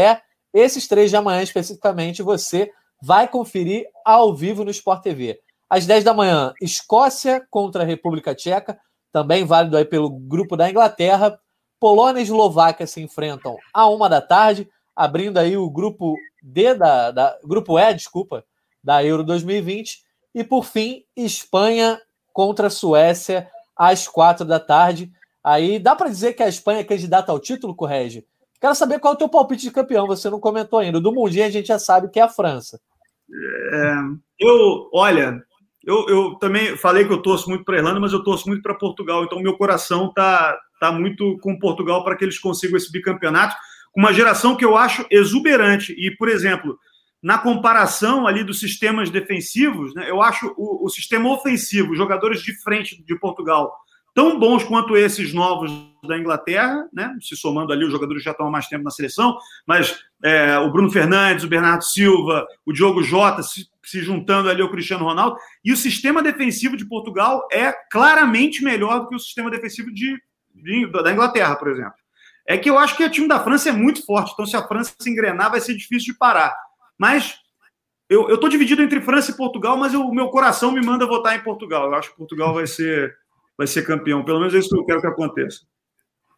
Esses 0.52 0.88
três 0.88 1.10
de 1.10 1.16
amanhã, 1.16 1.42
especificamente, 1.42 2.22
você 2.22 2.70
vai 3.02 3.28
conferir 3.28 3.86
ao 4.04 4.34
vivo 4.34 4.64
no 4.64 4.70
Sport 4.70 5.02
TV. 5.02 5.40
Às 5.70 5.86
10 5.86 6.02
da 6.02 6.14
manhã, 6.14 6.52
Escócia 6.60 7.46
contra 7.50 7.82
a 7.82 7.86
República 7.86 8.34
Tcheca, 8.34 8.78
também 9.12 9.44
válido 9.44 9.76
aí 9.76 9.84
pelo 9.84 10.10
grupo 10.10 10.56
da 10.56 10.68
Inglaterra. 10.68 11.38
Polônia 11.78 12.20
e 12.20 12.22
Eslováquia 12.24 12.86
se 12.86 13.00
enfrentam 13.00 13.56
a 13.72 13.88
uma 13.88 14.08
da 14.08 14.20
tarde, 14.20 14.68
abrindo 14.96 15.38
aí 15.38 15.56
o 15.56 15.70
grupo 15.70 16.14
D 16.42 16.74
da, 16.74 17.10
da 17.10 17.38
grupo 17.44 17.78
E, 17.78 17.94
desculpa, 17.94 18.44
da 18.82 19.04
Euro 19.04 19.22
2020. 19.22 20.02
E 20.34 20.42
por 20.42 20.64
fim, 20.64 21.04
Espanha 21.16 22.00
contra 22.38 22.68
a 22.68 22.70
Suécia 22.70 23.48
às 23.76 24.06
quatro 24.06 24.46
da 24.46 24.60
tarde. 24.60 25.10
Aí 25.42 25.76
dá 25.80 25.96
para 25.96 26.08
dizer 26.08 26.34
que 26.34 26.42
a 26.44 26.48
Espanha 26.48 26.82
é 26.82 26.84
candidata 26.84 27.32
ao 27.32 27.40
título, 27.40 27.74
Correge? 27.74 28.24
Quero 28.60 28.76
saber 28.76 29.00
qual 29.00 29.14
é 29.14 29.16
o 29.16 29.18
teu 29.18 29.28
palpite 29.28 29.62
de 29.62 29.72
campeão, 29.72 30.06
você 30.06 30.30
não 30.30 30.38
comentou 30.38 30.78
ainda. 30.78 31.00
Do 31.00 31.10
Mundinho 31.12 31.44
a 31.44 31.50
gente 31.50 31.66
já 31.66 31.80
sabe 31.80 32.08
que 32.08 32.20
é 32.20 32.22
a 32.22 32.28
França. 32.28 32.80
É, 33.72 33.94
eu, 34.38 34.88
olha, 34.94 35.42
eu, 35.84 36.08
eu 36.08 36.34
também 36.36 36.76
falei 36.76 37.04
que 37.04 37.12
eu 37.12 37.20
torço 37.20 37.50
muito 37.50 37.64
para 37.64 37.74
a 37.74 37.78
Irlanda, 37.78 37.98
mas 37.98 38.12
eu 38.12 38.22
torço 38.22 38.46
muito 38.46 38.62
para 38.62 38.72
Portugal, 38.72 39.24
então 39.24 39.42
meu 39.42 39.56
coração 39.56 40.12
tá 40.12 40.56
está 40.74 40.92
muito 40.92 41.38
com 41.38 41.58
Portugal 41.58 42.04
para 42.04 42.14
que 42.14 42.24
eles 42.24 42.38
consigam 42.38 42.76
esse 42.76 42.92
bicampeonato, 42.92 43.56
com 43.90 43.98
uma 43.98 44.12
geração 44.12 44.56
que 44.56 44.64
eu 44.64 44.76
acho 44.76 45.04
exuberante. 45.10 45.92
E, 45.98 46.16
por 46.16 46.28
exemplo, 46.28 46.78
na 47.22 47.38
comparação 47.38 48.26
ali 48.26 48.44
dos 48.44 48.60
sistemas 48.60 49.10
defensivos, 49.10 49.94
né, 49.94 50.08
eu 50.08 50.22
acho 50.22 50.54
o, 50.56 50.86
o 50.86 50.88
sistema 50.88 51.30
ofensivo, 51.30 51.94
jogadores 51.94 52.40
de 52.42 52.54
frente 52.62 53.02
de 53.02 53.18
Portugal, 53.18 53.74
tão 54.14 54.38
bons 54.38 54.64
quanto 54.64 54.96
esses 54.96 55.32
novos 55.32 55.70
da 56.04 56.18
Inglaterra, 56.18 56.88
né? 56.92 57.14
Se 57.20 57.36
somando 57.36 57.72
ali, 57.72 57.84
os 57.84 57.92
jogadores 57.92 58.20
já 58.22 58.32
estão 58.32 58.48
há 58.48 58.50
mais 58.50 58.66
tempo 58.66 58.82
na 58.82 58.90
seleção, 58.90 59.38
mas 59.64 59.96
é, 60.24 60.58
o 60.58 60.72
Bruno 60.72 60.90
Fernandes, 60.90 61.44
o 61.44 61.48
Bernardo 61.48 61.84
Silva, 61.84 62.44
o 62.66 62.72
Diogo 62.72 63.00
Jota 63.00 63.44
se, 63.44 63.68
se, 63.84 64.00
juntando 64.00 64.50
ali 64.50 64.60
ao 64.60 64.70
Cristiano 64.70 65.04
Ronaldo. 65.04 65.36
E 65.64 65.72
o 65.72 65.76
sistema 65.76 66.20
defensivo 66.20 66.76
de 66.76 66.84
Portugal 66.84 67.46
é 67.52 67.72
claramente 67.92 68.62
melhor 68.64 69.00
do 69.00 69.08
que 69.08 69.14
o 69.14 69.20
sistema 69.20 69.50
defensivo 69.50 69.92
de 69.92 70.16
da 71.04 71.12
Inglaterra, 71.12 71.54
por 71.54 71.68
exemplo. 71.68 71.94
É 72.44 72.58
que 72.58 72.68
eu 72.68 72.76
acho 72.76 72.96
que 72.96 73.04
o 73.04 73.10
time 73.10 73.28
da 73.28 73.38
França 73.38 73.68
é 73.68 73.72
muito 73.72 74.04
forte, 74.04 74.32
então 74.32 74.44
se 74.44 74.56
a 74.56 74.66
França 74.66 74.92
se 74.98 75.08
engrenar, 75.08 75.52
vai 75.52 75.60
ser 75.60 75.76
difícil 75.76 76.12
de 76.12 76.18
parar. 76.18 76.52
Mas 76.98 77.38
eu 78.08 78.34
estou 78.34 78.48
dividido 78.48 78.82
entre 78.82 79.00
França 79.00 79.30
e 79.30 79.36
Portugal, 79.36 79.76
mas 79.76 79.94
o 79.94 80.10
meu 80.10 80.28
coração 80.28 80.72
me 80.72 80.84
manda 80.84 81.06
votar 81.06 81.36
em 81.36 81.42
Portugal. 81.42 81.86
Eu 81.86 81.94
acho 81.94 82.10
que 82.10 82.16
Portugal 82.16 82.52
vai 82.52 82.66
ser, 82.66 83.14
vai 83.56 83.66
ser 83.66 83.86
campeão. 83.86 84.24
Pelo 84.24 84.40
menos 84.40 84.54
é 84.54 84.58
isso 84.58 84.70
que 84.70 84.76
eu 84.78 84.84
quero 84.84 85.00
que 85.00 85.06
aconteça. 85.06 85.60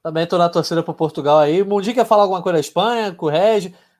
Também 0.03 0.25
estou 0.25 0.38
na 0.38 0.49
torcida 0.49 0.83
para 0.83 0.94
Portugal 0.94 1.38
aí. 1.38 1.62
Mundi 1.62 1.94
quer 1.94 2.07
falar 2.07 2.23
alguma 2.23 2.42
coisa 2.42 2.55
da 2.55 2.61
Espanha, 2.61 3.12
com 3.12 3.27
o? 3.27 3.31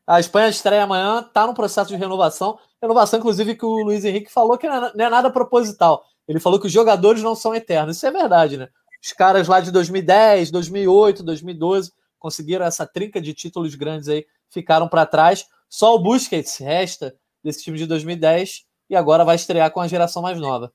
A 0.07 0.19
Espanha 0.19 0.49
estreia 0.49 0.83
amanhã, 0.83 1.21
está 1.21 1.47
no 1.47 1.55
processo 1.55 1.89
de 1.91 1.97
renovação. 1.97 2.59
Renovação, 2.83 3.19
inclusive, 3.19 3.55
que 3.55 3.65
o 3.65 3.85
Luiz 3.85 4.05
Henrique 4.05 4.33
falou 4.33 4.59
que 4.59 4.69
não 4.69 4.89
é 4.93 5.11
nada 5.11 5.31
proposital. 5.31 6.05
Ele 6.27 6.41
falou 6.41 6.59
que 6.59 6.67
os 6.67 6.73
jogadores 6.73 7.23
não 7.23 7.35
são 7.37 7.55
eternos. 7.55 7.97
Isso 7.97 8.07
é 8.07 8.11
verdade, 8.11 8.57
né? 8.57 8.69
Os 9.03 9.13
caras 9.13 9.47
lá 9.47 9.61
de 9.61 9.71
2010, 9.71 10.51
2008, 10.51 11.23
2012 11.23 11.93
conseguiram 12.19 12.67
essa 12.67 12.87
trinca 12.87 13.21
de 13.21 13.33
títulos 13.33 13.75
grandes 13.75 14.09
aí, 14.09 14.27
ficaram 14.51 14.89
para 14.89 15.07
trás. 15.07 15.47
Só 15.71 15.95
o 15.95 16.03
Busquets 16.03 16.59
resta 16.59 17.15
desse 17.43 17.63
time 17.63 17.79
de 17.79 17.87
2010 17.87 18.65
e 18.91 18.97
agora 18.97 19.25
vai 19.25 19.37
estrear 19.37 19.71
com 19.71 19.81
a 19.81 19.87
geração 19.87 20.21
mais 20.21 20.39
nova. 20.39 20.73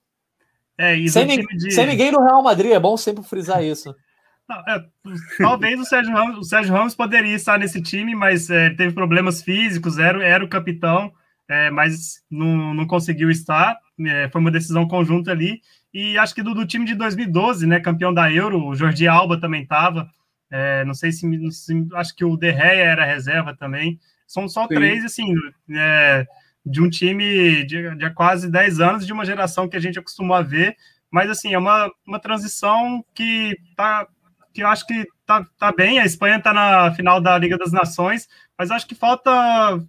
É, 0.78 0.96
sem, 1.08 1.28
de... 1.28 1.72
sem, 1.72 1.86
ninguém 1.86 2.12
no 2.12 2.24
Real 2.24 2.42
Madrid, 2.42 2.72
é 2.72 2.80
bom 2.80 2.98
sempre 2.98 3.24
frisar 3.24 3.64
isso. 3.64 3.94
Não, 4.48 4.58
é, 4.58 4.86
talvez 5.40 5.80
o 5.80 5.86
Sérgio, 5.86 6.14
Ramos, 6.14 6.38
o 6.38 6.44
Sérgio 6.44 6.74
Ramos 6.74 6.96
poderia 6.96 7.36
estar 7.36 7.58
nesse 7.58 7.82
time, 7.82 8.16
mas 8.16 8.50
é, 8.50 8.70
teve 8.70 8.94
problemas 8.94 9.42
físicos, 9.42 9.98
era, 9.98 10.24
era 10.24 10.44
o 10.44 10.50
capitão, 10.50 11.12
é, 11.48 11.70
mas 11.70 12.22
não, 12.30 12.74
não 12.74 12.88
conseguiu 12.88 13.30
estar. 13.30 13.78
É, 14.00 14.30
foi 14.30 14.42
uma 14.42 14.52
decisão 14.52 14.88
conjunta 14.88 15.32
ali. 15.32 15.62
E 15.94 16.18
acho 16.18 16.36
que 16.36 16.44
do, 16.44 16.54
do, 16.54 16.66
time 16.66 16.86
de 16.86 16.96
2012, 16.96 17.66
né, 17.66 17.80
campeão 17.80 18.14
da 18.14 18.32
Euro, 18.32 18.66
o 18.66 18.76
Jordi 18.76 19.08
Alba 19.08 19.40
também 19.40 19.64
estava. 19.64 20.10
É, 20.52 20.84
não 20.86 20.94
sei 20.94 21.12
se, 21.12 21.28
se, 21.52 21.88
acho 21.94 22.16
que 22.16 22.26
o 22.26 22.38
De 22.38 22.52
Gea 22.52 22.86
era 22.86 23.06
reserva 23.06 23.56
também. 23.56 24.00
São 24.28 24.48
só 24.48 24.68
Sim. 24.68 24.76
três, 24.76 25.06
assim, 25.06 25.34
é, 25.72 26.26
de 26.66 26.82
um 26.82 26.90
time 26.90 27.64
de, 27.66 27.96
de 27.96 28.10
quase 28.12 28.50
10 28.50 28.80
anos, 28.80 29.06
de 29.06 29.14
uma 29.14 29.26
geração 29.26 29.68
que 29.70 29.78
a 29.78 29.80
gente 29.80 30.00
acostumou 30.00 30.36
a 30.36 30.42
ver, 30.42 30.76
mas 31.12 31.30
assim, 31.30 31.54
é 31.54 31.58
uma, 31.58 31.92
uma 32.06 32.20
transição 32.20 33.04
que 33.14 33.58
tá 33.76 34.08
que 34.54 34.64
eu 34.64 34.68
acho 34.68 34.88
que 34.88 35.06
tá, 35.26 35.46
tá 35.60 35.74
bem. 35.74 36.00
A 36.00 36.06
Espanha 36.06 36.42
tá 36.42 36.54
na 36.54 36.90
final 36.94 37.20
da 37.20 37.38
Liga 37.38 37.58
das 37.58 37.74
Nações, 37.74 38.28
mas 38.58 38.72
acho 38.72 38.88
que 38.88 38.96
falta 38.96 39.30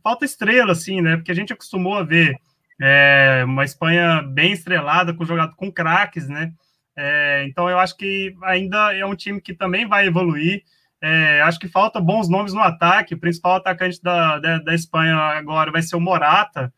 falta 0.02 0.24
estrela, 0.24 0.72
assim, 0.72 1.00
né? 1.00 1.16
Porque 1.16 1.30
a 1.30 1.34
gente 1.34 1.52
acostumou 1.52 1.94
a 1.94 2.02
ver 2.02 2.36
é, 2.80 3.42
uma 3.46 3.64
Espanha 3.64 4.22
bem 4.22 4.52
estrelada, 4.52 5.14
com 5.14 5.24
jogado 5.24 5.54
com 5.54 5.70
craques, 5.70 6.28
né? 6.28 6.52
É, 6.96 7.44
então 7.48 7.70
eu 7.70 7.78
acho 7.78 7.96
que 7.96 8.34
ainda 8.42 8.92
é 8.94 9.04
um 9.06 9.14
time 9.14 9.40
que 9.40 9.54
também 9.54 9.86
vai 9.86 10.06
evoluir. 10.06 10.62
É, 11.02 11.40
acho 11.42 11.58
que 11.58 11.68
falta 11.68 12.00
bons 12.00 12.28
nomes 12.28 12.52
no 12.52 12.60
ataque. 12.60 13.14
O 13.14 13.20
principal 13.20 13.56
atacante 13.56 14.02
da, 14.02 14.38
da, 14.38 14.58
da 14.58 14.74
Espanha 14.74 15.16
agora 15.16 15.70
vai 15.70 15.82
ser 15.82 15.96
o 15.96 16.00
Morata. 16.00 16.72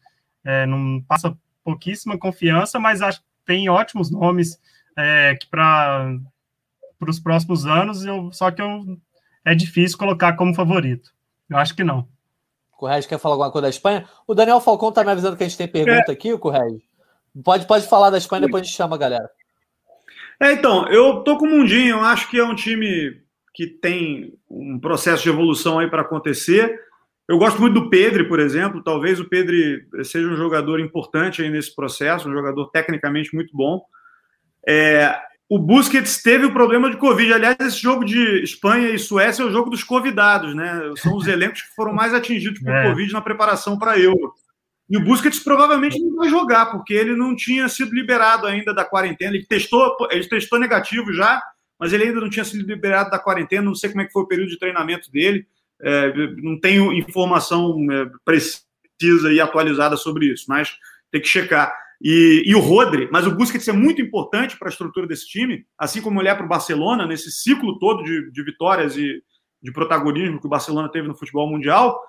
É, 0.44 0.66
não 0.66 1.02
passa 1.02 1.36
pouquíssima 1.64 2.18
confiança, 2.18 2.78
mas 2.78 3.02
acho 3.02 3.20
que 3.20 3.26
tem 3.44 3.68
ótimos 3.68 4.10
nomes 4.10 4.58
é, 4.96 5.36
que 5.36 5.46
para 5.46 6.16
para 6.98 7.10
os 7.10 7.20
próximos 7.20 7.64
anos, 7.64 8.04
eu, 8.04 8.30
só 8.32 8.50
que 8.50 8.60
eu, 8.60 8.98
é 9.44 9.54
difícil 9.54 9.96
colocar 9.96 10.32
como 10.34 10.54
favorito. 10.54 11.12
Eu 11.48 11.56
acho 11.56 11.74
que 11.74 11.84
não. 11.84 12.08
Correio 12.72 13.06
quer 13.08 13.18
falar 13.18 13.34
alguma 13.34 13.50
coisa 13.50 13.66
da 13.66 13.70
Espanha? 13.70 14.08
O 14.26 14.34
Daniel 14.34 14.60
Falcão 14.60 14.90
está 14.90 15.02
me 15.02 15.10
avisando 15.10 15.36
que 15.36 15.44
a 15.44 15.48
gente 15.48 15.58
tem 15.58 15.68
pergunta 15.68 16.10
é. 16.10 16.12
aqui, 16.12 16.32
o 16.32 16.38
Correio. 16.38 16.80
Pode, 17.44 17.66
pode 17.66 17.86
falar 17.86 18.10
da 18.10 18.18
Espanha, 18.18 18.42
depois 18.42 18.62
a 18.62 18.64
gente 18.64 18.76
chama 18.76 18.96
a 18.96 18.98
galera. 18.98 19.30
É, 20.40 20.52
então, 20.52 20.86
eu 20.88 21.24
tô 21.24 21.36
com 21.36 21.46
o 21.46 21.50
Mundinho, 21.50 21.96
eu 21.96 22.00
acho 22.00 22.28
que 22.30 22.38
é 22.38 22.44
um 22.44 22.54
time 22.54 23.20
que 23.58 23.66
tem 23.66 24.38
um 24.48 24.78
processo 24.78 25.24
de 25.24 25.30
evolução 25.30 25.80
aí 25.80 25.90
para 25.90 26.02
acontecer. 26.02 26.78
Eu 27.26 27.38
gosto 27.38 27.60
muito 27.60 27.74
do 27.74 27.90
Pedro, 27.90 28.28
por 28.28 28.38
exemplo. 28.38 28.84
Talvez 28.84 29.18
o 29.18 29.28
Pedro 29.28 29.52
seja 30.04 30.28
um 30.28 30.36
jogador 30.36 30.78
importante 30.78 31.42
aí 31.42 31.50
nesse 31.50 31.74
processo, 31.74 32.28
um 32.28 32.32
jogador 32.32 32.70
tecnicamente 32.70 33.34
muito 33.34 33.50
bom. 33.56 33.82
É, 34.64 35.12
o 35.48 35.58
Busquets 35.58 36.22
teve 36.22 36.46
o 36.46 36.52
problema 36.52 36.88
de 36.88 36.98
Covid. 36.98 37.32
Aliás, 37.32 37.56
esse 37.58 37.82
jogo 37.82 38.04
de 38.04 38.44
Espanha 38.44 38.90
e 38.90 38.98
Suécia 38.98 39.42
é 39.42 39.46
o 39.46 39.50
jogo 39.50 39.70
dos 39.70 39.82
convidados, 39.82 40.54
né? 40.54 40.92
São 40.98 41.16
os 41.16 41.26
elencos 41.26 41.62
que 41.62 41.74
foram 41.74 41.92
mais 41.92 42.14
atingidos 42.14 42.60
por 42.60 42.72
é. 42.72 42.88
Covid 42.88 43.12
na 43.12 43.20
preparação 43.20 43.76
para 43.76 43.98
Euro. 43.98 44.34
E 44.88 44.96
o 44.96 45.04
Busquets 45.04 45.40
provavelmente 45.40 45.98
não 45.98 46.14
vai 46.14 46.28
jogar, 46.28 46.66
porque 46.66 46.94
ele 46.94 47.16
não 47.16 47.34
tinha 47.34 47.68
sido 47.68 47.92
liberado 47.92 48.46
ainda 48.46 48.72
da 48.72 48.84
quarentena. 48.84 49.34
Ele 49.34 49.44
testou, 49.44 49.96
ele 50.12 50.28
testou 50.28 50.60
negativo 50.60 51.12
já, 51.12 51.42
mas 51.78 51.92
ele 51.92 52.04
ainda 52.04 52.20
não 52.20 52.30
tinha 52.30 52.44
sido 52.44 52.66
liberado 52.66 53.10
da 53.10 53.18
quarentena. 53.18 53.62
Não 53.62 53.74
sei 53.74 53.90
como 53.90 54.02
é 54.02 54.06
que 54.06 54.12
foi 54.12 54.22
o 54.22 54.26
período 54.26 54.50
de 54.50 54.58
treinamento 54.58 55.10
dele. 55.10 55.46
É, 55.80 56.12
não 56.42 56.58
tenho 56.58 56.92
informação 56.92 57.76
é, 57.90 58.10
precisa 58.24 59.32
e 59.32 59.40
atualizada 59.40 59.96
sobre 59.96 60.26
isso, 60.26 60.46
mas 60.48 60.76
tem 61.10 61.20
que 61.20 61.28
checar. 61.28 61.72
E, 62.00 62.44
e, 62.46 62.54
o 62.54 62.60
Rodri, 62.60 63.08
mas 63.10 63.26
o 63.26 63.34
Busquets 63.34 63.66
é 63.66 63.72
muito 63.72 64.00
importante 64.00 64.56
para 64.56 64.68
a 64.68 64.70
estrutura 64.70 65.06
desse 65.06 65.26
time, 65.26 65.66
assim 65.76 66.00
como 66.00 66.20
olhar 66.20 66.36
para 66.36 66.46
o 66.46 66.48
Barcelona, 66.48 67.06
nesse 67.06 67.30
ciclo 67.30 67.78
todo 67.78 68.04
de, 68.04 68.30
de, 68.30 68.42
vitórias 68.44 68.96
e 68.96 69.20
de 69.60 69.72
protagonismo 69.72 70.40
que 70.40 70.46
o 70.46 70.50
Barcelona 70.50 70.88
teve 70.88 71.08
no 71.08 71.16
futebol 71.16 71.50
mundial, 71.50 72.00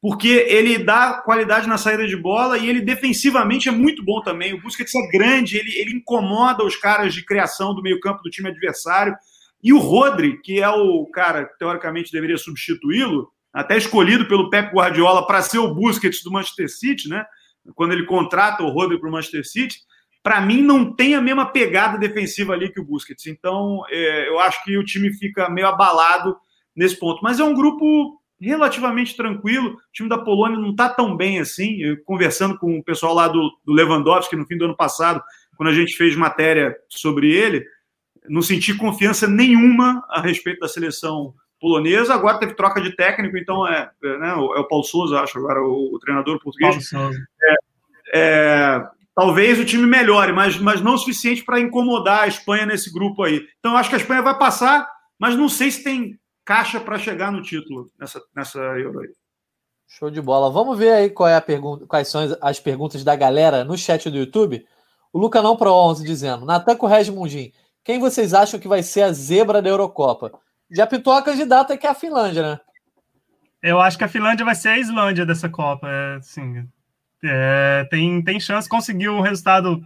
porque 0.00 0.28
ele 0.28 0.78
dá 0.78 1.14
qualidade 1.24 1.66
na 1.66 1.78
saída 1.78 2.06
de 2.06 2.16
bola 2.16 2.58
e 2.58 2.68
ele 2.68 2.80
defensivamente 2.80 3.68
é 3.68 3.72
muito 3.72 4.04
bom 4.04 4.20
também. 4.20 4.54
O 4.54 4.60
Busquets 4.60 4.94
é 4.94 5.08
grande, 5.08 5.56
ele, 5.56 5.72
ele 5.78 5.96
incomoda 5.96 6.64
os 6.64 6.76
caras 6.76 7.14
de 7.14 7.24
criação 7.24 7.74
do 7.74 7.82
meio-campo 7.82 8.22
do 8.22 8.30
time 8.30 8.48
adversário. 8.48 9.14
E 9.62 9.72
o 9.72 9.78
Rodri, 9.78 10.40
que 10.42 10.60
é 10.60 10.68
o 10.68 11.06
cara 11.06 11.46
que 11.46 11.58
teoricamente 11.58 12.12
deveria 12.12 12.36
substituí-lo, 12.36 13.30
até 13.52 13.76
escolhido 13.76 14.28
pelo 14.28 14.50
Pep 14.50 14.72
Guardiola 14.72 15.26
para 15.26 15.42
ser 15.42 15.58
o 15.58 15.74
Busquets 15.74 16.22
do 16.22 16.30
Manchester 16.30 16.68
City, 16.68 17.08
né? 17.08 17.24
quando 17.74 17.92
ele 17.92 18.04
contrata 18.04 18.62
o 18.62 18.70
Rodri 18.70 19.00
para 19.00 19.08
o 19.08 19.12
Manchester 19.12 19.46
City, 19.46 19.78
para 20.22 20.40
mim 20.40 20.60
não 20.60 20.94
tem 20.94 21.14
a 21.14 21.22
mesma 21.22 21.46
pegada 21.46 21.96
defensiva 21.98 22.52
ali 22.52 22.70
que 22.70 22.80
o 22.80 22.84
Busquets. 22.84 23.26
Então, 23.26 23.82
é, 23.88 24.28
eu 24.28 24.38
acho 24.40 24.62
que 24.62 24.76
o 24.76 24.84
time 24.84 25.12
fica 25.12 25.48
meio 25.48 25.66
abalado 25.66 26.36
nesse 26.76 26.98
ponto. 26.98 27.20
Mas 27.22 27.40
é 27.40 27.44
um 27.44 27.54
grupo 27.54 28.20
relativamente 28.40 29.16
tranquilo. 29.16 29.70
O 29.70 29.78
time 29.92 30.08
da 30.08 30.18
Polônia 30.18 30.58
não 30.58 30.70
está 30.70 30.88
tão 30.88 31.16
bem 31.16 31.40
assim. 31.40 31.80
Eu, 31.80 32.02
conversando 32.04 32.58
com 32.58 32.78
o 32.78 32.84
pessoal 32.84 33.14
lá 33.14 33.28
do, 33.28 33.50
do 33.64 33.72
Lewandowski 33.72 34.36
no 34.36 34.46
fim 34.46 34.56
do 34.56 34.66
ano 34.66 34.76
passado, 34.76 35.22
quando 35.56 35.70
a 35.70 35.74
gente 35.74 35.96
fez 35.96 36.14
matéria 36.14 36.76
sobre 36.88 37.30
ele, 37.32 37.64
não 38.28 38.42
senti 38.42 38.74
confiança 38.74 39.26
nenhuma 39.26 40.04
a 40.10 40.20
respeito 40.20 40.60
da 40.60 40.68
seleção 40.68 41.34
polonesa, 41.60 42.14
agora 42.14 42.38
teve 42.38 42.54
troca 42.54 42.80
de 42.80 42.94
técnico, 42.94 43.36
então 43.38 43.66
é, 43.66 43.90
é, 44.04 44.18
né, 44.18 44.28
é 44.28 44.34
o 44.34 44.68
Paulo 44.68 44.84
Souza, 44.84 45.20
acho, 45.20 45.38
agora 45.38 45.60
o, 45.62 45.94
o 45.94 45.98
treinador 45.98 46.38
português. 46.38 46.92
É, 46.92 47.56
é, 48.14 48.86
talvez 49.14 49.58
o 49.58 49.64
time 49.64 49.86
melhore, 49.86 50.32
mas, 50.32 50.58
mas 50.58 50.82
não 50.82 50.94
o 50.94 50.98
suficiente 50.98 51.42
para 51.42 51.58
incomodar 51.58 52.24
a 52.24 52.28
Espanha 52.28 52.66
nesse 52.66 52.92
grupo 52.92 53.22
aí. 53.22 53.46
Então 53.58 53.72
eu 53.72 53.78
acho 53.78 53.88
que 53.88 53.94
a 53.94 53.98
Espanha 53.98 54.22
vai 54.22 54.38
passar, 54.38 54.86
mas 55.18 55.34
não 55.34 55.48
sei 55.48 55.70
se 55.70 55.82
tem 55.82 56.18
caixa 56.46 56.80
para 56.80 56.98
chegar 56.98 57.32
no 57.32 57.42
título 57.42 57.90
nessa, 57.98 58.22
nessa 58.34 58.58
Euro 58.58 59.00
aí. 59.00 59.08
Show 59.88 60.10
de 60.10 60.22
bola. 60.22 60.50
Vamos 60.50 60.78
ver 60.78 60.92
aí 60.92 61.10
qual 61.10 61.28
é 61.28 61.36
a 61.36 61.40
pergunta, 61.40 61.84
quais 61.86 62.08
são 62.08 62.22
as 62.40 62.58
perguntas 62.60 63.04
da 63.04 63.14
galera 63.14 63.64
no 63.64 63.76
chat 63.76 64.08
do 64.08 64.16
YouTube. 64.16 64.64
O 65.12 65.18
Luca 65.18 65.42
não 65.42 65.56
pro 65.56 65.72
11 65.72 66.04
dizendo: 66.04 66.46
Natan 66.46 66.76
Correge 66.76 67.10
Mundim, 67.12 67.52
quem 67.84 67.98
vocês 67.98 68.32
acham 68.32 68.58
que 68.58 68.68
vai 68.68 68.82
ser 68.82 69.02
a 69.02 69.12
zebra 69.12 69.60
da 69.60 69.68
Eurocopa? 69.68 70.32
Já 70.70 70.86
pintou 70.86 71.12
a 71.12 71.22
candidata 71.22 71.76
que 71.76 71.86
é 71.86 71.90
a 71.90 71.94
Finlândia, 71.94 72.42
né? 72.42 72.60
Eu 73.62 73.80
acho 73.80 73.98
que 73.98 74.04
a 74.04 74.08
Finlândia 74.08 74.44
vai 74.44 74.54
ser 74.54 74.68
a 74.70 74.78
Islândia 74.78 75.26
dessa 75.26 75.48
Copa. 75.48 75.88
É, 75.88 76.16
assim, 76.16 76.68
é, 77.24 77.86
tem, 77.90 78.22
tem 78.22 78.40
chance, 78.40 78.68
conseguiu 78.68 79.12
um 79.12 79.20
resultado, 79.20 79.80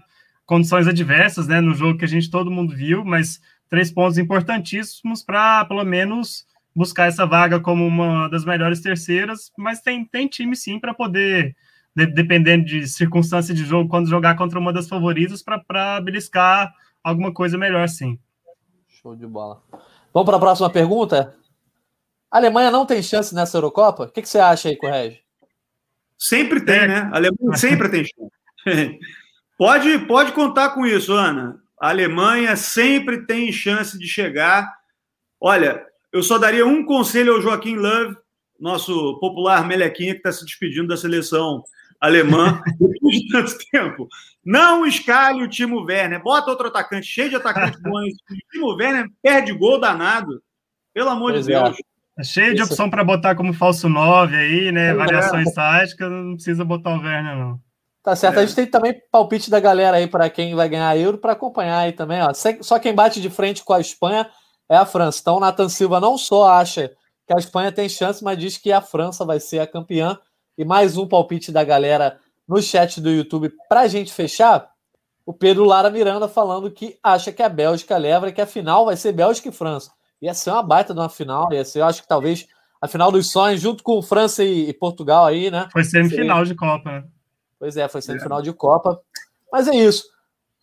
condições 0.46 0.86
adversas, 0.86 1.46
né? 1.46 1.60
No 1.60 1.74
jogo 1.74 1.98
que 1.98 2.04
a 2.04 2.08
gente 2.08 2.30
todo 2.30 2.50
mundo 2.50 2.74
viu, 2.74 3.04
mas 3.04 3.40
três 3.70 3.90
pontos 3.92 4.18
importantíssimos 4.18 5.22
para, 5.22 5.64
pelo 5.64 5.84
menos, 5.84 6.44
buscar 6.74 7.06
essa 7.06 7.24
vaga 7.24 7.60
como 7.60 7.86
uma 7.86 8.28
das 8.28 8.44
melhores 8.44 8.80
terceiras. 8.82 9.52
Mas 9.56 9.80
tem, 9.80 10.04
tem 10.04 10.26
time 10.26 10.56
sim 10.56 10.78
para 10.78 10.92
poder, 10.92 11.56
de, 11.94 12.06
dependendo 12.06 12.64
de 12.64 12.86
circunstância 12.88 13.54
de 13.54 13.64
jogo, 13.64 13.88
quando 13.88 14.10
jogar 14.10 14.36
contra 14.36 14.58
uma 14.58 14.72
das 14.72 14.88
favoritas, 14.88 15.42
para 15.42 16.00
beliscar 16.00 16.74
alguma 17.02 17.32
coisa 17.32 17.56
melhor, 17.56 17.88
sim. 17.88 18.18
Show 18.88 19.14
de 19.14 19.26
bola. 19.26 19.62
Vamos 20.12 20.26
para 20.26 20.36
a 20.36 20.40
próxima 20.40 20.68
pergunta? 20.68 21.34
A 22.30 22.36
Alemanha 22.36 22.70
não 22.70 22.84
tem 22.84 23.02
chance 23.02 23.34
nessa 23.34 23.56
Eurocopa? 23.56 24.04
O 24.04 24.08
que, 24.10 24.22
que 24.22 24.28
você 24.28 24.38
acha 24.38 24.68
aí, 24.68 24.76
Correge? 24.76 25.20
Sempre 26.18 26.60
tem, 26.60 26.86
né? 26.86 27.08
A 27.12 27.16
Alemanha 27.16 27.56
sempre 27.56 27.88
tem 27.88 28.04
chance. 28.04 28.98
pode, 29.56 29.98
pode 30.06 30.32
contar 30.32 30.70
com 30.70 30.84
isso, 30.84 31.12
Ana. 31.12 31.60
A 31.80 31.88
Alemanha 31.88 32.54
sempre 32.56 33.24
tem 33.26 33.50
chance 33.50 33.98
de 33.98 34.06
chegar. 34.06 34.70
Olha, 35.40 35.82
eu 36.12 36.22
só 36.22 36.36
daria 36.36 36.66
um 36.66 36.84
conselho 36.84 37.34
ao 37.34 37.40
Joaquim 37.40 37.76
Love, 37.76 38.16
nosso 38.58 39.18
popular 39.18 39.66
melequinha 39.66 40.12
que 40.12 40.18
está 40.18 40.30
se 40.30 40.44
despedindo 40.44 40.88
da 40.88 40.96
seleção 40.96 41.64
alemã 41.98 42.60
depois 42.78 43.16
de 43.16 43.28
tanto 43.28 43.58
tempo. 43.70 44.08
Não 44.44 44.86
escalhe 44.86 45.42
o 45.42 45.48
Timo 45.48 45.82
Werner. 45.82 46.22
Bota 46.22 46.50
outro 46.50 46.68
atacante 46.68 47.06
cheio 47.06 47.30
de 47.30 47.36
atacantes 47.36 47.80
bons. 47.82 48.12
O 48.30 48.50
Timo 48.52 48.74
Werner 48.74 49.06
perde 49.22 49.52
gol 49.52 49.80
danado. 49.80 50.42
Pelo 50.92 51.08
amor 51.08 51.32
pois 51.32 51.46
de 51.46 51.52
Deus. 51.52 51.78
É. 52.18 52.24
cheio 52.24 52.54
de 52.54 52.62
opção 52.62 52.90
para 52.90 53.04
botar 53.04 53.34
como 53.34 53.54
falso 53.54 53.88
9 53.88 54.36
aí, 54.36 54.72
né? 54.72 54.92
Variações 54.92 55.48
é. 55.48 55.52
táticas, 55.52 56.10
não 56.10 56.34
precisa 56.34 56.64
botar 56.64 56.90
o 56.90 57.00
Werner, 57.00 57.36
não. 57.36 57.60
Tá 58.02 58.16
certo. 58.16 58.38
É. 58.38 58.42
A 58.42 58.46
gente 58.46 58.54
tem 58.54 58.66
também 58.66 59.00
palpite 59.10 59.50
da 59.50 59.60
galera 59.60 59.98
aí 59.98 60.06
para 60.06 60.28
quem 60.30 60.54
vai 60.54 60.68
ganhar 60.68 60.96
euro 60.96 61.18
para 61.18 61.32
acompanhar 61.32 61.80
aí 61.80 61.92
também. 61.92 62.20
Ó. 62.22 62.30
Só 62.62 62.78
quem 62.78 62.94
bate 62.94 63.20
de 63.20 63.28
frente 63.28 63.62
com 63.62 63.72
a 63.72 63.80
Espanha 63.80 64.28
é 64.68 64.76
a 64.76 64.86
França. 64.86 65.18
Então 65.20 65.36
o 65.36 65.40
Nathan 65.40 65.68
Silva 65.68 66.00
não 66.00 66.16
só 66.16 66.48
acha 66.48 66.90
que 67.26 67.34
a 67.34 67.38
Espanha 67.38 67.70
tem 67.70 67.88
chance, 67.88 68.24
mas 68.24 68.38
diz 68.38 68.56
que 68.56 68.72
a 68.72 68.80
França 68.80 69.24
vai 69.24 69.38
ser 69.38 69.60
a 69.60 69.66
campeã. 69.66 70.18
E 70.56 70.64
mais 70.64 70.96
um 70.96 71.06
palpite 71.06 71.52
da 71.52 71.64
galera 71.64 72.18
no 72.46 72.60
chat 72.60 73.00
do 73.00 73.10
YouTube 73.10 73.52
para 73.68 73.80
a 73.80 73.88
gente 73.88 74.12
fechar. 74.12 74.70
O 75.24 75.32
Pedro 75.32 75.64
Lara 75.64 75.90
Miranda 75.90 76.26
falando 76.26 76.70
que 76.70 76.98
acha 77.02 77.30
que 77.30 77.42
a 77.42 77.48
Bélgica 77.48 77.96
leva 77.96 78.28
e 78.28 78.32
que 78.32 78.40
a 78.40 78.46
final 78.46 78.84
vai 78.84 78.96
ser 78.96 79.12
Bélgica 79.12 79.48
e 79.48 79.52
França. 79.52 79.92
Ia 80.20 80.34
ser 80.34 80.50
uma 80.50 80.62
baita 80.62 80.92
de 80.92 81.00
uma 81.00 81.08
final, 81.08 81.52
ia 81.52 81.64
ser, 81.64 81.80
eu 81.80 81.86
acho 81.86 82.02
que 82.02 82.08
talvez 82.08 82.46
a 82.80 82.88
final 82.88 83.12
dos 83.12 83.30
sonhos, 83.30 83.60
junto 83.60 83.82
com 83.82 84.02
França 84.02 84.42
e, 84.42 84.72
Portugal 84.72 85.26
aí, 85.26 85.50
né? 85.50 85.68
Foi 85.70 85.84
semifinal 85.84 86.38
Seria... 86.38 86.52
de 86.52 86.54
Copa, 86.54 86.90
né? 86.90 87.04
Pois 87.60 87.76
é, 87.76 87.86
foi 87.86 88.00
semifinal 88.00 88.40
é. 88.40 88.42
de 88.42 88.52
Copa. 88.54 89.00
Mas 89.52 89.68
é 89.68 89.76
isso. 89.76 90.04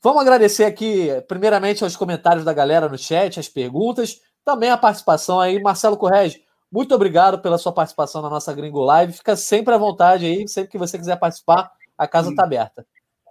Vamos 0.02 0.22
agradecer 0.22 0.64
aqui, 0.64 1.10
primeiramente, 1.28 1.84
aos 1.84 1.96
comentários 1.96 2.44
da 2.44 2.54
galera 2.54 2.90
no 2.90 2.98
chat, 2.98 3.40
as 3.40 3.48
perguntas, 3.48 4.20
também 4.44 4.72
a 4.72 4.78
participação 4.78 5.40
aí. 5.40 5.62
Marcelo 5.62 5.96
Correge, 5.96 6.42
muito 6.72 6.96
obrigado 6.96 7.40
pela 7.40 7.58
sua 7.58 7.72
participação 7.72 8.22
na 8.22 8.30
nossa 8.30 8.54
Gringo 8.54 8.82
Live. 8.82 9.14
Fica 9.14 9.36
sempre 9.36 9.74
à 9.74 9.78
vontade 9.78 10.26
aí, 10.26 10.48
sempre 10.48 10.72
que 10.72 10.78
você 10.78 10.98
quiser 10.98 11.18
participar, 11.18 11.70
a 11.98 12.08
casa 12.08 12.32
está 12.32 12.44
aberta. 12.44 12.86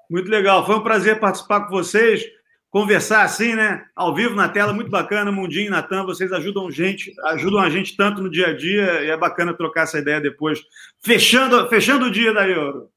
Muito 0.08 0.30
legal, 0.30 0.64
foi 0.64 0.76
um 0.76 0.82
prazer 0.82 1.18
participar 1.18 1.62
com 1.62 1.70
vocês. 1.70 2.24
conversar 2.70 3.22
assim, 3.22 3.54
né? 3.54 3.82
Ao 3.96 4.14
vivo 4.14 4.34
na 4.34 4.48
tela, 4.48 4.72
muito 4.72 4.90
bacana. 4.90 5.32
Mundinho 5.32 5.68
e 5.68 5.70
Natan, 5.70 6.04
vocês 6.04 6.32
ajudam 6.32 6.70
gente, 6.70 7.12
ajudam 7.24 7.60
a 7.60 7.70
gente 7.70 7.96
tanto 7.96 8.22
no 8.22 8.30
dia 8.30 8.48
a 8.48 8.56
dia 8.56 9.02
e 9.02 9.10
é 9.10 9.16
bacana 9.16 9.56
trocar 9.56 9.84
essa 9.84 9.98
ideia 9.98 10.20
depois. 10.20 10.60
Fechando, 11.02 11.68
fechando 11.68 12.06
o 12.06 12.10
dia 12.10 12.34
da 12.34 12.46
Euro. 12.46 12.90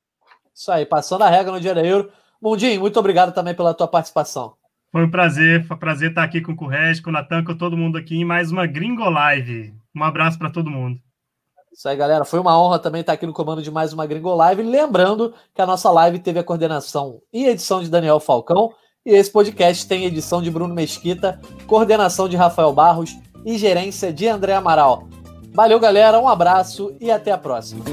Isso 0.59 0.69
aí, 0.73 0.85
passando 0.85 1.21
a 1.21 1.29
regra 1.29 1.53
no 1.53 1.61
dia 1.61 1.73
da 1.73 1.81
Euro. 1.81 2.11
Mundinho, 2.41 2.81
muito 2.81 2.99
obrigado 2.99 3.33
também 3.33 3.55
pela 3.55 3.73
tua 3.73 3.87
participação. 3.87 4.55
Foi 4.91 5.05
um 5.05 5.09
prazer, 5.09 5.65
foi 5.65 5.77
um 5.77 5.79
prazer 5.79 6.09
estar 6.09 6.21
aqui 6.21 6.41
com 6.41 6.51
o 6.51 6.55
Curres, 6.55 6.99
com 6.99 7.09
o 7.09 7.13
Natan, 7.13 7.45
com 7.45 7.55
todo 7.55 7.77
mundo 7.77 7.97
aqui 7.97 8.17
em 8.17 8.25
mais 8.25 8.51
uma 8.51 8.67
Gringo 8.67 9.09
Live. 9.09 9.73
Um 9.95 10.03
abraço 10.03 10.37
para 10.37 10.49
todo 10.49 10.69
mundo. 10.69 10.99
Isso 11.71 11.87
aí, 11.87 11.95
galera. 11.95 12.25
Foi 12.25 12.41
uma 12.41 12.61
honra 12.61 12.77
também 12.77 12.99
estar 12.99 13.13
aqui 13.13 13.25
no 13.25 13.31
comando 13.31 13.61
de 13.61 13.71
mais 13.71 13.93
uma 13.93 14.05
Gringo 14.05 14.35
Live. 14.35 14.61
Lembrando 14.61 15.33
que 15.55 15.61
a 15.61 15.65
nossa 15.65 15.89
live 15.91 16.19
teve 16.19 16.39
a 16.39 16.43
coordenação 16.43 17.21
e 17.31 17.45
edição 17.45 17.81
de 17.81 17.89
Daniel 17.89 18.19
Falcão. 18.19 18.73
E 19.05 19.11
esse 19.11 19.31
podcast 19.31 19.87
tem 19.87 20.03
edição 20.03 20.41
de 20.41 20.51
Bruno 20.51 20.75
Mesquita, 20.75 21.39
coordenação 21.67 22.27
de 22.27 22.35
Rafael 22.35 22.73
Barros 22.73 23.17
e 23.45 23.57
gerência 23.57 24.11
de 24.11 24.27
André 24.27 24.55
Amaral. 24.55 25.07
Valeu, 25.53 25.79
galera. 25.79 26.19
Um 26.19 26.27
abraço 26.27 26.93
e 26.99 27.09
até 27.09 27.31
a 27.31 27.37
próxima. 27.37 27.85